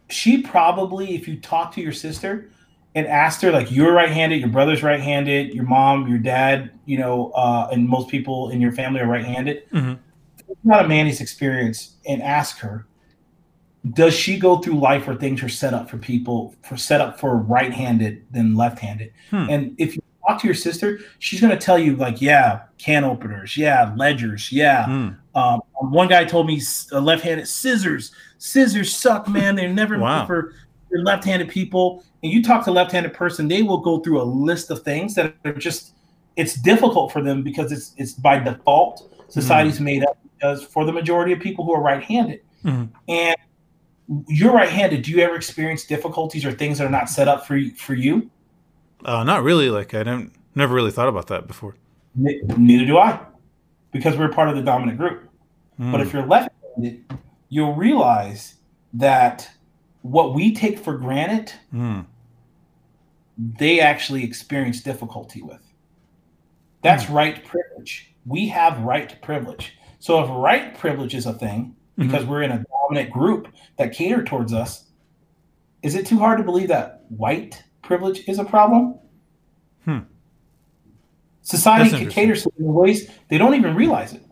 [0.09, 2.49] she probably, if you talk to your sister,
[2.99, 7.31] and asked her like you're right-handed your brother's right-handed your mom your dad you know
[7.31, 9.93] uh, and most people in your family are right-handed mm-hmm.
[10.63, 12.85] not Amani's experience and ask her
[13.93, 17.17] does she go through life where things are set up for people for set up
[17.17, 19.47] for right-handed than left-handed hmm.
[19.49, 23.05] and if you talk to your sister she's going to tell you like yeah can
[23.05, 25.09] openers yeah ledgers yeah hmm.
[25.39, 26.61] um, one guy told me
[26.91, 30.25] uh, left-handed scissors scissors suck man they're never wow.
[30.25, 30.53] for
[30.91, 34.71] left-handed people and you talk to a left-handed person, they will go through a list
[34.71, 35.93] of things that are just
[36.35, 39.83] it's difficult for them because it's it's by default society's mm-hmm.
[39.83, 42.41] made up because for the majority of people who are right-handed.
[42.63, 42.85] Mm-hmm.
[43.07, 43.35] And
[44.27, 45.03] you're right-handed.
[45.03, 48.29] Do you ever experience difficulties or things that are not set up for for you?
[49.05, 49.69] Uh, not really.
[49.69, 51.75] Like I don't never really thought about that before.
[52.15, 53.19] Neither do I,
[53.91, 55.29] because we're part of the dominant group.
[55.79, 55.91] Mm.
[55.91, 57.05] But if you're left-handed,
[57.49, 58.55] you'll realize
[58.93, 59.49] that
[60.01, 62.05] what we take for granted, mm.
[63.37, 65.61] they actually experience difficulty with.
[66.81, 67.13] That's mm.
[67.13, 68.13] right privilege.
[68.25, 69.77] We have right privilege.
[69.99, 72.07] So if right privilege is a thing, mm-hmm.
[72.07, 72.31] because mm-hmm.
[72.31, 74.85] we're in a dominant group that cater towards us,
[75.81, 78.95] is it too hard to believe that white privilege is a problem?
[79.85, 79.99] Hmm.
[81.41, 84.23] Society caters to in ways they don't even realize it.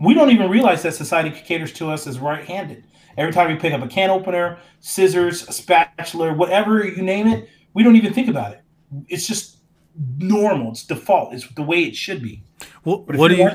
[0.00, 2.85] We don't even realize that society caters to us as right-handed.
[3.16, 7.48] Every time we pick up a can opener, scissors, a spatula, whatever you name it,
[7.74, 8.62] we don't even think about it.
[9.08, 9.58] It's just
[10.18, 10.72] normal.
[10.72, 11.32] It's default.
[11.32, 12.42] It's the way it should be.
[12.84, 13.50] Well, what do you?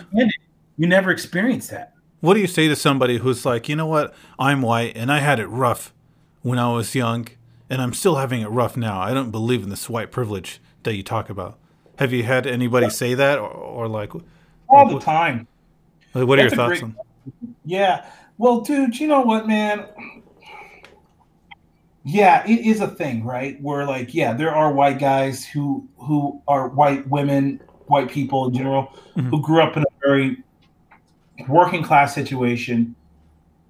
[0.78, 1.94] you never experience that.
[2.22, 4.14] What do you say to somebody who's like, you know what?
[4.38, 5.94] I'm white and I had it rough
[6.42, 7.28] when I was young,
[7.70, 9.00] and I'm still having it rough now.
[9.00, 11.58] I don't believe in this white privilege that you talk about.
[11.98, 14.12] Have you had anybody say that, or, or like
[14.68, 15.48] all the time?
[16.14, 17.56] Like, what are That's your thoughts great, on?
[17.64, 18.06] Yeah,
[18.42, 19.86] well, dude, you know what, man?
[22.04, 23.62] Yeah, it is a thing, right?
[23.62, 28.56] Where like, yeah, there are white guys who who are white women, white people in
[28.56, 29.30] general, mm-hmm.
[29.30, 30.44] who grew up in a very
[31.48, 32.96] working class situation.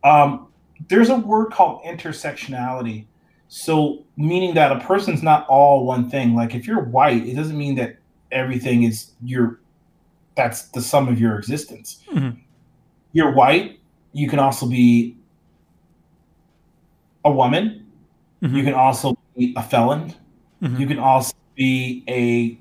[0.05, 0.47] Um,
[0.87, 3.07] there's a word called intersectionality.
[3.49, 6.33] So meaning that a person's not all one thing.
[6.33, 7.97] Like if you're white, it doesn't mean that
[8.31, 9.59] everything is your
[10.35, 12.05] that's the sum of your existence.
[12.09, 12.39] Mm-hmm.
[13.11, 13.80] You're white,
[14.13, 15.15] you can also be
[17.23, 17.85] a woman.
[18.41, 18.55] Mm-hmm.
[18.55, 20.13] You can also be a felon.
[20.61, 20.77] Mm-hmm.
[20.77, 22.57] You can also be a,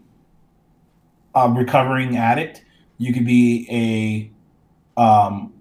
[1.38, 2.64] a, recovering addict.
[2.98, 5.52] You could be a um,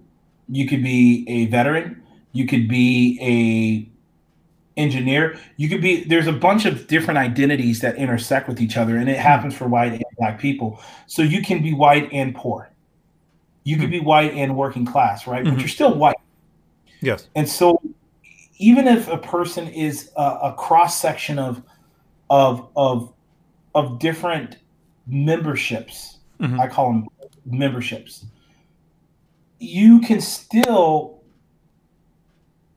[0.48, 2.02] you could be a veteran.
[2.32, 5.38] You could be a engineer.
[5.56, 9.08] You could be there's a bunch of different identities that intersect with each other, and
[9.08, 10.80] it happens for white and black people.
[11.06, 12.69] So you can be white and poor.
[13.64, 15.44] You could be white and working class, right?
[15.44, 15.54] Mm-hmm.
[15.54, 16.16] But you're still white.
[17.00, 17.28] Yes.
[17.34, 17.80] And so
[18.58, 21.62] even if a person is a, a cross section of
[22.28, 23.12] of of
[23.74, 24.58] of different
[25.06, 26.60] memberships, mm-hmm.
[26.60, 27.06] I call them
[27.44, 28.26] memberships,
[29.58, 31.20] you can still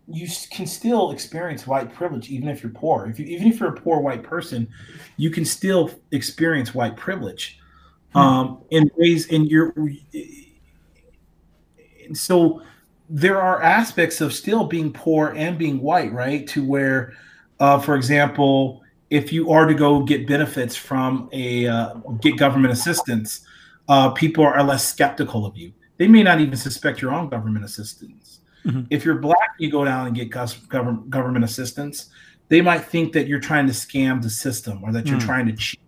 [0.07, 3.05] you can still experience white privilege even if you're poor.
[3.05, 4.67] If you, even if you're a poor white person,
[5.17, 7.59] you can still experience white privilege
[8.11, 8.17] hmm.
[8.19, 9.73] um, in ways in your
[12.05, 12.61] and so
[13.09, 16.47] there are aspects of still being poor and being white, right?
[16.47, 17.13] To where,
[17.59, 22.73] uh, for example, if you are to go get benefits from a uh, get government
[22.73, 23.45] assistance,
[23.87, 25.73] uh, people are less skeptical of you.
[25.97, 28.39] They may not even suspect your own government assistance.
[28.65, 28.83] Mm-hmm.
[28.89, 32.09] If you're black, you go down and get government government assistance.
[32.49, 35.25] They might think that you're trying to scam the system or that you're mm.
[35.25, 35.79] trying to cheat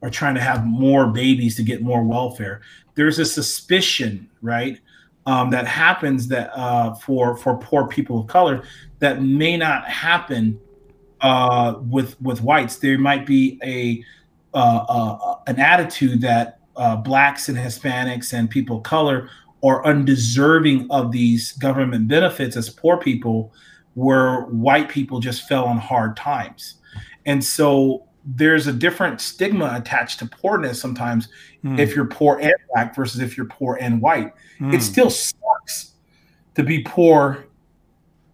[0.00, 2.60] or trying to have more babies to get more welfare.
[2.94, 4.80] There's a suspicion, right,
[5.26, 8.62] um, that happens that uh, for for poor people of color
[8.98, 10.58] that may not happen
[11.20, 12.76] uh, with with whites.
[12.76, 14.04] There might be a
[14.56, 19.28] uh, uh an attitude that uh, blacks and Hispanics and people of color
[19.62, 23.52] are undeserving of these government benefits as poor people,
[23.94, 26.76] where white people just fell on hard times,
[27.26, 31.28] and so there's a different stigma attached to poorness sometimes
[31.64, 31.78] mm.
[31.78, 34.34] if you're poor and black versus if you're poor and white.
[34.60, 34.74] Mm.
[34.74, 35.92] It still sucks
[36.54, 37.46] to be poor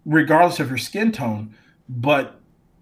[0.05, 1.55] regardless of your skin tone,
[1.87, 2.41] but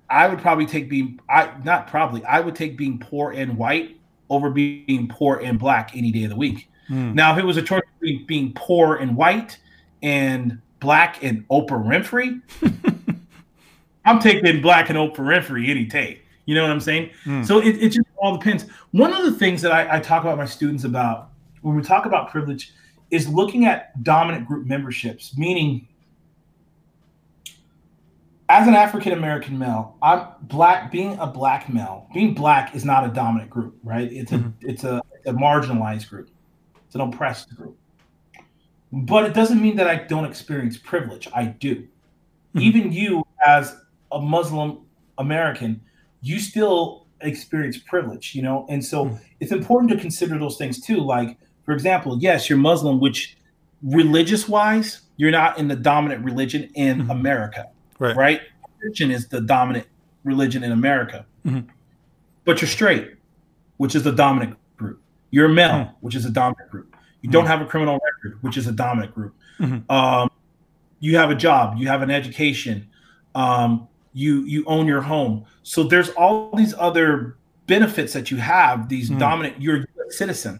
[0.09, 3.99] I would probably take being I not probably I would take being poor and white
[4.29, 6.67] over being poor and black any day of the week.
[6.89, 7.13] Mm.
[7.13, 9.59] Now, if it was a choice between being poor and white
[10.01, 12.41] and black and Oprah Winfrey,
[14.05, 16.22] I'm taking black and Oprah Winfrey any day.
[16.45, 17.11] You know what I'm saying?
[17.25, 17.45] Mm.
[17.45, 18.65] So it, it just all depends.
[18.91, 21.29] One of the things that I, I talk about my students about
[21.61, 22.73] when we talk about privilege
[23.11, 25.87] is looking at dominant group memberships, meaning
[28.49, 30.91] as an African American male, I'm black.
[30.91, 34.11] Being a black male, being black is not a dominant group, right?
[34.11, 34.69] It's a mm-hmm.
[34.69, 36.29] it's a, a, marginalized group.
[36.85, 37.77] It's an oppressed group.
[38.91, 41.27] But it doesn't mean that I don't experience privilege.
[41.33, 41.75] I do.
[41.75, 42.59] Mm-hmm.
[42.59, 43.75] Even you, as
[44.11, 44.85] a Muslim
[45.17, 45.81] American,
[46.23, 48.65] you still experience privilege, you know?
[48.69, 49.19] And so mm.
[49.39, 50.97] it's important to consider those things too.
[50.97, 53.37] Like, for example, yes, you're Muslim, which
[53.83, 57.11] religious wise, you're not in the dominant religion in mm-hmm.
[57.11, 57.67] America,
[57.99, 58.15] right?
[58.15, 58.41] Right?
[58.79, 59.87] Christian is the dominant
[60.23, 61.25] religion in America.
[61.45, 61.69] Mm-hmm.
[62.45, 63.15] But you're straight,
[63.77, 65.01] which is the dominant group.
[65.31, 65.91] You're male, mm-hmm.
[66.01, 66.95] which is a dominant group.
[67.21, 67.47] You don't mm.
[67.47, 69.33] have a criminal record, which is a dominant group.
[69.59, 69.89] Mm-hmm.
[69.89, 70.29] Um,
[70.99, 72.89] you have a job, you have an education,
[73.35, 77.37] um, you you own your home so there's all these other
[77.67, 79.19] benefits that you have these mm.
[79.19, 80.59] dominant you're a citizen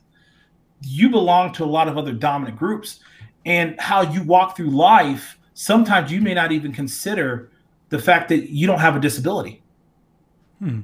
[0.82, 3.00] you belong to a lot of other dominant groups
[3.46, 7.52] and how you walk through life sometimes you may not even consider
[7.90, 9.62] the fact that you don't have a disability
[10.62, 10.84] mm.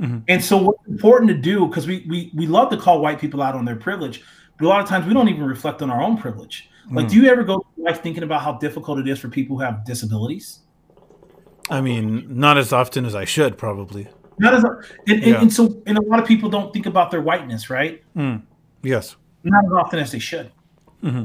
[0.00, 0.18] mm-hmm.
[0.26, 3.40] and so what's important to do because we, we we love to call white people
[3.40, 4.24] out on their privilege
[4.58, 7.10] but a lot of times we don't even reflect on our own privilege like mm.
[7.10, 9.62] do you ever go through life thinking about how difficult it is for people who
[9.62, 10.60] have disabilities
[11.70, 14.08] I mean, not as often as I should, probably.
[14.38, 14.64] Not as,
[15.06, 15.40] and, yeah.
[15.40, 18.02] and, so, and a lot of people don't think about their whiteness, right?
[18.16, 18.42] Mm.
[18.82, 19.16] Yes.
[19.44, 20.50] Not as often as they should.
[21.02, 21.24] Mm-hmm.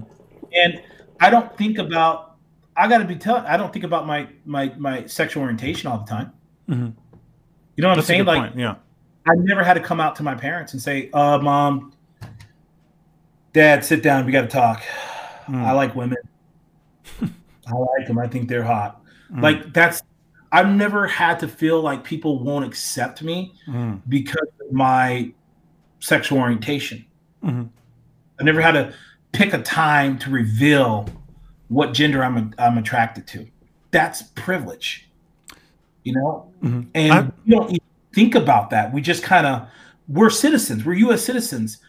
[0.53, 0.81] And
[1.19, 2.37] I don't think about.
[2.75, 3.37] I got to be tell.
[3.37, 6.33] I don't think about my my my sexual orientation all the time.
[6.67, 6.89] Mm-hmm.
[7.75, 8.25] You know what That's I'm saying?
[8.25, 8.59] Like, point.
[8.59, 8.75] yeah.
[9.27, 11.93] I never had to come out to my parents and say, "Uh, mom,
[13.53, 14.25] dad, sit down.
[14.25, 14.81] We got to talk.
[15.47, 15.63] Mm.
[15.63, 16.17] I like women.
[17.21, 18.17] I like them.
[18.17, 19.01] I think they're hot."
[19.31, 19.41] Mm.
[19.41, 20.01] Like that's
[20.53, 23.99] I've never had to feel like people won't accept me mm.
[24.07, 25.33] because of my
[25.99, 27.03] sexual orientation.
[27.43, 27.63] Mm-hmm.
[28.39, 28.93] I never had to
[29.31, 31.09] pick a time to reveal
[31.69, 33.47] what gender I'm I'm attracted to.
[33.89, 35.09] That's privilege,
[36.03, 36.51] you know.
[36.61, 36.81] Mm-hmm.
[36.93, 37.79] And I, we don't even
[38.13, 38.93] think about that.
[38.93, 39.67] We just kind of
[40.07, 40.85] we're citizens.
[40.85, 41.23] We're U.S.
[41.23, 41.79] citizens.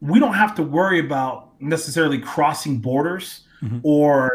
[0.00, 3.78] We don't have to worry about necessarily crossing borders mm-hmm.
[3.84, 4.31] or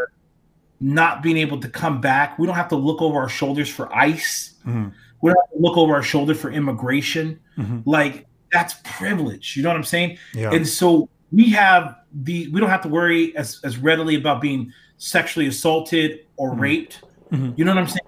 [0.80, 2.38] not being able to come back.
[2.38, 4.56] We don't have to look over our shoulders for ICE.
[4.66, 4.90] Mm-hmm.
[5.22, 7.40] We don't have to look over our shoulder for immigration.
[7.58, 7.90] Mm-hmm.
[7.90, 9.58] Like that's privilege.
[9.58, 10.18] You know what I'm saying?
[10.34, 10.52] Yeah.
[10.52, 14.72] And so we have the we don't have to worry as as readily about being
[14.98, 16.62] sexually assaulted or mm-hmm.
[16.62, 17.02] raped.
[17.32, 17.54] Mm-hmm.
[17.56, 18.08] You know what I'm saying?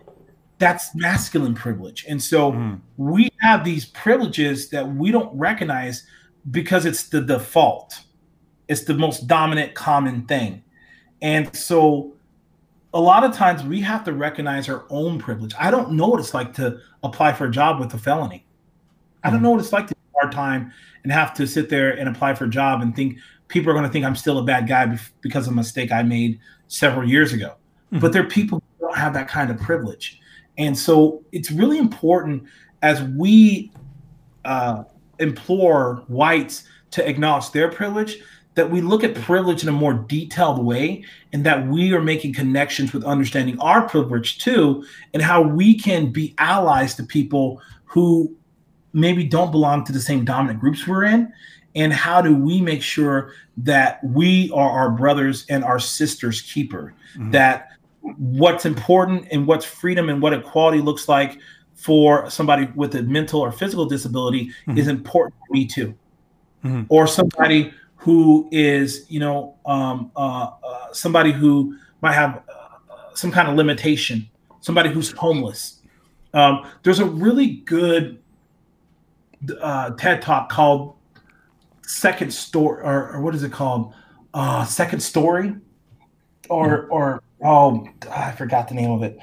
[0.59, 2.05] That's masculine privilege.
[2.07, 2.75] And so mm-hmm.
[2.97, 6.05] we have these privileges that we don't recognize
[6.51, 8.01] because it's the default.
[8.67, 10.63] It's the most dominant common thing.
[11.21, 12.13] And so
[12.93, 15.53] a lot of times we have to recognize our own privilege.
[15.59, 18.45] I don't know what it's like to apply for a job with a felony.
[19.23, 19.43] I don't mm-hmm.
[19.43, 20.71] know what it's like to hard time
[21.03, 23.17] and have to sit there and apply for a job and think
[23.47, 26.03] people are going to think I'm still a bad guy because of a mistake I
[26.03, 27.55] made several years ago.
[27.91, 27.99] Mm-hmm.
[27.99, 30.19] But there are people who don't have that kind of privilege.
[30.57, 32.43] And so it's really important
[32.81, 33.71] as we
[34.45, 34.83] uh,
[35.19, 38.21] implore whites to acknowledge their privilege
[38.59, 42.33] that we look at privilege in a more detailed way and that we are making
[42.33, 44.83] connections with understanding our privilege too
[45.13, 48.35] and how we can be allies to people who
[48.91, 51.31] maybe don't belong to the same dominant groups we're in
[51.73, 56.93] and how do we make sure that we are our brothers and our sisters keeper
[57.13, 57.31] mm-hmm.
[57.31, 57.69] that
[58.17, 61.39] what's important and what's freedom and what equality looks like
[61.75, 64.77] for somebody with a mental or physical disability mm-hmm.
[64.77, 65.95] is important to me too
[66.65, 66.83] mm-hmm.
[66.89, 73.31] or somebody who is you know um, uh, uh, somebody who might have uh, some
[73.31, 74.27] kind of limitation
[74.61, 75.79] somebody who's homeless
[76.33, 78.19] um, there's a really good
[79.61, 80.95] uh, TED talk called
[81.83, 83.93] Second Story, or, or what is it called?
[84.33, 85.55] Uh, Second Story,
[86.49, 86.91] or mm-hmm.
[86.91, 89.17] or oh, I forgot the name of it.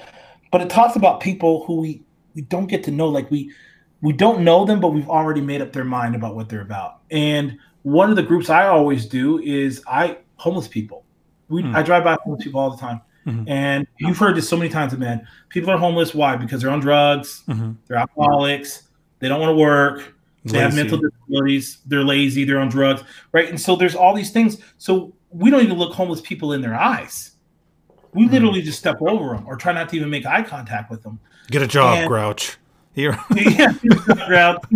[0.51, 2.03] But it talks about people who we
[2.35, 3.53] we don't get to know, like we
[4.01, 7.01] we don't know them, but we've already made up their mind about what they're about.
[7.11, 7.57] And
[7.87, 11.05] one of the groups I always do is I homeless people.
[11.49, 11.77] We mm-hmm.
[11.77, 13.01] I drive by homeless people all the time.
[13.25, 13.49] Mm-hmm.
[13.49, 15.25] And you've heard this so many times, man.
[15.51, 16.13] People are homeless.
[16.13, 16.35] Why?
[16.35, 17.45] Because they're on drugs.
[17.47, 17.75] Mm-hmm.
[17.87, 18.89] They're alcoholics.
[19.21, 20.15] They don't want to work.
[20.45, 20.65] They lazy.
[20.65, 21.79] have mental disabilities.
[21.87, 22.45] They're lazy.
[22.45, 23.49] They're on drugs, right?
[23.49, 24.59] And so there's all these things.
[24.79, 27.37] So we don't even look homeless people in their eyes.
[28.15, 28.33] We mm.
[28.33, 31.21] literally just step over them or try not to even make eye contact with them.
[31.53, 32.59] Get a job, and, Grouch.
[32.95, 33.17] Here.
[33.37, 33.73] yeah,
[34.27, 34.59] Grouch.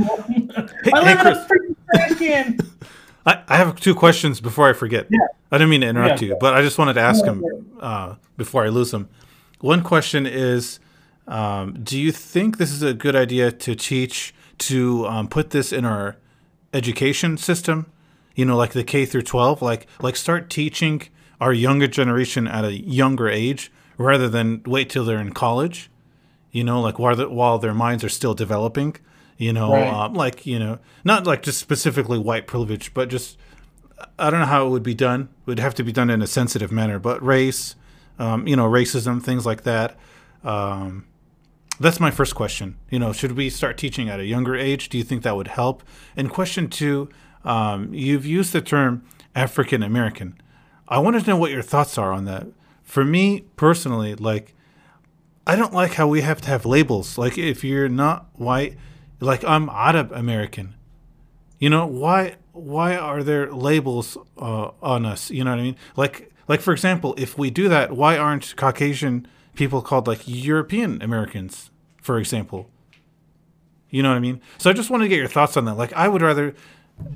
[0.94, 2.69] I live hey, in a
[3.26, 5.06] I, I have two questions before I forget.
[5.10, 5.18] Yeah.
[5.52, 6.28] I didn't mean to interrupt yeah.
[6.28, 7.44] you, but I just wanted to ask him
[7.80, 9.08] uh, before I lose him.
[9.60, 10.80] One question is
[11.26, 15.72] um, Do you think this is a good idea to teach to um, put this
[15.72, 16.16] in our
[16.72, 17.90] education system,
[18.34, 21.02] you know, like the K through 12, like like start teaching
[21.40, 25.90] our younger generation at a younger age rather than wait till they're in college,
[26.52, 28.96] you know, like while the, while their minds are still developing,
[29.40, 29.88] you know, right.
[29.88, 33.38] um, like you know, not like just specifically white privilege, but just
[34.18, 35.30] I don't know how it would be done.
[35.40, 37.74] It would have to be done in a sensitive manner, but race,
[38.18, 39.96] um, you know, racism, things like that.
[40.44, 41.06] Um,
[41.80, 42.76] that's my first question.
[42.90, 44.90] You know, should we start teaching at a younger age?
[44.90, 45.82] Do you think that would help?
[46.14, 47.08] And question two,
[47.42, 50.38] um, you've used the term African American.
[50.86, 52.46] I wanted to know what your thoughts are on that.
[52.82, 54.54] For me personally, like,
[55.46, 57.16] I don't like how we have to have labels.
[57.16, 58.76] Like, if you're not white,
[59.20, 60.74] like I'm Arab American.
[61.58, 62.36] You know why?
[62.52, 65.30] Why are there labels uh, on us?
[65.30, 65.76] You know what I mean?
[65.96, 71.02] Like, like for example, if we do that, why aren't Caucasian people called like European
[71.02, 71.70] Americans,
[72.00, 72.68] for example.
[73.90, 74.40] You know what I mean?
[74.58, 75.74] So I just want to get your thoughts on that.
[75.74, 76.54] Like, I would rather,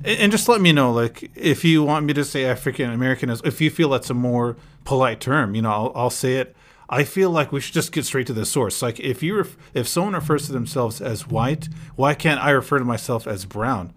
[0.03, 3.61] and just let me know, like, if you want me to say African American, if
[3.61, 6.55] you feel that's a more polite term, you know, I'll, I'll say it.
[6.89, 8.81] I feel like we should just get straight to the source.
[8.81, 12.79] Like, if you ref- if someone refers to themselves as white, why can't I refer
[12.79, 13.93] to myself as brown,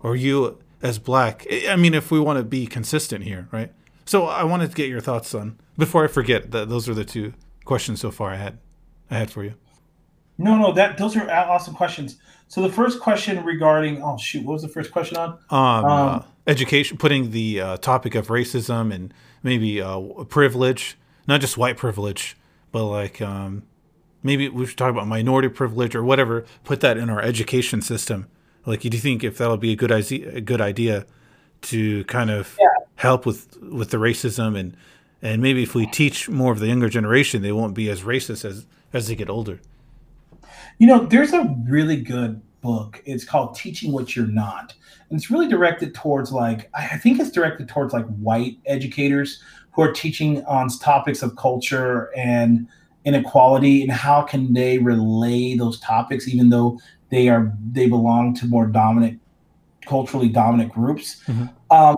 [0.00, 1.46] or you as black?
[1.68, 3.72] I mean, if we want to be consistent here, right?
[4.06, 7.04] So I wanted to get your thoughts on before I forget that those are the
[7.04, 7.32] two
[7.64, 8.58] questions so far I had
[9.10, 9.54] I had for you.
[10.38, 12.16] No, no, that those are awesome questions.
[12.48, 15.38] So the first question regarding oh shoot, what was the first question on?
[15.50, 20.96] Um, um uh, education, putting the uh, topic of racism and maybe uh, privilege,
[21.30, 22.36] not just white privilege,
[22.72, 23.62] but like um,
[24.22, 26.44] maybe we should talk about minority privilege or whatever.
[26.64, 28.26] Put that in our education system.
[28.66, 31.06] Like, do you think if that'll be a good idea, a good idea
[31.62, 32.66] to kind of yeah.
[32.96, 34.76] help with with the racism and
[35.22, 38.44] and maybe if we teach more of the younger generation, they won't be as racist
[38.44, 39.60] as as they get older.
[40.78, 43.02] You know, there's a really good book.
[43.04, 44.74] It's called Teaching What You're Not.
[45.08, 49.42] And it's really directed towards like, I think it's directed towards like white educators
[49.72, 52.66] who are teaching on topics of culture and
[53.04, 56.78] inequality and how can they relay those topics even though
[57.10, 59.18] they are they belong to more dominant
[59.86, 61.46] culturally dominant groups mm-hmm.
[61.74, 61.96] um,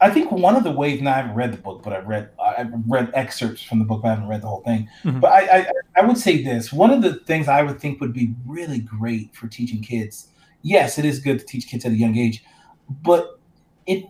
[0.00, 2.30] i think one of the ways and i haven't read the book but i've read
[2.40, 5.18] i've read excerpts from the book but i haven't read the whole thing mm-hmm.
[5.18, 8.12] but I, I i would say this one of the things i would think would
[8.12, 10.28] be really great for teaching kids
[10.62, 12.44] yes it is good to teach kids at a young age
[13.02, 13.40] but
[13.86, 14.04] it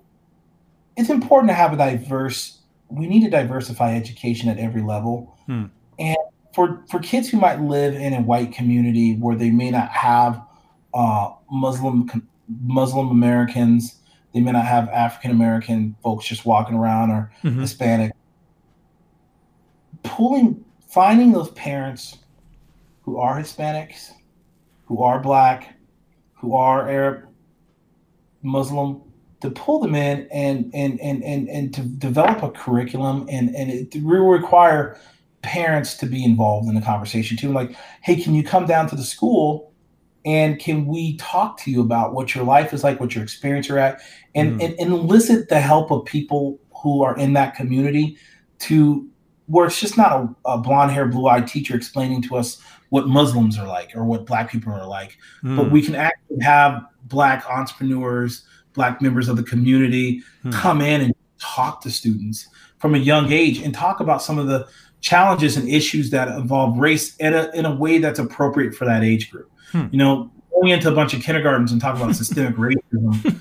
[0.96, 5.64] it's important to have a diverse we need to diversify education at every level hmm.
[5.98, 6.16] and
[6.54, 10.40] for for kids who might live in a white community where they may not have
[10.94, 12.08] uh, Muslim
[12.62, 13.96] Muslim Americans,
[14.32, 17.60] they may not have African American folks just walking around or mm-hmm.
[17.60, 18.12] Hispanic.
[20.02, 22.18] Pulling, finding those parents
[23.02, 24.10] who are Hispanics,
[24.84, 25.74] who are Black,
[26.34, 27.26] who are Arab,
[28.42, 29.00] Muslim,
[29.44, 33.70] to pull them in and and and and, and to develop a curriculum and and
[33.70, 34.98] it will require
[35.42, 37.52] parents to be involved in the conversation too.
[37.52, 39.74] Like, hey, can you come down to the school
[40.24, 43.68] and can we talk to you about what your life is like, what your experience
[43.68, 44.00] are at,
[44.34, 44.64] and, mm.
[44.64, 48.16] and, and elicit the help of people who are in that community
[48.60, 49.06] to
[49.44, 53.06] where it's just not a, a blonde hair, blue eyed teacher explaining to us what
[53.06, 55.54] Muslims are like or what black people are like, mm.
[55.54, 60.52] but we can actually have black entrepreneurs, black members of the community mm.
[60.52, 62.48] come in and talk to students
[62.78, 64.66] from a young age and talk about some of the
[65.00, 69.02] challenges and issues that involve race in a, in a way that's appropriate for that
[69.02, 69.50] age group.
[69.70, 69.86] Hmm.
[69.90, 73.38] You know, going into a bunch of kindergartens and talk about systemic racism,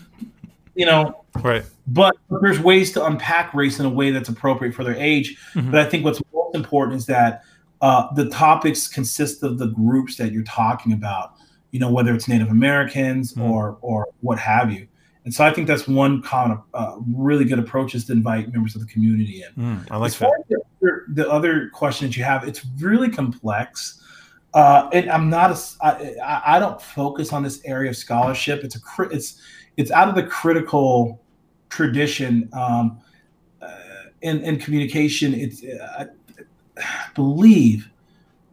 [0.75, 1.63] you know, right.
[1.87, 5.37] But there's ways to unpack race in a way that's appropriate for their age.
[5.53, 5.71] Mm-hmm.
[5.71, 7.43] But I think what's most important is that
[7.81, 11.33] uh, the topics consist of the groups that you're talking about.
[11.71, 13.49] You know, whether it's Native Americans mm-hmm.
[13.49, 14.87] or or what have you.
[15.25, 16.21] And so I think that's one
[16.51, 19.63] of uh, really good approach is to invite members of the community in.
[19.63, 20.43] Mm, I like as that.
[20.49, 24.01] The other, the other question that you have, it's really complex.
[24.53, 28.63] Uh, and I'm not a, I, I don't focus on this area of scholarship.
[28.63, 28.79] It's a
[29.11, 29.41] it's
[29.77, 31.23] it's out of the critical
[31.69, 32.99] tradition um,
[33.61, 33.67] uh,
[34.21, 35.33] in in communication.
[35.33, 36.05] It's uh,
[36.77, 36.83] I
[37.15, 37.89] believe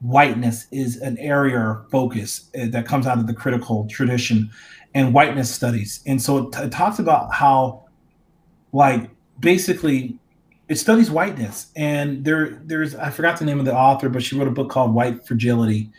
[0.01, 4.51] whiteness is an area of focus uh, that comes out of the critical tradition
[4.95, 6.01] and whiteness studies.
[6.07, 7.85] And so it, t- it talks about how,
[8.73, 10.19] like, basically,
[10.69, 11.73] it studies whiteness.
[11.77, 14.71] And there, there's I forgot the name of the author, but she wrote a book
[14.71, 15.91] called White Fragility,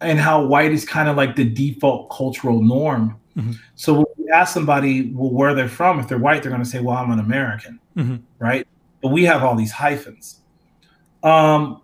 [0.00, 3.18] and how white is kind of like the default cultural norm.
[3.36, 3.52] Mm-hmm.
[3.74, 6.68] So when you ask somebody, well, where they're from, if they're white, they're going to
[6.68, 8.16] say, well, I'm an American, mm-hmm.
[8.38, 8.66] right?
[9.00, 10.40] But we have all these hyphens.
[11.22, 11.80] Um,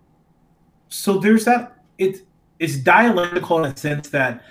[0.89, 1.79] so there's that.
[1.99, 2.27] It,
[2.59, 4.45] it's dialectical in a sense that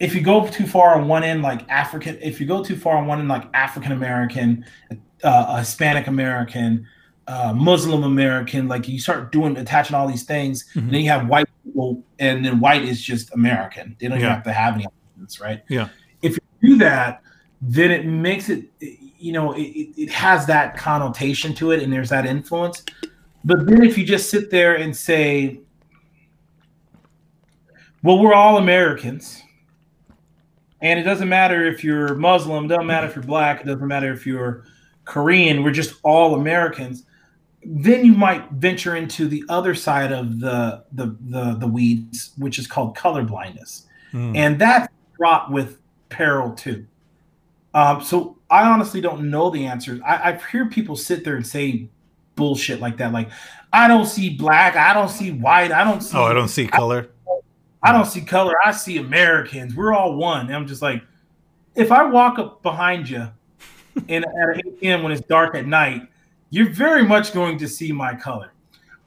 [0.00, 2.96] if you go too far on one end, like African, if you go too far
[2.96, 4.64] on one end, like African American,
[5.24, 6.86] uh, Hispanic American,
[7.26, 10.78] uh, Muslim American, like you start doing attaching all these things, mm-hmm.
[10.80, 13.96] and then you have white people, and then white is just American.
[13.98, 14.34] They don't yeah.
[14.34, 15.62] have to have any options, right?
[15.68, 15.88] Yeah.
[16.22, 17.22] If you do that,
[17.60, 19.62] then it makes it, you know, it,
[19.96, 22.84] it has that connotation to it, and there's that influence.
[23.44, 25.60] But then if you just sit there and say,
[28.04, 29.42] well, we're all Americans
[30.80, 33.86] and it doesn't matter if you're Muslim, it doesn't matter if you're black, it doesn't
[33.86, 34.64] matter if you're
[35.04, 37.04] Korean, we're just all Americans.
[37.64, 42.58] Then you might venture into the other side of the the the, the weeds, which
[42.58, 43.86] is called color blindness.
[44.12, 44.36] Mm.
[44.36, 45.78] And that's fraught with
[46.08, 46.86] peril too.
[47.74, 50.00] Um, so I honestly don't know the answers.
[50.06, 51.88] I, I've heard people sit there and say
[52.36, 53.28] bullshit like that, like
[53.72, 56.16] I don't see black, I don't see white, I don't see.
[56.16, 57.00] Oh, I don't see color.
[57.00, 57.04] I
[57.92, 58.54] don't see color.
[58.64, 59.74] I see Americans.
[59.74, 60.46] We're all one.
[60.46, 61.02] And I'm just like,
[61.74, 63.28] if I walk up behind you
[64.08, 65.02] in at 8 p.m.
[65.02, 66.02] when it's dark at night,
[66.50, 68.52] you're very much going to see my color.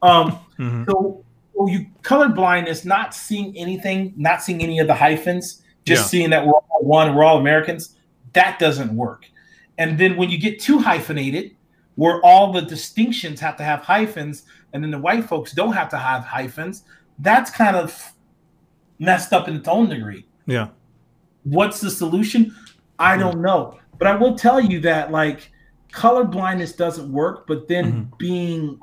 [0.01, 0.85] Um, mm-hmm.
[0.89, 1.23] So,
[1.53, 6.07] so you color blindness, not seeing anything, not seeing any of the hyphens, just yeah.
[6.07, 7.95] seeing that we're all one, we're all Americans.
[8.33, 9.25] That doesn't work.
[9.77, 11.55] And then when you get too hyphenated,
[11.95, 14.43] where all the distinctions have to have hyphens,
[14.73, 16.83] and then the white folks don't have to have hyphens,
[17.19, 18.13] that's kind of
[19.01, 20.25] messed up in its own degree.
[20.45, 20.69] Yeah.
[21.43, 22.55] What's the solution?
[22.99, 23.79] I don't know.
[23.97, 25.51] But I will tell you that like
[25.91, 28.17] color blindness doesn't work, but then mm-hmm.
[28.17, 28.79] being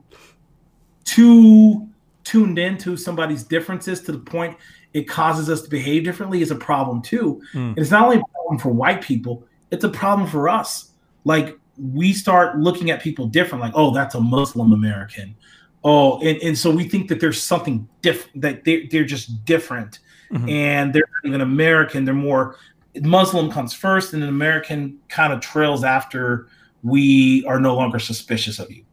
[1.04, 1.88] too
[2.24, 4.56] tuned into somebody's differences to the point
[4.92, 7.40] it causes us to behave differently is a problem too.
[7.54, 7.68] Mm.
[7.68, 10.90] And it's not only a problem for white people, it's a problem for us.
[11.24, 15.36] Like we start looking at people different, like, oh, that's a Muslim American.
[15.84, 20.00] oh, and, and so we think that there's something different that they're, they're just different
[20.32, 20.48] mm-hmm.
[20.48, 22.04] and they're not even American.
[22.04, 22.56] They're more
[23.02, 26.48] Muslim comes first and then American kind of trails after
[26.82, 28.84] we are no longer suspicious of you.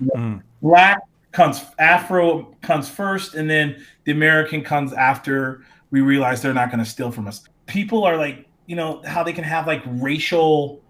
[0.03, 0.41] mm.
[0.61, 1.01] Black
[1.31, 6.83] comes Afro comes first, and then the American comes after we realize they're not going
[6.83, 7.43] to steal from us.
[7.65, 10.81] People are like, you know, how they can have like racial,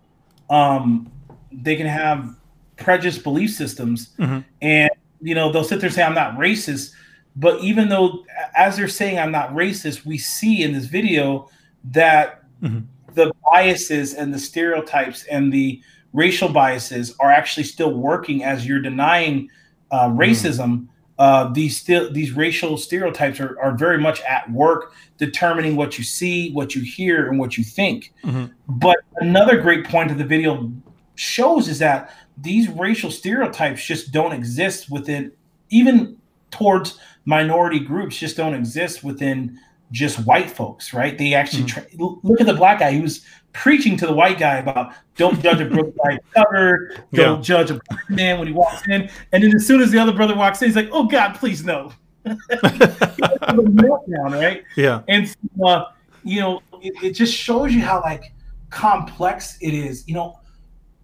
[0.49, 1.11] um,
[1.51, 2.35] they can have
[2.77, 4.39] prejudiced belief systems, mm-hmm.
[4.61, 4.89] and
[5.21, 6.93] you know they'll sit there and say I'm not racist,
[7.35, 8.23] but even though
[8.55, 11.49] as they're saying I'm not racist, we see in this video
[11.85, 12.79] that mm-hmm.
[13.13, 15.81] the biases and the stereotypes and the
[16.13, 19.49] racial biases are actually still working as you're denying
[19.91, 20.17] uh, hmm.
[20.17, 20.57] racism.
[20.57, 20.87] Mm.
[21.19, 26.03] Uh, these still these racial stereotypes are, are very much at work determining what you
[26.03, 28.11] see, what you hear, and what you think.
[28.23, 28.45] Mm-hmm.
[28.67, 30.71] But another great point of the video
[31.13, 35.31] shows is that these racial stereotypes just don't exist within
[35.69, 36.17] even
[36.49, 39.59] towards minority groups just don't exist within
[39.91, 41.17] just white folks, right?
[41.17, 41.97] They actually mm-hmm.
[41.97, 45.59] tra- look at the black guy who's preaching to the white guy about don't judge
[45.59, 47.41] a book by cover, don't yeah.
[47.41, 50.13] judge a black man when he walks in, and then as soon as the other
[50.13, 51.91] brother walks in, he's like, "Oh God, please no."
[52.25, 54.63] meltdown, right?
[54.75, 55.85] Yeah, and uh,
[56.23, 58.33] you know, it, it just shows you how like
[58.69, 60.07] complex it is.
[60.07, 60.39] You know,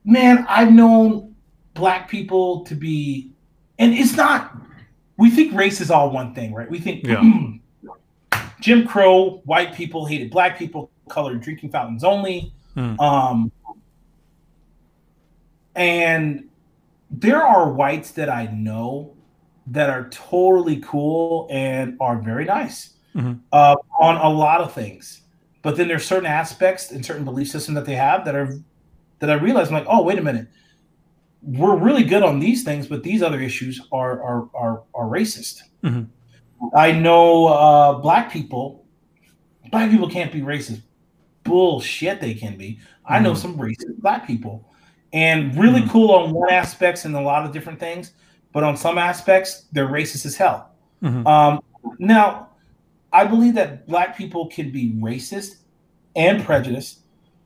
[0.05, 1.35] man, I've known
[1.73, 3.31] black people to be,
[3.79, 4.55] and it's not.
[5.17, 6.69] We think race is all one thing, right?
[6.69, 7.05] We think.
[7.05, 7.23] Yeah.
[8.59, 12.53] Jim Crow, white people hated black people, colored drinking fountains only.
[12.73, 12.99] Hmm.
[12.99, 13.51] Um,
[15.75, 16.49] and
[17.11, 19.15] there are whites that I know
[19.67, 23.33] that are totally cool and are very nice mm-hmm.
[23.51, 25.21] uh, on a lot of things.
[25.61, 28.59] But then there's certain aspects and certain belief system that they have that are
[29.19, 30.47] that I realize I'm like, oh, wait a minute.
[31.41, 35.61] We're really good on these things, but these other issues are are are, are racist.
[35.83, 36.03] Mm-hmm.
[36.75, 38.85] I know uh, black people.
[39.71, 40.81] Black people can't be racist.
[41.43, 42.79] Bullshit, they can be.
[43.05, 43.41] I know mm-hmm.
[43.41, 44.69] some racist black people,
[45.13, 45.91] and really mm-hmm.
[45.91, 48.13] cool on one aspects and a lot of different things,
[48.51, 50.71] but on some aspects they're racist as hell.
[51.03, 51.27] Mm-hmm.
[51.27, 51.61] Um,
[51.99, 52.49] now,
[53.13, 55.57] I believe that black people can be racist
[56.15, 56.99] and prejudiced.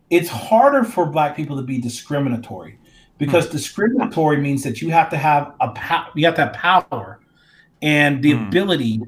[0.09, 2.77] It's harder for black people to be discriminatory
[3.21, 3.51] because mm.
[3.51, 6.07] discriminatory means that you have to have a power.
[6.15, 7.19] You have to have power
[7.83, 8.47] and the mm.
[8.47, 8.99] ability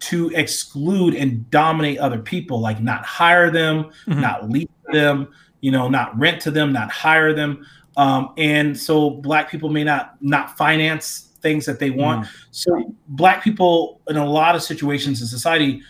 [0.00, 4.20] to exclude and dominate other people, like not hire them, mm-hmm.
[4.22, 5.28] not lead them,
[5.60, 7.66] you know, not rent to them, not hire them.
[7.98, 12.24] Um, and so black people may not not finance things that they want.
[12.24, 12.30] Mm.
[12.52, 15.82] So black people in a lot of situations in society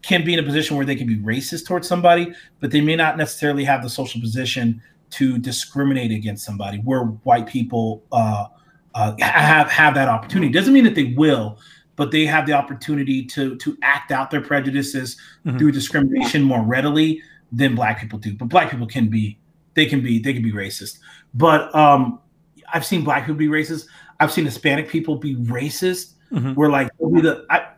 [0.00, 2.96] can be in a position where they can be racist towards somebody, but they may
[2.96, 4.80] not necessarily have the social position
[5.10, 8.46] to discriminate against somebody where white people uh,
[8.94, 10.52] uh, have have that opportunity.
[10.52, 11.58] Doesn't mean that they will,
[11.96, 15.58] but they have the opportunity to to act out their prejudices mm-hmm.
[15.58, 17.22] through discrimination more readily
[17.52, 18.34] than black people do.
[18.34, 19.38] But black people can be
[19.74, 20.98] they can be they can be racist.
[21.34, 22.20] But um,
[22.72, 23.86] I've seen black people be racist.
[24.18, 26.14] I've seen Hispanic people be racist.
[26.32, 26.54] Mm-hmm.
[26.54, 27.68] Where like the I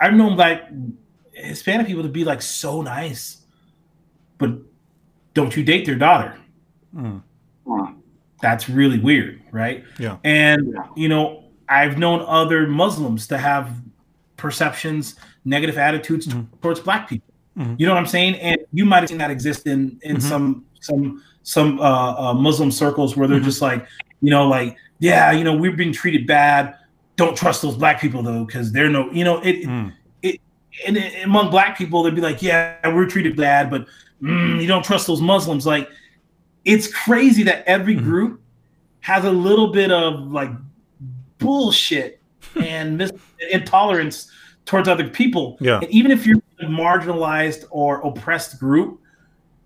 [0.00, 0.62] I've known like
[1.32, 3.42] Hispanic people to be like so nice,
[4.38, 4.50] but
[5.34, 6.36] don't you date their daughter?
[6.94, 7.22] Mm.
[8.40, 9.84] That's really weird, right?
[9.98, 10.18] Yeah.
[10.24, 13.74] And you know, I've known other Muslims to have
[14.36, 16.54] perceptions, negative attitudes mm-hmm.
[16.60, 17.32] towards black people.
[17.56, 17.74] Mm-hmm.
[17.78, 18.34] You know what I'm saying?
[18.36, 20.28] And you might have seen that exist in in mm-hmm.
[20.28, 23.46] some some some uh, uh, Muslim circles where they're mm-hmm.
[23.46, 23.86] just like,
[24.20, 26.74] you know, like, yeah, you know, we're being treated bad.
[27.16, 29.92] Don't trust those black people though, because they're no, you know, it, mm.
[30.22, 30.40] it,
[30.86, 33.86] and among black people, they'd be like, yeah, we're treated bad, but
[34.24, 35.66] mm, you don't trust those Muslims.
[35.66, 35.88] Like,
[36.64, 38.04] it's crazy that every mm-hmm.
[38.04, 38.40] group
[39.00, 40.50] has a little bit of like
[41.38, 42.20] bullshit
[42.56, 43.12] and mis-
[43.50, 44.30] intolerance
[44.64, 45.56] towards other people.
[45.60, 45.80] Yeah.
[45.80, 49.00] And even if you're a marginalized or oppressed group,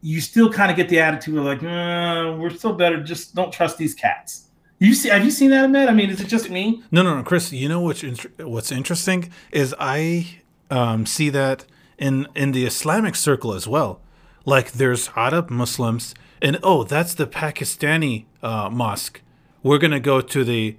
[0.00, 3.02] you still kind of get the attitude of like, uh, we're still better.
[3.02, 4.48] Just don't trust these cats.
[4.78, 5.08] You see?
[5.08, 5.88] Have you seen that, Ahmed?
[5.88, 6.82] I mean, is it just me?
[6.92, 7.52] No, no, no, Chris.
[7.52, 8.02] You know what's
[8.38, 10.38] what's interesting is I
[10.70, 11.64] um, see that
[11.98, 14.00] in in the Islamic circle as well.
[14.44, 19.20] Like, there's Arab Muslims, and oh, that's the Pakistani uh, mosque.
[19.62, 20.76] We're gonna go to the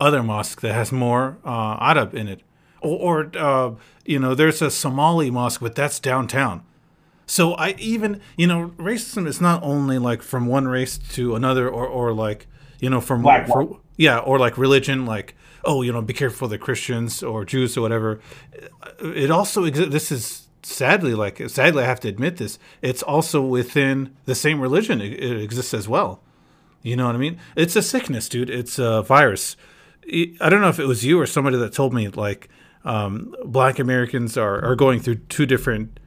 [0.00, 2.40] other mosque that has more uh, Arab in it.
[2.80, 3.74] Or, or uh,
[4.04, 6.62] you know, there's a Somali mosque, but that's downtown.
[7.26, 11.68] So I even, you know, racism is not only like from one race to another,
[11.68, 12.46] or, or like,
[12.80, 16.48] you know, from Black for, yeah, or like religion, like oh, you know, be careful
[16.48, 18.20] the Christians or Jews or whatever.
[19.00, 19.92] It also exists.
[19.92, 22.58] This is sadly, like sadly, I have to admit this.
[22.80, 25.00] It's also within the same religion.
[25.00, 26.20] It, it exists as well.
[26.82, 27.38] You know what I mean?
[27.54, 28.50] It's a sickness, dude.
[28.50, 29.56] It's a virus
[30.10, 32.48] I don't know if it was you or somebody that told me like
[32.84, 36.00] um, Black Americans are are going through two different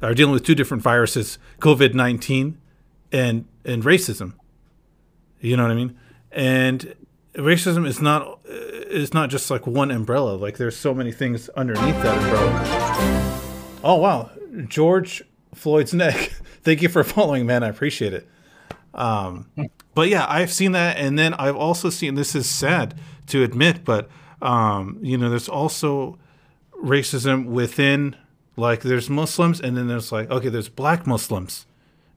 [0.00, 2.58] are dealing with two different viruses, COVID nineteen
[3.10, 4.34] and and racism.
[5.40, 5.98] You know what I mean?
[6.30, 6.94] And
[7.34, 10.32] racism is not is not just like one umbrella.
[10.32, 13.51] Like there's so many things underneath that umbrella.
[13.84, 14.30] Oh wow,
[14.68, 15.22] George
[15.54, 16.14] Floyd's neck.
[16.62, 17.62] Thank you for following, man.
[17.62, 18.28] I appreciate it.
[18.94, 19.50] Um,
[19.94, 22.14] but yeah, I've seen that, and then I've also seen.
[22.14, 22.94] This is sad
[23.28, 24.08] to admit, but
[24.40, 26.18] um, you know, there's also
[26.82, 28.16] racism within.
[28.54, 31.66] Like, there's Muslims, and then there's like, okay, there's Black Muslims,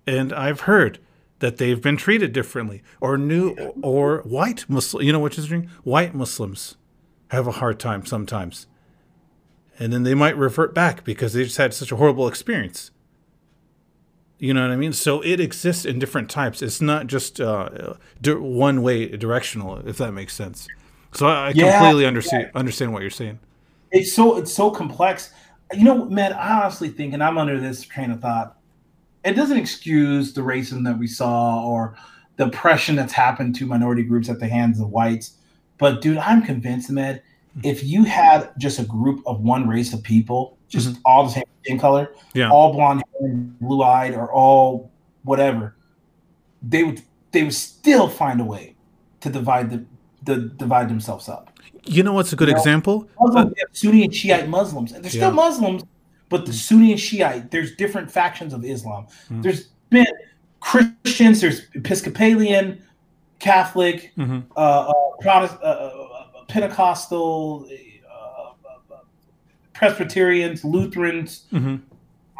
[0.05, 0.99] and I've heard
[1.39, 5.05] that they've been treated differently, or new, or white Muslim.
[5.05, 5.69] You know what is interesting?
[5.83, 6.75] White Muslims
[7.29, 8.67] have a hard time sometimes,
[9.79, 12.91] and then they might revert back because they just had such a horrible experience.
[14.37, 14.93] You know what I mean?
[14.93, 16.61] So it exists in different types.
[16.61, 20.67] It's not just uh, one way directional, if that makes sense.
[21.13, 22.59] So I, I yeah, completely understand yeah.
[22.59, 23.39] understand what you're saying.
[23.91, 25.31] It's so it's so complex.
[25.73, 28.57] You know, man, I honestly think, and I'm under this train of thought,
[29.23, 31.95] it doesn't excuse the racism that we saw or
[32.35, 35.37] the oppression that's happened to minority groups at the hands of whites.
[35.77, 37.21] But dude, I'm convinced, man,
[37.63, 41.01] if you had just a group of one race of people, just mm-hmm.
[41.05, 42.49] all the same skin color, yeah.
[42.49, 43.29] all blonde hair,
[43.61, 44.91] blue eyed, or all
[45.23, 45.75] whatever,
[46.61, 47.01] they would
[47.31, 48.75] they would still find a way
[49.21, 49.85] to divide the,
[50.23, 51.51] the divide themselves up.
[51.85, 53.09] You know what's a good you know, example?
[53.19, 55.27] Muslim, Sunni and Shiite Muslims, and they're yeah.
[55.27, 55.83] still Muslims,
[56.29, 59.05] but the Sunni and Shiite, there's different factions of Islam.
[59.05, 59.41] Mm-hmm.
[59.41, 60.07] There's been
[60.59, 62.83] Christians, there's Episcopalian,
[63.39, 64.39] Catholic, mm-hmm.
[64.57, 66.04] uh, uh, Protestant, uh, uh,
[66.47, 67.69] Pentecostal,
[68.09, 68.95] uh,
[69.73, 71.45] Presbyterians, Lutherans.
[71.51, 71.75] Mm-hmm.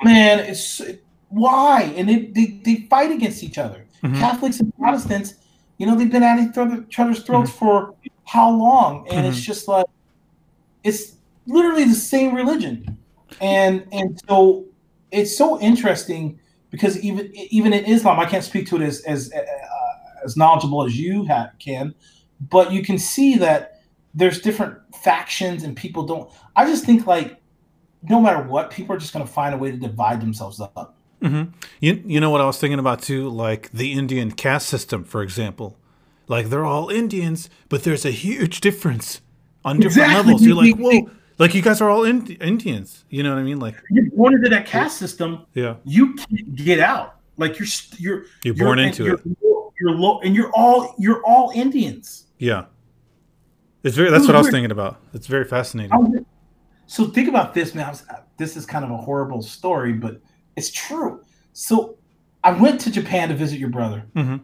[0.04, 0.82] Man, it's
[1.30, 3.86] why, and they, they, they fight against each other.
[4.04, 4.20] Mm-hmm.
[4.20, 5.36] Catholics and Protestants,
[5.78, 7.58] you know, they've been at each other's throats mm-hmm.
[7.58, 7.96] for
[8.26, 9.08] how long?
[9.10, 9.46] And it's mm-hmm.
[9.46, 9.86] just like
[10.84, 11.16] it's
[11.48, 12.98] literally the same religion
[13.42, 14.66] and and so
[15.12, 19.32] it's so interesting because even even in Islam, I can't speak to it as as
[19.34, 19.40] uh,
[20.24, 21.94] as knowledgeable as you have, can,
[22.40, 23.75] but you can see that
[24.16, 26.32] there's different factions and people don't.
[26.56, 27.42] I just think like
[28.04, 30.96] no matter what, people are just going to find a way to divide themselves up.
[31.22, 31.52] Mm-hmm.
[31.80, 35.22] You you know what I was thinking about too, like the Indian caste system, for
[35.22, 35.78] example.
[36.28, 39.22] Like they're all Indians, but there's a huge difference
[39.64, 40.34] on different exactly.
[40.34, 40.42] levels.
[40.42, 40.76] You're like,
[41.06, 43.60] whoa like you guys are all Indians, you know what I mean?
[43.60, 45.46] Like you're born into that caste system.
[45.54, 47.18] Yeah, you can't get out.
[47.38, 47.68] Like you're
[47.98, 49.22] you're you're born you're, into you're, it.
[49.80, 52.28] You're low, and you're all you're all Indians.
[52.38, 52.66] Yeah,
[53.86, 54.10] it's very.
[54.10, 55.00] That's what I was thinking about.
[55.14, 56.26] It's very fascinating.
[56.88, 57.90] So think about this, man.
[57.90, 58.04] Was,
[58.38, 60.20] this is kind of a horrible story, but
[60.56, 61.24] it's true.
[61.54, 61.98] So
[62.44, 64.04] I went to Japan to visit your brother.
[64.16, 64.38] Mm-hmm.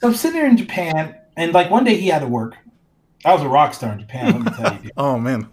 [0.00, 2.56] So I'm sitting there in Japan, and like one day he had to work.
[3.24, 4.32] I was a rock star in Japan.
[4.32, 4.90] Let me tell you.
[4.96, 5.48] oh man.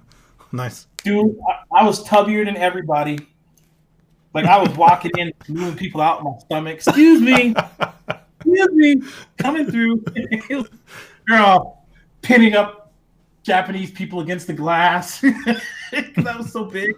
[0.52, 0.88] Nice.
[1.04, 3.20] Dude, I, I was tubbier than everybody.
[4.34, 6.76] Like I was walking in, moving people out my stomach.
[6.76, 7.54] Excuse me.
[8.40, 9.02] Excuse me.
[9.38, 10.04] Coming through.
[11.28, 11.86] Girl,
[12.22, 12.87] pinning up
[13.48, 15.22] Japanese people against the glass.
[15.92, 16.94] that was so big.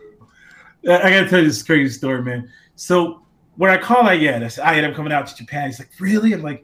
[0.83, 2.51] I gotta tell you this crazy story, man.
[2.75, 3.21] So
[3.55, 5.67] when I call Ayed, I said, Ayed, I'm coming out to Japan.
[5.67, 6.33] He's like, really?
[6.33, 6.63] I'm like,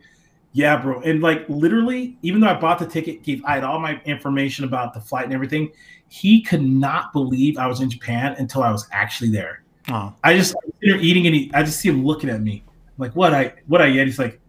[0.54, 1.02] yeah, bro.
[1.02, 4.66] And like literally, even though I bought the ticket, gave I had all my information
[4.66, 5.72] about the flight and everything,
[6.08, 9.64] he could not believe I was in Japan until I was actually there.
[9.90, 10.14] Oh.
[10.24, 12.64] I just there eating and he, I just see him looking at me.
[12.68, 14.08] I'm like, what I what I get?
[14.08, 14.40] He's like,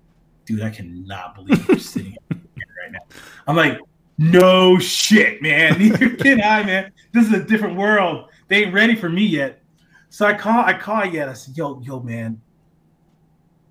[0.47, 2.41] dude, I cannot believe you're sitting here
[2.83, 3.01] right now.
[3.47, 3.81] I'm like,
[4.19, 5.79] no shit, man.
[5.79, 6.93] Neither can I, man.
[7.13, 8.31] This is a different world.
[8.49, 9.63] They ain't ready for me yet.
[10.09, 11.29] So I call I call Ayed.
[11.29, 12.41] I said, yo, yo, man.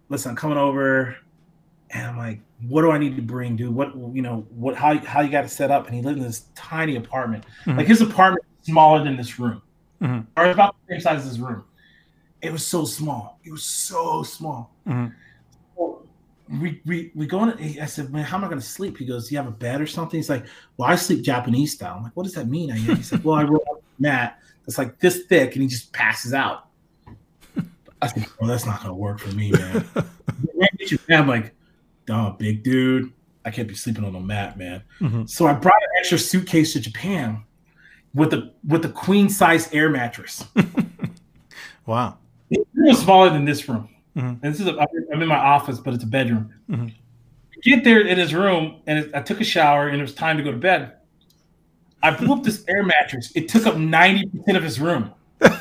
[0.09, 1.15] Listen, I'm coming over.
[1.91, 3.73] And I'm like, what do I need to bring, dude?
[3.73, 5.87] What you know, what how how you got to set up?
[5.87, 7.45] And he lived in this tiny apartment.
[7.65, 7.77] Mm-hmm.
[7.77, 9.61] Like his apartment smaller than this room,
[10.01, 10.21] mm-hmm.
[10.37, 11.63] or about the same size as this room.
[12.41, 13.39] It was so small.
[13.43, 14.75] It was so small.
[14.87, 15.13] Mm-hmm.
[15.77, 16.04] So
[16.49, 17.79] we we we go in.
[17.79, 18.97] I said, man, how am I going to sleep?
[18.97, 20.17] He goes, do you have a bed or something?
[20.17, 20.45] He's like,
[20.77, 21.95] well, I sleep Japanese style.
[21.97, 22.71] I'm like, what does that mean?
[22.71, 25.67] I he's like, well, I roll up a mat that's like this thick, and he
[25.67, 26.67] just passes out.
[28.01, 29.87] I said, well, that's not going to work for me, man.
[31.09, 31.55] I'm like
[32.09, 33.11] oh, big dude,
[33.43, 34.83] I can't be sleeping on a mat, man.
[34.99, 35.25] Mm-hmm.
[35.25, 37.43] So I brought an extra suitcase to Japan
[38.13, 40.45] with a with a queen size air mattress.
[41.85, 42.17] wow,
[42.49, 43.89] it's smaller than this room.
[44.15, 44.45] Mm-hmm.
[44.45, 44.77] And this is a,
[45.13, 46.53] I'm in my office, but it's a bedroom.
[46.69, 46.87] Mm-hmm.
[47.61, 50.43] Get there in his room, and I took a shower, and it was time to
[50.43, 50.93] go to bed.
[52.03, 53.31] I blew up this air mattress.
[53.35, 55.11] It took up ninety percent of his room.
[55.41, 55.53] it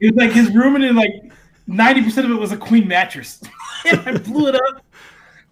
[0.00, 1.32] was like his room, and then like
[1.66, 3.42] ninety percent of it was a queen mattress.
[3.86, 4.82] and I blew it up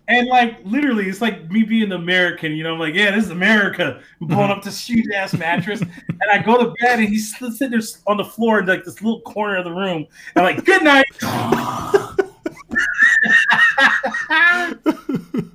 [0.07, 2.75] And like literally, it's like me being American, you know.
[2.75, 4.03] I'm like, yeah, this is America.
[4.21, 4.59] I'm blowing uh-huh.
[4.59, 8.19] up this huge ass mattress, and I go to bed, and he's sitting there on
[8.19, 10.07] the floor in like this little corner of the room.
[10.37, 11.07] And I'm like, good night.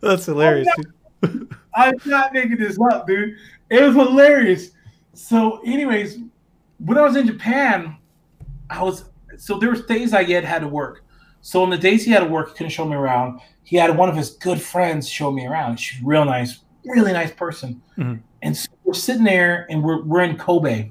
[0.00, 0.66] That's hilarious.
[1.22, 3.36] I'm not, I'm not making this up, dude.
[3.70, 4.70] It was hilarious.
[5.12, 6.18] So, anyways,
[6.78, 7.96] when I was in Japan,
[8.68, 9.04] I was
[9.36, 11.03] so there was days Ayed had to work.
[11.44, 13.38] So on the days he had to work, he couldn't show me around.
[13.64, 15.76] He had one of his good friends show me around.
[15.76, 17.82] She's real nice, really nice person.
[17.98, 18.14] Mm-hmm.
[18.40, 20.90] And so we're sitting there, and we're we're in Kobe.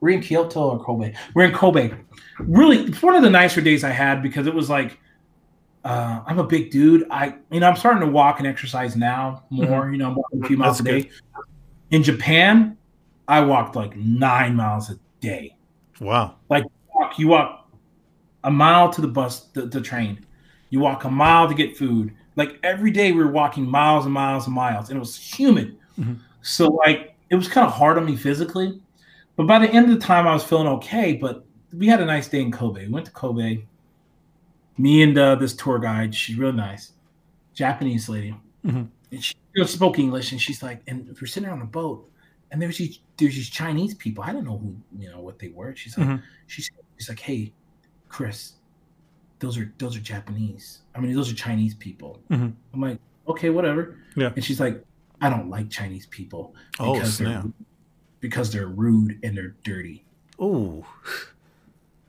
[0.00, 1.14] We're in Kyoto or Kobe.
[1.34, 1.92] We're in Kobe.
[2.40, 4.98] Really, it's one of the nicer days I had because it was like
[5.84, 7.06] uh, I'm a big dude.
[7.08, 9.82] I, you know, I'm starting to walk and exercise now more.
[9.82, 9.92] Mm-hmm.
[9.92, 11.02] You know, I'm walking a few miles That's a day.
[11.02, 11.44] Good.
[11.92, 12.76] In Japan,
[13.28, 15.54] I walked like nine miles a day.
[16.00, 16.34] Wow!
[16.48, 17.61] Like walk, you walk
[18.44, 20.24] a mile to the bus, the, the train.
[20.70, 22.14] You walk a mile to get food.
[22.36, 25.76] Like every day, we were walking miles and miles and miles, and it was humid.
[25.98, 26.14] Mm-hmm.
[26.42, 28.80] So like it was kind of hard on me physically,
[29.36, 31.14] but by the end of the time, I was feeling okay.
[31.14, 32.86] But we had a nice day in Kobe.
[32.86, 33.64] We went to Kobe
[34.78, 36.92] me and uh, this tour guide, she's real nice,
[37.54, 38.84] Japanese lady, mm-hmm.
[39.10, 42.08] and she spoke English, and she's like, and we're sitting on a boat,
[42.50, 44.24] and there's these there's these Chinese people.
[44.24, 45.74] I don't know who you know what they were.
[45.76, 46.24] She's like, mm-hmm.
[46.46, 47.52] she's she's like, hey,
[48.12, 48.52] Chris,
[49.38, 50.80] those are those are Japanese.
[50.94, 52.20] I mean, those are Chinese people.
[52.30, 52.50] Mm-hmm.
[52.74, 53.96] I'm like, okay, whatever.
[54.14, 54.32] Yeah.
[54.36, 54.84] And she's like,
[55.22, 57.42] I don't like Chinese people oh, because oh, they're
[58.20, 60.04] because they're rude and they're dirty.
[60.38, 60.84] Oh.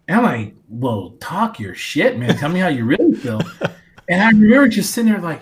[0.10, 2.36] And I'm like, well, talk your shit, man.
[2.38, 3.40] Tell me how you really feel.
[4.10, 5.42] and I remember just sitting there like,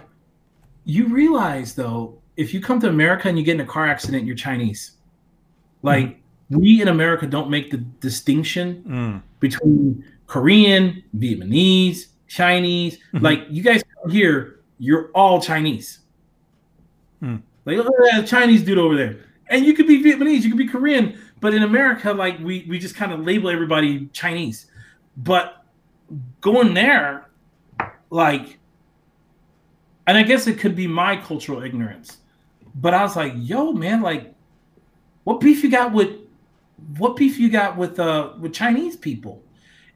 [0.86, 4.28] you realize though, if you come to America and you get in a car accident,
[4.28, 4.92] you're Chinese.
[5.82, 6.60] Like mm-hmm.
[6.60, 9.22] we in America don't make the distinction mm.
[9.40, 12.98] between Korean, Vietnamese, Chinese.
[12.98, 13.26] Mm-hmm.
[13.26, 16.00] Like you guys here, you're all Chinese.
[17.22, 17.42] Mm.
[17.66, 20.70] Like at that Chinese dude over there, and you could be Vietnamese, you could be
[20.70, 24.68] Korean, but in America, like we we just kind of label everybody Chinese.
[25.18, 25.66] But
[26.40, 27.30] going there,
[28.10, 28.58] like,
[30.08, 32.20] and I guess it could be my cultural ignorance.
[32.74, 34.34] But I was like, yo, man, like,
[35.26, 36.16] what beef you got with
[36.98, 39.44] what beef you got with uh with Chinese people?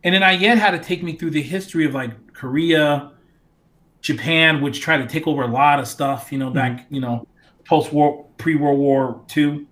[0.06, 3.12] And then Ayed had to take me through the history of like Korea,
[4.02, 6.96] Japan, which tried to take over a lot of stuff, you know, back, mm-hmm.
[6.96, 7.28] you know,
[7.66, 9.66] post war, pre World War II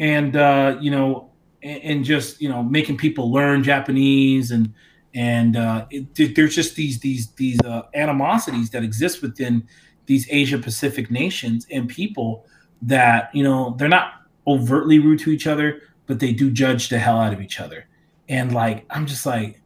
[0.00, 1.30] and uh, you know,
[1.62, 4.72] and, and, just you know, making people learn Japanese and
[5.14, 9.68] and uh, it, there's just these these these uh, animosities that exist within
[10.06, 12.46] these Asia Pacific nations and people
[12.82, 16.98] that you know they're not overtly rude to each other, but they do judge the
[16.98, 17.86] hell out of each other.
[18.30, 19.60] And like, I'm just like,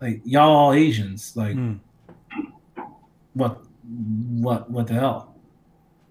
[0.00, 1.78] like y'all all Asians, like, mm.
[3.34, 5.28] what, what, what the hell?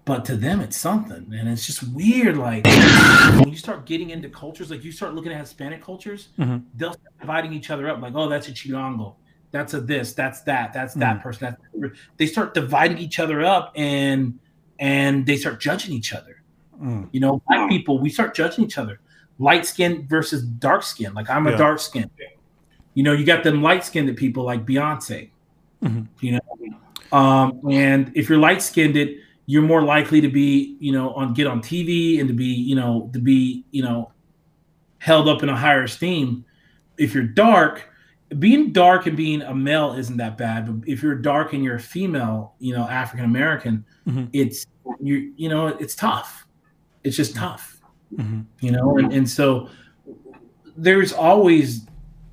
[0.08, 4.30] but to them it's something and it's just weird like when you start getting into
[4.30, 6.56] cultures like you start looking at hispanic cultures mm-hmm.
[6.76, 9.16] they'll start dividing each other up like oh that's a chilango
[9.50, 11.00] that's a this that's that that's mm-hmm.
[11.00, 14.38] that person that they start dividing each other up and
[14.78, 16.42] and they start judging each other
[16.82, 17.06] mm.
[17.12, 19.00] you know black people we start judging each other
[19.38, 21.56] light skin versus dark skin like i'm a yeah.
[21.56, 22.10] dark skin
[22.94, 25.30] you know you got them light skinned people like beyonce
[25.82, 26.02] mm-hmm.
[26.20, 29.18] you know um and if you're light skinned it
[29.50, 32.74] you're more likely to be, you know, on get on TV and to be, you
[32.74, 34.12] know, to be, you know,
[34.98, 36.44] held up in a higher esteem.
[36.98, 37.88] If you're dark,
[38.38, 40.66] being dark and being a male isn't that bad.
[40.66, 44.26] But if you're dark and you're a female, you know, African American, mm-hmm.
[44.34, 44.66] it's
[45.00, 46.46] you, you know, it's tough.
[47.02, 47.77] It's just tough,
[48.14, 48.40] mm-hmm.
[48.60, 49.68] you know, and, and so
[50.76, 51.86] there's always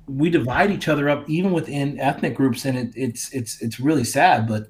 [0.06, 4.04] we divide each other up even within ethnic groups, and it, it's it's it's really
[4.04, 4.68] sad, but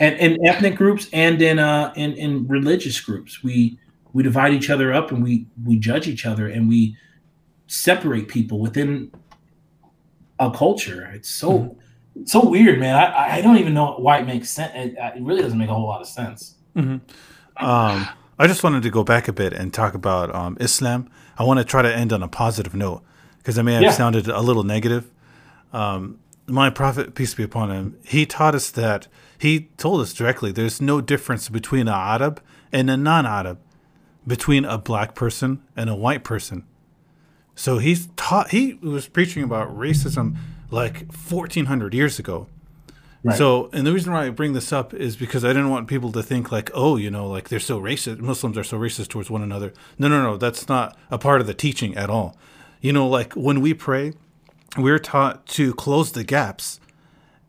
[0.00, 3.78] and in ethnic groups and in uh in, in religious groups we
[4.12, 6.96] we divide each other up and we we judge each other and we
[7.66, 9.10] separate people within
[10.38, 12.24] a culture it's so mm-hmm.
[12.24, 15.42] so weird man I, I don't even know why it makes sense it, it really
[15.42, 17.64] doesn't make a whole lot of sense mm-hmm.
[17.64, 21.44] um i just wanted to go back a bit and talk about um islam i
[21.44, 23.02] want to try to end on a positive note
[23.38, 23.90] because i may have yeah.
[23.90, 25.10] sounded a little negative
[25.72, 29.06] um my prophet peace be upon him he taught us that
[29.42, 32.40] he told us directly there's no difference between a Arab
[32.70, 33.58] and a non Arab,
[34.24, 36.64] between a black person and a white person.
[37.56, 40.36] So he's taught, he was preaching about racism
[40.70, 42.46] like 1400 years ago.
[43.24, 43.38] Right.
[43.38, 46.10] So, and the reason why I bring this up is because I didn't want people
[46.12, 48.18] to think like, oh, you know, like they're so racist.
[48.20, 49.72] Muslims are so racist towards one another.
[49.98, 50.36] No, no, no.
[50.36, 52.36] That's not a part of the teaching at all.
[52.80, 54.14] You know, like when we pray,
[54.76, 56.80] we're taught to close the gaps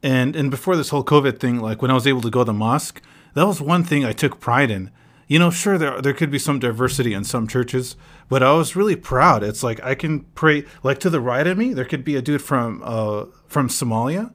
[0.02, 2.45] And and before this whole COVID thing, like when I was able to go to
[2.45, 3.02] the mosque,
[3.36, 4.91] that was one thing I took pride in.
[5.28, 7.95] You know, sure there there could be some diversity in some churches,
[8.30, 9.44] but I was really proud.
[9.44, 12.22] It's like I can pray like to the right of me, there could be a
[12.22, 14.34] dude from uh from Somalia,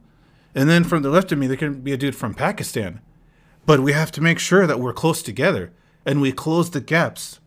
[0.59, 2.99] and then from the left of me there can be a dude from Pakistan.
[3.65, 5.71] But we have to make sure that we're close together
[6.05, 7.39] and we close the gaps.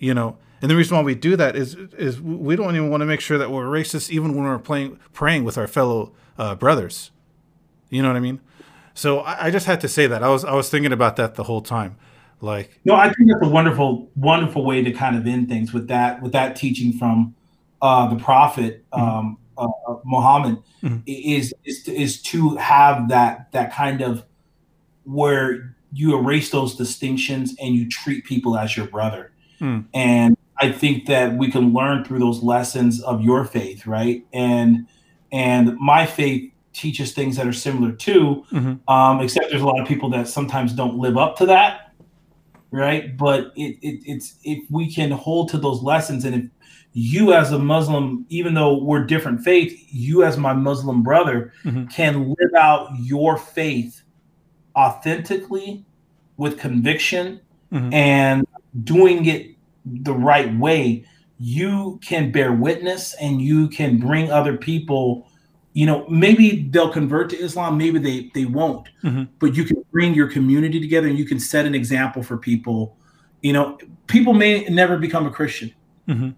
[0.00, 3.02] You know, and the reason why we do that is is we don't even want
[3.02, 6.56] to make sure that we're racist even when we're playing praying with our fellow uh,
[6.56, 7.12] brothers.
[7.88, 8.40] You know what I mean?
[8.94, 10.24] So I, I, just had to say that.
[10.24, 11.96] I was I was thinking about that the whole time.
[12.40, 15.86] Like No, I think that's a wonderful, wonderful way to kind of end things with
[15.86, 17.36] that with that teaching from
[17.80, 19.00] uh, the prophet mm-hmm.
[19.00, 20.98] um, uh, uh Muhammad mm-hmm.
[21.06, 24.24] is, is is to have that that kind of
[25.04, 29.32] where you erase those distinctions and you treat people as your brother.
[29.60, 29.84] Mm.
[29.94, 34.26] And I think that we can learn through those lessons of your faith, right?
[34.32, 34.86] And
[35.32, 38.92] and my faith teaches things that are similar too, mm-hmm.
[38.92, 41.92] um, except there's a lot of people that sometimes don't live up to that,
[42.70, 43.16] right?
[43.16, 46.50] But it, it, it's if we can hold to those lessons, and if
[46.94, 51.86] you as a Muslim, even though we're different faith, you as my Muslim brother mm-hmm.
[51.86, 54.02] can live out your faith
[54.76, 55.84] authentically
[56.36, 57.40] with conviction
[57.72, 57.92] mm-hmm.
[57.92, 58.46] and
[58.84, 61.04] doing it the right way,
[61.40, 65.26] you can bear witness and you can bring other people
[65.72, 69.24] you know maybe they'll convert to islam maybe they they won't mm-hmm.
[69.40, 72.96] but you can bring your community together and you can set an example for people
[73.42, 73.76] you know
[74.06, 75.74] people may never become a christian
[76.08, 76.30] mm-hmm.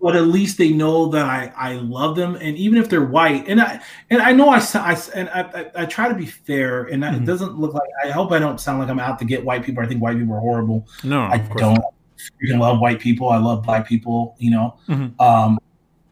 [0.00, 3.46] But at least they know that i i love them and even if they're white
[3.48, 3.80] and i
[4.10, 7.22] and i know i, I and I, I, I try to be fair and mm-hmm.
[7.22, 9.64] it doesn't look like i hope i don't sound like i'm out to get white
[9.64, 11.82] people i think white people are horrible no i don't
[12.18, 13.28] freaking love white people.
[13.28, 14.36] I love black people.
[14.38, 15.20] You know, mm-hmm.
[15.20, 15.58] um,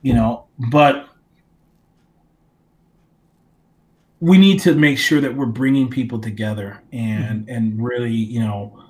[0.03, 1.09] you know, but
[4.21, 7.55] we need to make sure that we're bringing people together and mm-hmm.
[7.55, 8.83] and really, you know,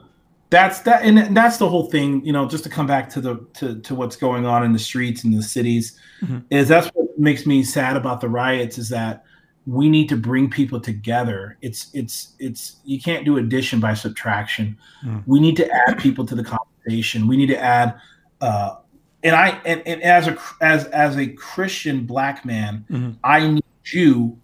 [0.51, 2.25] that's that and that's the whole thing.
[2.25, 4.79] You know, just to come back to the to to what's going on in the
[4.79, 6.39] streets and the cities, mm-hmm.
[6.51, 8.79] is that's what makes me sad about the riots.
[8.79, 9.25] Is that
[9.67, 11.59] we need to bring people together.
[11.63, 14.79] It's it's it's you can't do addition by subtraction.
[15.05, 15.25] Mm.
[15.27, 17.27] We need to add people to the conversation.
[17.27, 17.99] We need to add
[18.41, 18.77] uh
[19.25, 23.13] and I and, and as a as as a Christian black man, mm-hmm.
[23.25, 24.39] I need you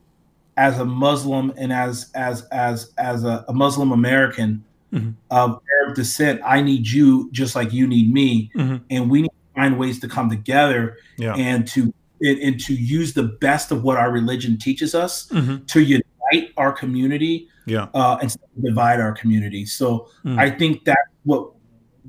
[0.56, 5.10] as a Muslim and as as as as a, a Muslim American mm-hmm.
[5.30, 8.76] of Arab descent, I need you just like you need me, mm-hmm.
[8.90, 11.34] and we need to find ways to come together yeah.
[11.34, 15.64] and to and, and, to use the best of what our religion teaches us mm-hmm.
[15.64, 19.66] to unite our community, yeah, uh, and divide our community.
[19.66, 20.38] So mm.
[20.38, 21.50] I think that what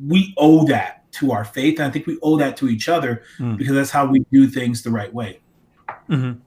[0.08, 3.24] we owe that to our faith, and I think we owe that to each other
[3.40, 3.58] mm.
[3.58, 5.40] because that's how we do things the right way.
[6.10, 6.40] Mm-hmm.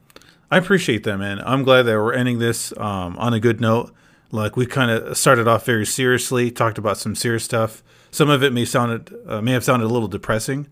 [0.50, 1.40] I appreciate that, man.
[1.44, 3.92] I'm glad that we're ending this um, on a good note.
[4.30, 7.82] Like we kind of started off very seriously, talked about some serious stuff.
[8.10, 10.66] Some of it may sounded uh, may have sounded a little depressing,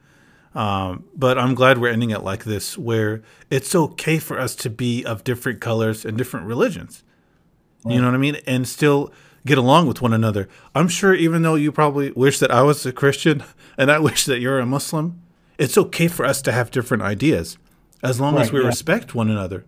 [0.54, 4.70] um, but I'm glad we're ending it like this, where it's okay for us to
[4.70, 7.02] be of different colors and different religions.
[7.84, 7.94] Right.
[7.94, 8.36] You know what I mean?
[8.46, 9.12] And still
[9.46, 10.48] get along with one another.
[10.74, 13.44] I'm sure, even though you probably wish that I was a Christian
[13.78, 15.20] and I wish that you're a Muslim,
[15.58, 17.58] it's okay for us to have different ideas
[18.02, 18.66] as long right, as we yeah.
[18.66, 19.64] respect one another.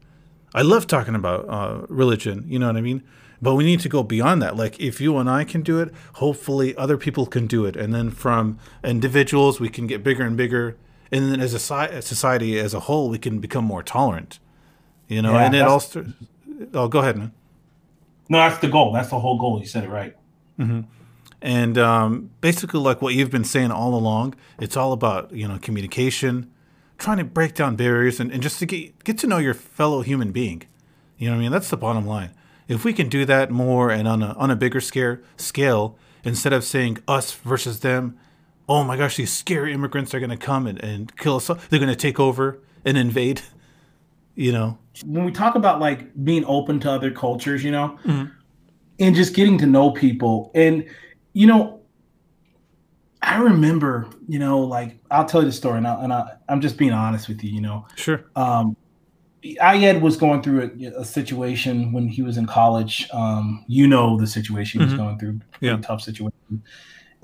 [0.55, 3.03] I love talking about uh, religion, you know what I mean?
[3.41, 4.57] But we need to go beyond that.
[4.57, 7.77] Like, if you and I can do it, hopefully other people can do it.
[7.77, 10.77] And then from individuals, we can get bigger and bigger.
[11.13, 14.39] And then as a society as a whole, we can become more tolerant,
[15.07, 15.33] you know?
[15.33, 16.07] Yeah, and it also,
[16.75, 17.33] oh, go ahead, man.
[18.29, 18.93] No, that's the goal.
[18.93, 19.61] That's the whole goal.
[19.61, 20.17] You said it right.
[20.59, 20.81] Mm-hmm.
[21.43, 25.59] And um, basically, like what you've been saying all along, it's all about, you know,
[25.59, 26.51] communication,
[26.99, 30.01] trying to break down barriers and, and just to get get to know your fellow
[30.01, 30.63] human being.
[31.19, 31.53] You know what I mean?
[31.53, 32.31] That's the bottom line.
[32.69, 36.53] If we can do that more and on a on a bigger scale scale, instead
[36.53, 38.19] of saying us versus them,
[38.69, 41.47] oh my gosh, these scary immigrants are gonna come and, and kill us.
[41.47, 43.43] They're gonna take over and invade.
[44.39, 44.77] You know.
[45.07, 48.27] When we talk about like being open to other cultures, you know, mm-hmm.
[48.99, 50.87] and just getting to know people, and
[51.33, 51.81] you know,
[53.23, 56.61] I remember, you know, like I'll tell you the story, and, I, and I, am
[56.61, 57.87] just being honest with you, you know.
[57.97, 58.27] Sure.
[58.37, 58.77] Um,
[59.55, 63.09] Ayed was going through a, a, situation when he was in college.
[63.13, 65.03] Um, you know the situation he was mm-hmm.
[65.03, 65.77] going through, yeah.
[65.79, 66.63] tough situation,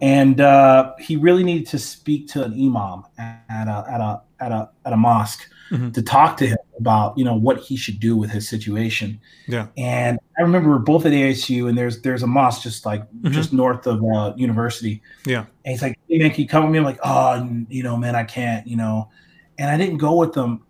[0.01, 4.53] and uh, he really needed to speak to an imam at a at a at
[4.53, 5.91] a at a mosque mm-hmm.
[5.91, 9.21] to talk to him about you know what he should do with his situation.
[9.47, 9.69] Yeah.
[9.77, 13.33] And I remember we're both at ASU, and there's there's a mosque just like mm-hmm.
[13.33, 15.03] just north of uh, university.
[15.27, 15.47] Yeah.
[15.65, 17.97] And he's like, "Hey man, can you come with me?" I'm like, "Oh, you know,
[17.97, 19.09] man, I can't," you know.
[19.59, 20.65] And I didn't go with them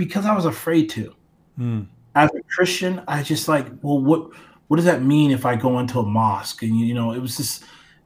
[0.00, 1.14] because I was afraid to.
[1.58, 1.86] Mm.
[2.14, 4.30] as a Christian, I just like, well, what
[4.68, 6.62] what does that mean if I go into a mosque?
[6.62, 7.62] And you know, it was this,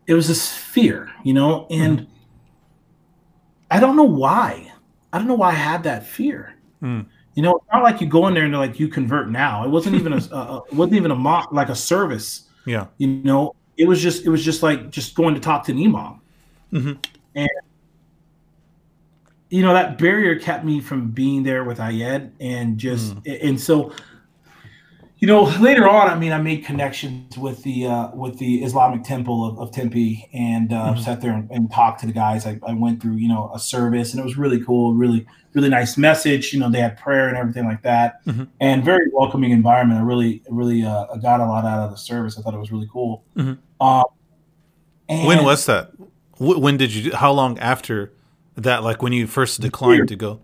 [0.09, 2.07] it was this fear, you know, and mm.
[3.71, 4.73] I don't know why.
[5.13, 6.57] I don't know why I had that fear.
[6.83, 7.07] Mm.
[7.35, 9.65] You know, it's not like you go in there and like you convert now.
[9.65, 12.49] It wasn't even a, a it wasn't even a mock like a service.
[12.67, 12.87] Yeah.
[12.99, 15.79] You know, it was just it was just like just going to talk to an
[15.79, 16.21] imam.
[16.73, 16.93] Mm-hmm.
[17.37, 17.49] And
[19.55, 23.49] you know that barrier kept me from being there with Ayed and just mm.
[23.49, 23.93] and so
[25.19, 29.05] you know later on i mean i made connections with the uh, with the islamic
[29.05, 31.01] temple of, of tempe and uh, mm-hmm.
[31.01, 33.61] sat there and, and, talked to the guys I, I, went through you know a
[33.61, 37.29] service and it was really cool really really nice message you know they had prayer
[37.29, 38.45] and everything like that mm-hmm.
[38.59, 42.37] and very welcoming environment i really really uh, got a lot out of the service
[42.37, 43.55] i thought it was really cool mm-hmm.
[43.87, 44.05] um,
[45.27, 45.93] when was that
[46.41, 48.13] when did you how long after
[48.57, 50.41] that like when you first declined to go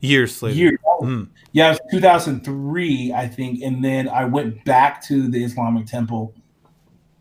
[0.00, 0.78] years later years.
[1.00, 1.28] Mm.
[1.52, 6.34] Yeah, it was 2003, I think, and then I went back to the Islamic Temple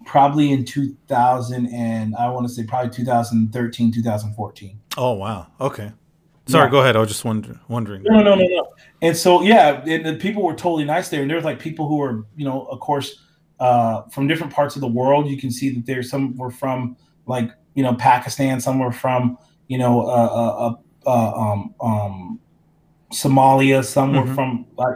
[0.06, 4.80] probably in 2000 and I want to say probably 2013, 2014.
[4.98, 5.92] Oh wow, okay.
[6.46, 6.72] Sorry, yeah.
[6.72, 6.98] go ahead.
[6.98, 8.04] I was just wonder, wondering.
[8.04, 8.68] No, no, no, no.
[9.02, 12.02] And so yeah, and the people were totally nice there, and there's like people who
[12.02, 13.22] are, you know, of course,
[13.60, 15.30] uh, from different parts of the world.
[15.30, 16.98] You can see that there's some were from
[17.28, 19.38] like you know Pakistan, some were from
[19.68, 20.76] you know uh, uh,
[21.06, 22.40] uh, uh um, um,
[23.12, 23.84] Somalia.
[23.84, 24.30] Some mm-hmm.
[24.30, 24.96] were from like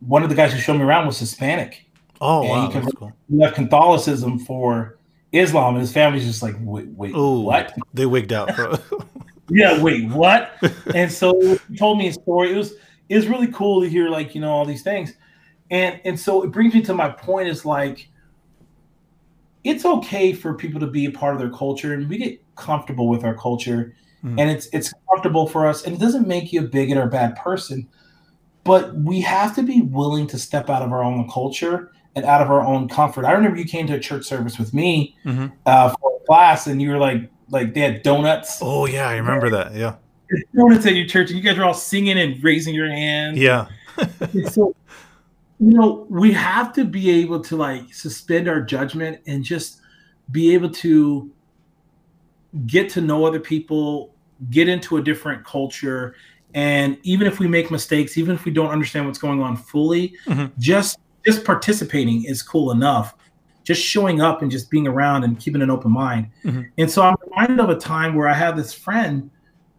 [0.00, 1.84] one of the guys who showed me around was Hispanic.
[2.20, 3.12] Oh and wow, he, cool.
[3.28, 4.98] he left Catholicism for
[5.32, 7.74] Islam, and his family's just like, wait, wait Ooh, what?
[7.94, 8.74] They wigged out, bro.
[9.50, 10.52] yeah, wait, what?
[10.94, 12.52] and so he told me a story.
[12.52, 12.74] It was
[13.08, 15.14] it was really cool to hear like you know all these things,
[15.70, 18.08] and and so it brings me to my point is like
[19.64, 23.08] it's okay for people to be a part of their culture and we get comfortable
[23.08, 23.94] with our culture.
[24.24, 24.40] Mm.
[24.40, 27.06] and it's it's comfortable for us and it doesn't make you a bigot or a
[27.06, 27.86] bad person
[28.64, 32.42] but we have to be willing to step out of our own culture and out
[32.42, 33.24] of our own comfort.
[33.24, 35.46] I remember you came to a church service with me mm-hmm.
[35.64, 38.58] uh, for a class and you were like like they had donuts.
[38.60, 39.94] Oh yeah i remember that yeah.
[40.54, 43.38] Donuts at your church and you guys were all singing and raising your hands.
[43.38, 43.68] Yeah.
[44.50, 44.74] So
[45.60, 49.80] you know we have to be able to like suspend our judgment and just
[50.30, 51.30] be able to
[52.66, 54.14] get to know other people,
[54.50, 56.14] get into a different culture,
[56.54, 60.14] and even if we make mistakes, even if we don't understand what's going on fully,
[60.26, 60.46] mm-hmm.
[60.58, 63.14] just just participating is cool enough.
[63.64, 66.28] Just showing up and just being around and keeping an open mind.
[66.42, 66.62] Mm-hmm.
[66.78, 69.30] And so I'm reminded of a time where I had this friend,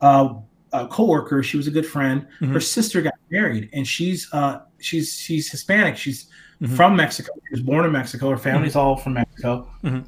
[0.02, 0.36] uh,
[0.72, 1.42] a coworker.
[1.42, 2.28] She was a good friend.
[2.40, 2.54] Mm-hmm.
[2.54, 5.98] Her sister got married, and she's uh, she's she's Hispanic.
[5.98, 6.28] She's
[6.62, 6.76] mm-hmm.
[6.76, 7.32] from Mexico.
[7.48, 8.30] She was born in Mexico.
[8.30, 8.80] Her family's mm-hmm.
[8.80, 9.68] all from Mexico.
[9.84, 10.08] Mm-hmm.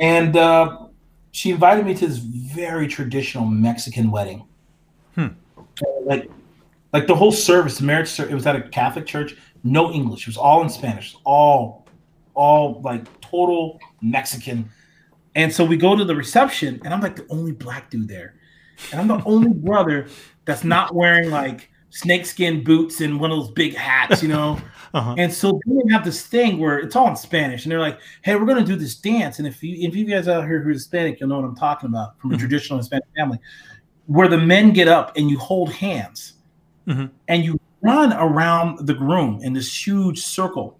[0.00, 0.83] And uh,
[1.34, 4.46] she invited me to this very traditional Mexican wedding.
[5.16, 5.26] Hmm.
[6.04, 6.30] Like,
[6.92, 9.36] like the whole service, the marriage, service, it was at a Catholic church.
[9.64, 10.22] No English.
[10.22, 11.16] It was all in Spanish.
[11.24, 11.88] All,
[12.34, 14.70] all like total Mexican.
[15.34, 18.36] And so we go to the reception, and I'm like the only black dude there,
[18.92, 20.06] and I'm the only brother
[20.44, 24.60] that's not wearing like snakeskin boots and one of those big hats, you know.
[24.94, 25.16] Uh-huh.
[25.18, 28.36] And so they have this thing where it's all in Spanish, and they're like, "Hey,
[28.36, 30.70] we're going to do this dance." And if you if you guys out here who
[30.70, 32.40] are Hispanic, you'll know what I'm talking about from a mm-hmm.
[32.40, 33.38] traditional Hispanic family,
[34.06, 36.34] where the men get up and you hold hands,
[36.86, 37.06] mm-hmm.
[37.26, 40.78] and you run around the groom in this huge circle.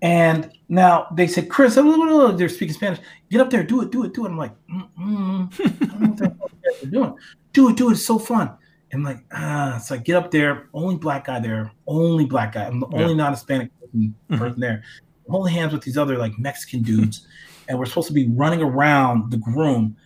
[0.00, 2.98] And now they said, Chris, they're speaking Spanish.
[3.30, 4.28] Get up there, do it, do it, do it.
[4.28, 7.14] I'm like, I don't know what they're doing.
[7.52, 7.92] Do it, do it.
[7.92, 8.50] It's so fun.
[8.94, 12.66] I'm like, ah, so I get up there, only black guy there, only black guy.
[12.66, 13.02] I'm the yeah.
[13.02, 14.38] only non-Hispanic person, mm-hmm.
[14.38, 14.82] person there.
[15.26, 17.26] I'm holding hands with these other like Mexican dudes,
[17.68, 19.96] and we're supposed to be running around the groom.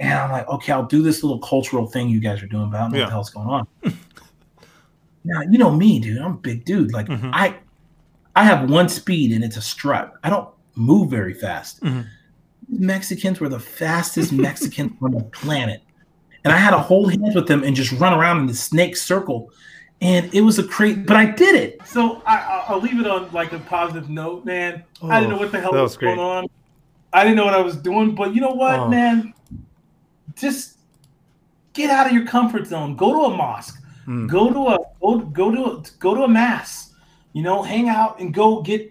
[0.00, 2.78] And I'm like, okay, I'll do this little cultural thing you guys are doing, but
[2.78, 3.04] I don't know yeah.
[3.04, 3.66] what the hell's going on.
[5.24, 6.18] now, you know me, dude.
[6.20, 6.92] I'm a big dude.
[6.92, 7.30] Like mm-hmm.
[7.32, 7.56] I
[8.34, 10.14] I have one speed and it's a strut.
[10.24, 11.80] I don't move very fast.
[11.82, 12.08] Mm-hmm.
[12.68, 15.82] Mexicans were the fastest Mexicans on the planet
[16.44, 18.96] and I had to hold hands with them and just run around in the snake
[18.96, 19.50] circle.
[20.00, 21.80] And it was a crazy, but I did it.
[21.86, 24.82] So I, will leave it on like a positive note, man.
[25.00, 26.48] Oh, I didn't know what the hell was, was going on.
[27.12, 28.88] I didn't know what I was doing, but you know what, oh.
[28.88, 29.32] man?
[30.34, 30.78] Just
[31.72, 32.96] get out of your comfort zone.
[32.96, 33.80] Go to a mosque.
[34.06, 34.28] Mm.
[34.28, 36.94] Go to a go, go to a, go to a mass.
[37.32, 38.90] You know, hang out and go get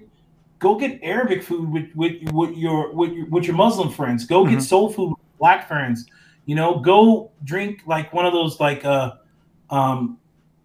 [0.59, 4.25] go get Arabic food with with, with your with your with your Muslim friends.
[4.25, 4.53] Go mm-hmm.
[4.53, 6.05] get soul food with black friends.
[6.45, 9.13] You know, go drink like one of those like uh
[9.69, 10.17] um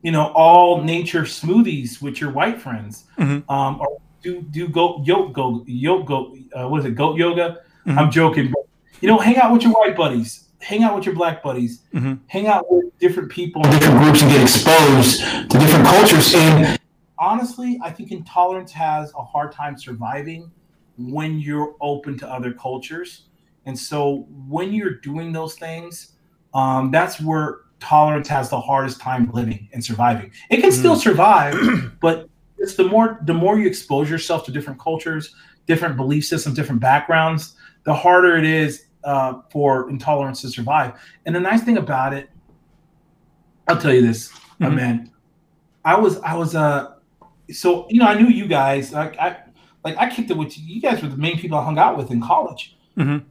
[0.02, 3.04] you know all nature smoothies with your white friends.
[3.18, 3.50] Mm-hmm.
[3.50, 6.14] Um or do do go yoga go yoga
[6.54, 7.60] uh, what is it goat yoga?
[7.86, 7.98] Mm-hmm.
[7.98, 8.66] I'm joking, but
[9.00, 10.48] you know, hang out with your white buddies.
[10.60, 11.82] Hang out with your black buddies.
[11.94, 12.14] Mm-hmm.
[12.26, 16.34] Hang out with different people in different groups and get exposed to different cultures.
[16.34, 16.78] And
[17.18, 20.50] honestly, I think intolerance has a hard time surviving
[20.98, 23.25] when you're open to other cultures.
[23.66, 26.12] And so when you're doing those things,
[26.54, 30.30] um, that's where tolerance has the hardest time living and surviving.
[30.50, 31.54] It can still survive,
[32.00, 32.28] but
[32.58, 35.34] it's the more the more you expose yourself to different cultures,
[35.66, 40.94] different belief systems, different backgrounds, the harder it is uh, for intolerance to survive.
[41.26, 42.30] And the nice thing about it,
[43.68, 44.74] I'll tell you this, Mhm.
[44.74, 45.10] man.
[45.84, 46.94] I was I was uh
[47.50, 49.38] so you know I knew you guys like I
[49.84, 50.64] like I kicked it with you.
[50.74, 52.76] You guys were the main people I hung out with in college.
[52.96, 53.24] Mhm.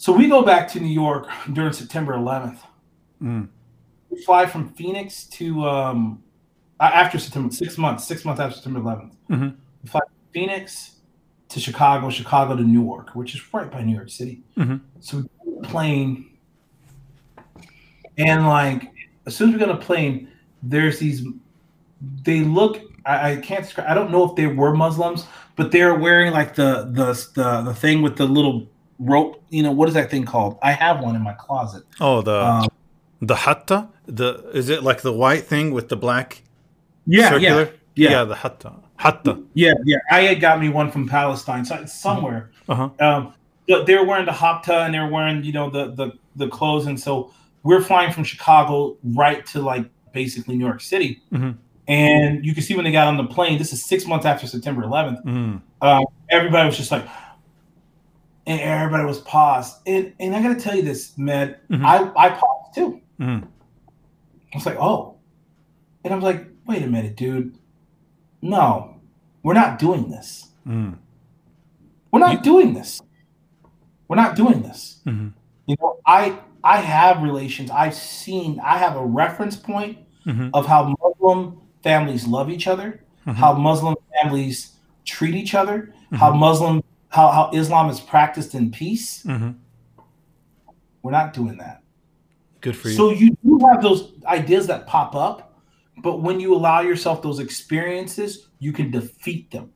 [0.00, 2.60] So we go back to New York during September 11th.
[3.22, 3.48] Mm.
[4.08, 6.22] We fly from Phoenix to um
[6.80, 9.12] after September six months six months after September 11th.
[9.28, 9.56] Mhm.
[9.82, 10.92] We fly from Phoenix
[11.50, 14.40] to Chicago, Chicago to Newark, which is right by New York City.
[14.56, 14.80] Mhm.
[15.00, 16.30] So we get on plane,
[18.16, 18.90] and like
[19.26, 20.28] as soon as we get on the plane,
[20.62, 21.26] there's these.
[22.24, 22.80] They look.
[23.04, 23.86] I, I can't describe.
[23.86, 27.74] I don't know if they were Muslims, but they're wearing like the the the the
[27.74, 28.66] thing with the little
[29.00, 29.42] rope.
[29.50, 30.58] You know what is that thing called?
[30.62, 31.82] I have one in my closet.
[32.00, 32.68] Oh, the Um,
[33.20, 33.88] the hatta.
[34.06, 36.42] The is it like the white thing with the black
[37.06, 37.70] yeah, circular?
[37.96, 38.72] yeah, yeah, the hatta.
[38.96, 39.42] Hatta.
[39.54, 39.96] yeah, yeah.
[40.10, 42.50] I had got me one from Palestine, so it's somewhere.
[42.68, 42.90] Uh huh.
[43.00, 43.34] Um,
[43.66, 46.98] but they're wearing the hatta, and they're wearing, you know, the the the clothes, and
[47.00, 47.32] so
[47.62, 51.22] we're flying from Chicago right to like basically New York City.
[51.32, 51.56] Mhm.
[51.88, 53.58] And you can see when they got on the plane.
[53.58, 55.24] This is six months after September 11th.
[55.24, 55.60] Mm.
[55.82, 57.04] Um, everybody was just like,
[58.50, 59.76] and everybody was paused.
[59.86, 61.54] And and I got to tell you this, man.
[61.70, 61.84] Mhm.
[61.84, 63.00] I I paused too.
[63.20, 63.44] Mm.
[64.52, 65.14] I was like, oh,
[66.04, 67.56] and I was like, wait a minute, dude.
[68.42, 68.96] No,
[69.42, 70.48] we're not doing this.
[70.66, 70.96] Mm.
[72.10, 73.00] We're not doing this.
[74.08, 75.00] We're not doing this.
[75.06, 75.32] Mhm.
[75.66, 77.70] You know, I I have relations.
[77.70, 78.58] I've seen.
[78.60, 80.50] I have a reference point Mhm.
[80.52, 83.34] of how Muslim families love each other, Mhm.
[83.34, 85.78] how Muslim families treat each other,
[86.10, 86.16] Mm-hmm.
[86.16, 89.22] how Muslim how how Islam is practiced in peace.
[89.24, 89.56] Mhm.
[91.02, 91.82] We're not doing that.
[92.60, 92.94] Good for you.
[92.94, 95.60] So you do have those ideas that pop up,
[96.02, 99.70] but when you allow yourself those experiences, you can defeat them.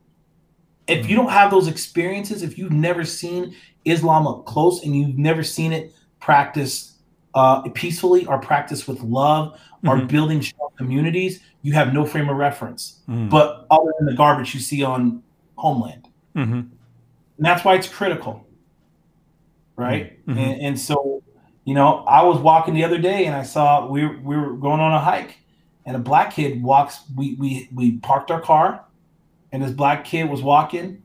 [0.87, 3.55] If you don't have those experiences, if you've never seen
[3.85, 6.91] Islam up close and you've never seen it practiced
[7.33, 10.07] uh, peacefully or practiced with love or Mhm.
[10.07, 13.01] building strong communities, you have no frame of reference.
[13.09, 13.29] Mm.
[13.29, 15.21] But other than the garbage you see on
[15.57, 16.69] Homeland, Mhm.
[17.37, 18.45] And that's why it's critical,
[19.75, 20.25] right?
[20.25, 20.37] Mhm.
[20.37, 21.23] And, and so,
[21.65, 24.53] you know, I was walking the other day and I saw we were, we were
[24.53, 25.39] going on a hike,
[25.85, 27.01] and a black kid walks.
[27.15, 28.83] We we we parked our car,
[29.51, 31.01] and this black kid was walking,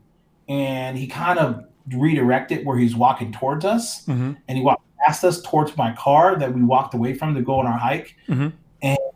[0.47, 4.37] and he kind of redirected where he's walking towards us, Mhm.
[4.47, 7.59] and he walked past us towards my car that we walked away from to go
[7.59, 8.15] on our hike.
[8.27, 8.53] Mhm.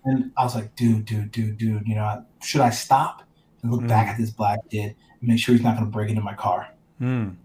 [0.07, 3.23] And I was like, dude, dude, dude, dude, you know, should I stop
[3.63, 3.87] and look Mm.
[3.87, 6.35] back at this black kid and make sure he's not going to break into my
[6.35, 6.67] car?
[7.01, 7.35] Mm.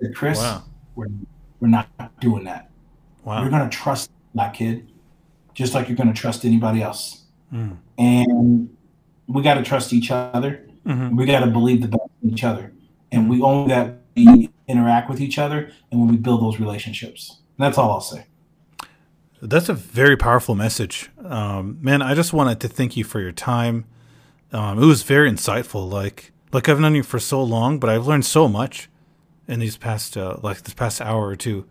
[0.00, 0.62] Said, Chris, Wow.
[0.94, 1.06] we're,
[1.60, 1.88] we're not
[2.20, 2.70] doing that.
[3.24, 3.40] Wow.
[3.40, 4.88] You're going to trust that kid
[5.54, 7.22] just like you're going to trust anybody else.
[7.52, 7.76] Mm.
[7.98, 8.76] And
[9.26, 10.66] we got to trust each other.
[10.86, 11.16] Mhm.
[11.16, 12.72] We got to believe the best in each other.
[13.12, 17.38] And we only that we interact with each other and when we build those relationships.
[17.58, 18.26] And that's all I'll say.
[19.40, 22.00] That's a very powerful message, um, man.
[22.02, 23.84] I just wanted to thank you for your time.
[24.52, 25.90] Um, it was very insightful.
[25.90, 28.88] Like, like I've known you for so long, but I've learned so much
[29.48, 31.66] in these past, uh, like this past hour or two.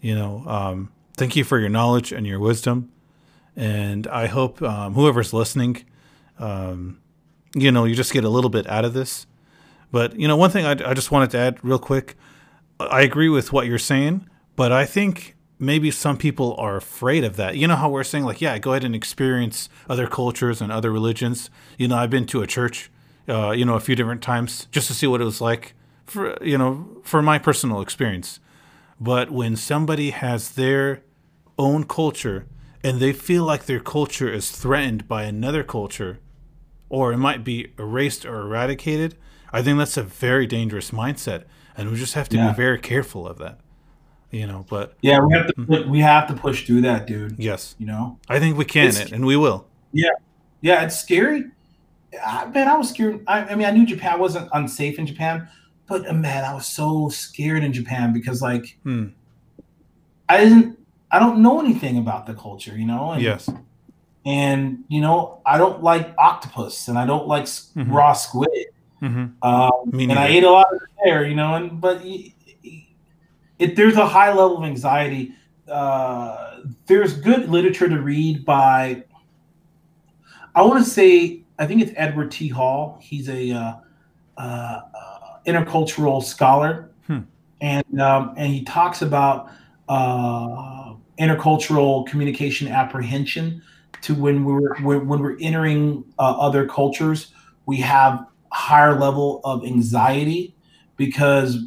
[0.00, 2.90] You know, um, thank you for your knowledge and your wisdom,
[3.54, 5.84] and I hope um, whoever's listening,
[6.38, 7.00] um,
[7.54, 9.26] you know, you just get a little bit out of this.
[9.90, 12.16] But you know, one thing I, I just wanted to add real quick.
[12.80, 17.36] I agree with what you're saying, but I think maybe some people are afraid of
[17.36, 17.56] that.
[17.56, 20.90] You know how we're saying like, yeah, go ahead and experience other cultures and other
[20.90, 21.50] religions.
[21.78, 22.90] You know, I've been to a church,
[23.28, 25.74] uh, you know, a few different times just to see what it was like
[26.06, 28.40] for you know for my personal experience.
[29.00, 31.02] But when somebody has their
[31.58, 32.46] own culture
[32.84, 36.18] and they feel like their culture is threatened by another culture,
[36.88, 39.16] or it might be erased or eradicated,
[39.52, 41.44] I think that's a very dangerous mindset,
[41.76, 42.50] and we just have to Yeah.
[42.50, 43.58] be very careful of that.
[44.30, 47.34] You know, but Yeah, we have to put, we have to push through that, dude.
[47.38, 48.18] yes, You know?
[48.28, 49.66] I think we can, It's- and we will.
[49.92, 50.10] Yeah
[50.62, 51.44] yeah, it's scary.
[52.24, 53.22] I, man, I was scared.
[53.26, 55.48] I, I mean, I knew Japan wasn't unsafe in Japan,
[55.86, 59.06] but uh, man, I was so scared in Japan because like Hmm.
[60.28, 60.78] I didn't
[61.10, 63.12] I don't know anything about the culture, you know?
[63.12, 63.48] And, Yes.
[64.24, 67.92] And you know, I don't like octopus and I don't like s Mhm.
[67.92, 68.66] raw squid.
[69.00, 72.02] hmm Um, and I ate a lot of there, you know, and but
[73.58, 75.32] it, there's a high level of anxiety.
[75.68, 79.04] Uh, there's good literature to read by,
[80.54, 82.48] I want to say, I think it's Edward T.
[82.48, 82.98] Hall.
[83.00, 83.74] He's a uh,
[84.36, 84.80] uh,
[85.46, 87.20] intercultural scholar, hmm.
[87.60, 89.48] and um, and he talks about
[89.88, 93.62] uh, intercultural communication apprehension.
[94.00, 97.32] To when we're when, when we're entering uh, other cultures,
[97.66, 100.56] we have higher level of anxiety
[100.96, 101.58] because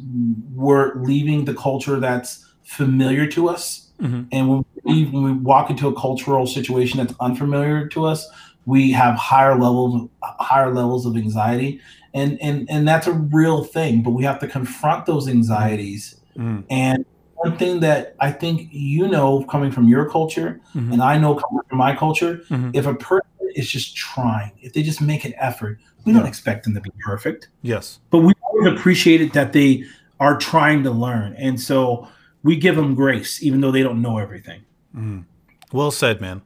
[0.54, 3.90] we're leaving the culture that's familiar to us.
[3.98, 4.24] Mm-hmm.
[4.30, 8.28] And when we, when we walk into a cultural situation that's unfamiliar to us,
[8.66, 11.80] we have higher levels higher levels of anxiety
[12.12, 16.62] and and and that's a real thing but we have to confront those anxieties mm.
[16.68, 17.06] and
[17.36, 20.92] one thing that i think you know coming from your culture mm-hmm.
[20.92, 22.70] and i know coming from my culture mm-hmm.
[22.74, 26.18] if a person is just trying if they just make an effort we yeah.
[26.18, 28.32] don't expect them to be perfect yes but we
[28.66, 29.84] appreciate it that they
[30.18, 32.08] are trying to learn and so
[32.42, 34.62] we give them grace even though they don't know everything
[34.94, 35.24] mm.
[35.72, 36.42] well said man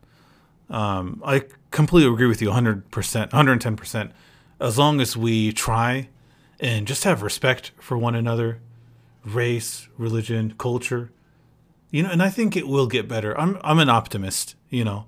[0.70, 2.82] um, i completely agree with you 100%
[3.30, 4.12] 110%
[4.60, 6.08] as long as we try
[6.60, 8.60] and just have respect for one another,
[9.24, 11.10] race, religion, culture,
[11.90, 13.38] you know, and I think it will get better.
[13.40, 15.06] I'm I'm an optimist, you know,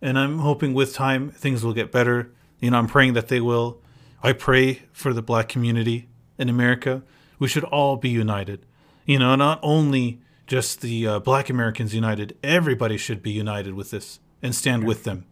[0.00, 2.32] and I'm hoping with time things will get better.
[2.60, 3.82] You know, I'm praying that they will.
[4.22, 6.08] I pray for the black community
[6.38, 7.02] in America.
[7.38, 8.64] We should all be united.
[9.04, 13.90] You know, not only just the uh, black Americans united, everybody should be united with
[13.90, 15.24] this and stand with them.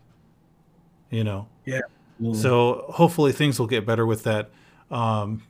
[1.10, 1.48] You know.
[1.64, 1.80] Yeah.
[2.32, 4.50] So hopefully things will get better with that.
[4.90, 5.42] Um,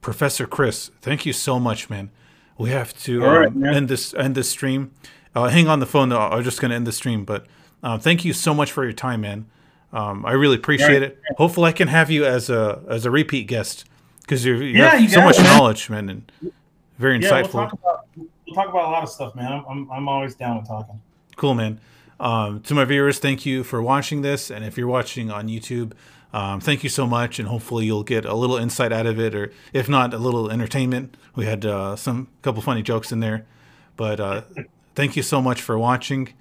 [0.00, 2.10] Professor Chris, thank you so much, man.
[2.58, 4.92] We have to um, right, end this end this stream.
[5.34, 6.18] Uh, hang on the phone though.
[6.18, 7.46] I'm just going to end the stream, but
[7.82, 9.46] uh, thank you so much for your time, man.
[9.92, 11.02] Um, I really appreciate right.
[11.02, 11.20] it.
[11.36, 13.84] Hopefully, I can have you as a as a repeat guest
[14.22, 15.58] because you yeah, have you so much it, man.
[15.58, 16.32] knowledge, man, and
[16.98, 17.54] very yeah, insightful.
[17.54, 19.52] We'll talk, about, we'll talk about a lot of stuff, man.
[19.52, 21.00] I'm, I'm, I'm always down with talking.
[21.36, 21.78] Cool, man.
[22.18, 24.50] Um, to my viewers, thank you for watching this.
[24.50, 25.92] And if you're watching on YouTube,
[26.32, 27.38] um, thank you so much.
[27.38, 30.50] And hopefully you'll get a little insight out of it, or if not, a little
[30.50, 31.16] entertainment.
[31.34, 33.46] We had uh, some couple funny jokes in there.
[33.96, 34.42] But uh,
[34.94, 36.32] thank you so much for watching.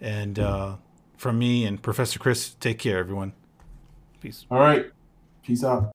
[0.00, 0.76] And uh,
[1.16, 3.32] from me and Professor Chris, take care, everyone.
[4.20, 4.46] Peace.
[4.50, 4.86] All right.
[5.42, 5.90] Peace out.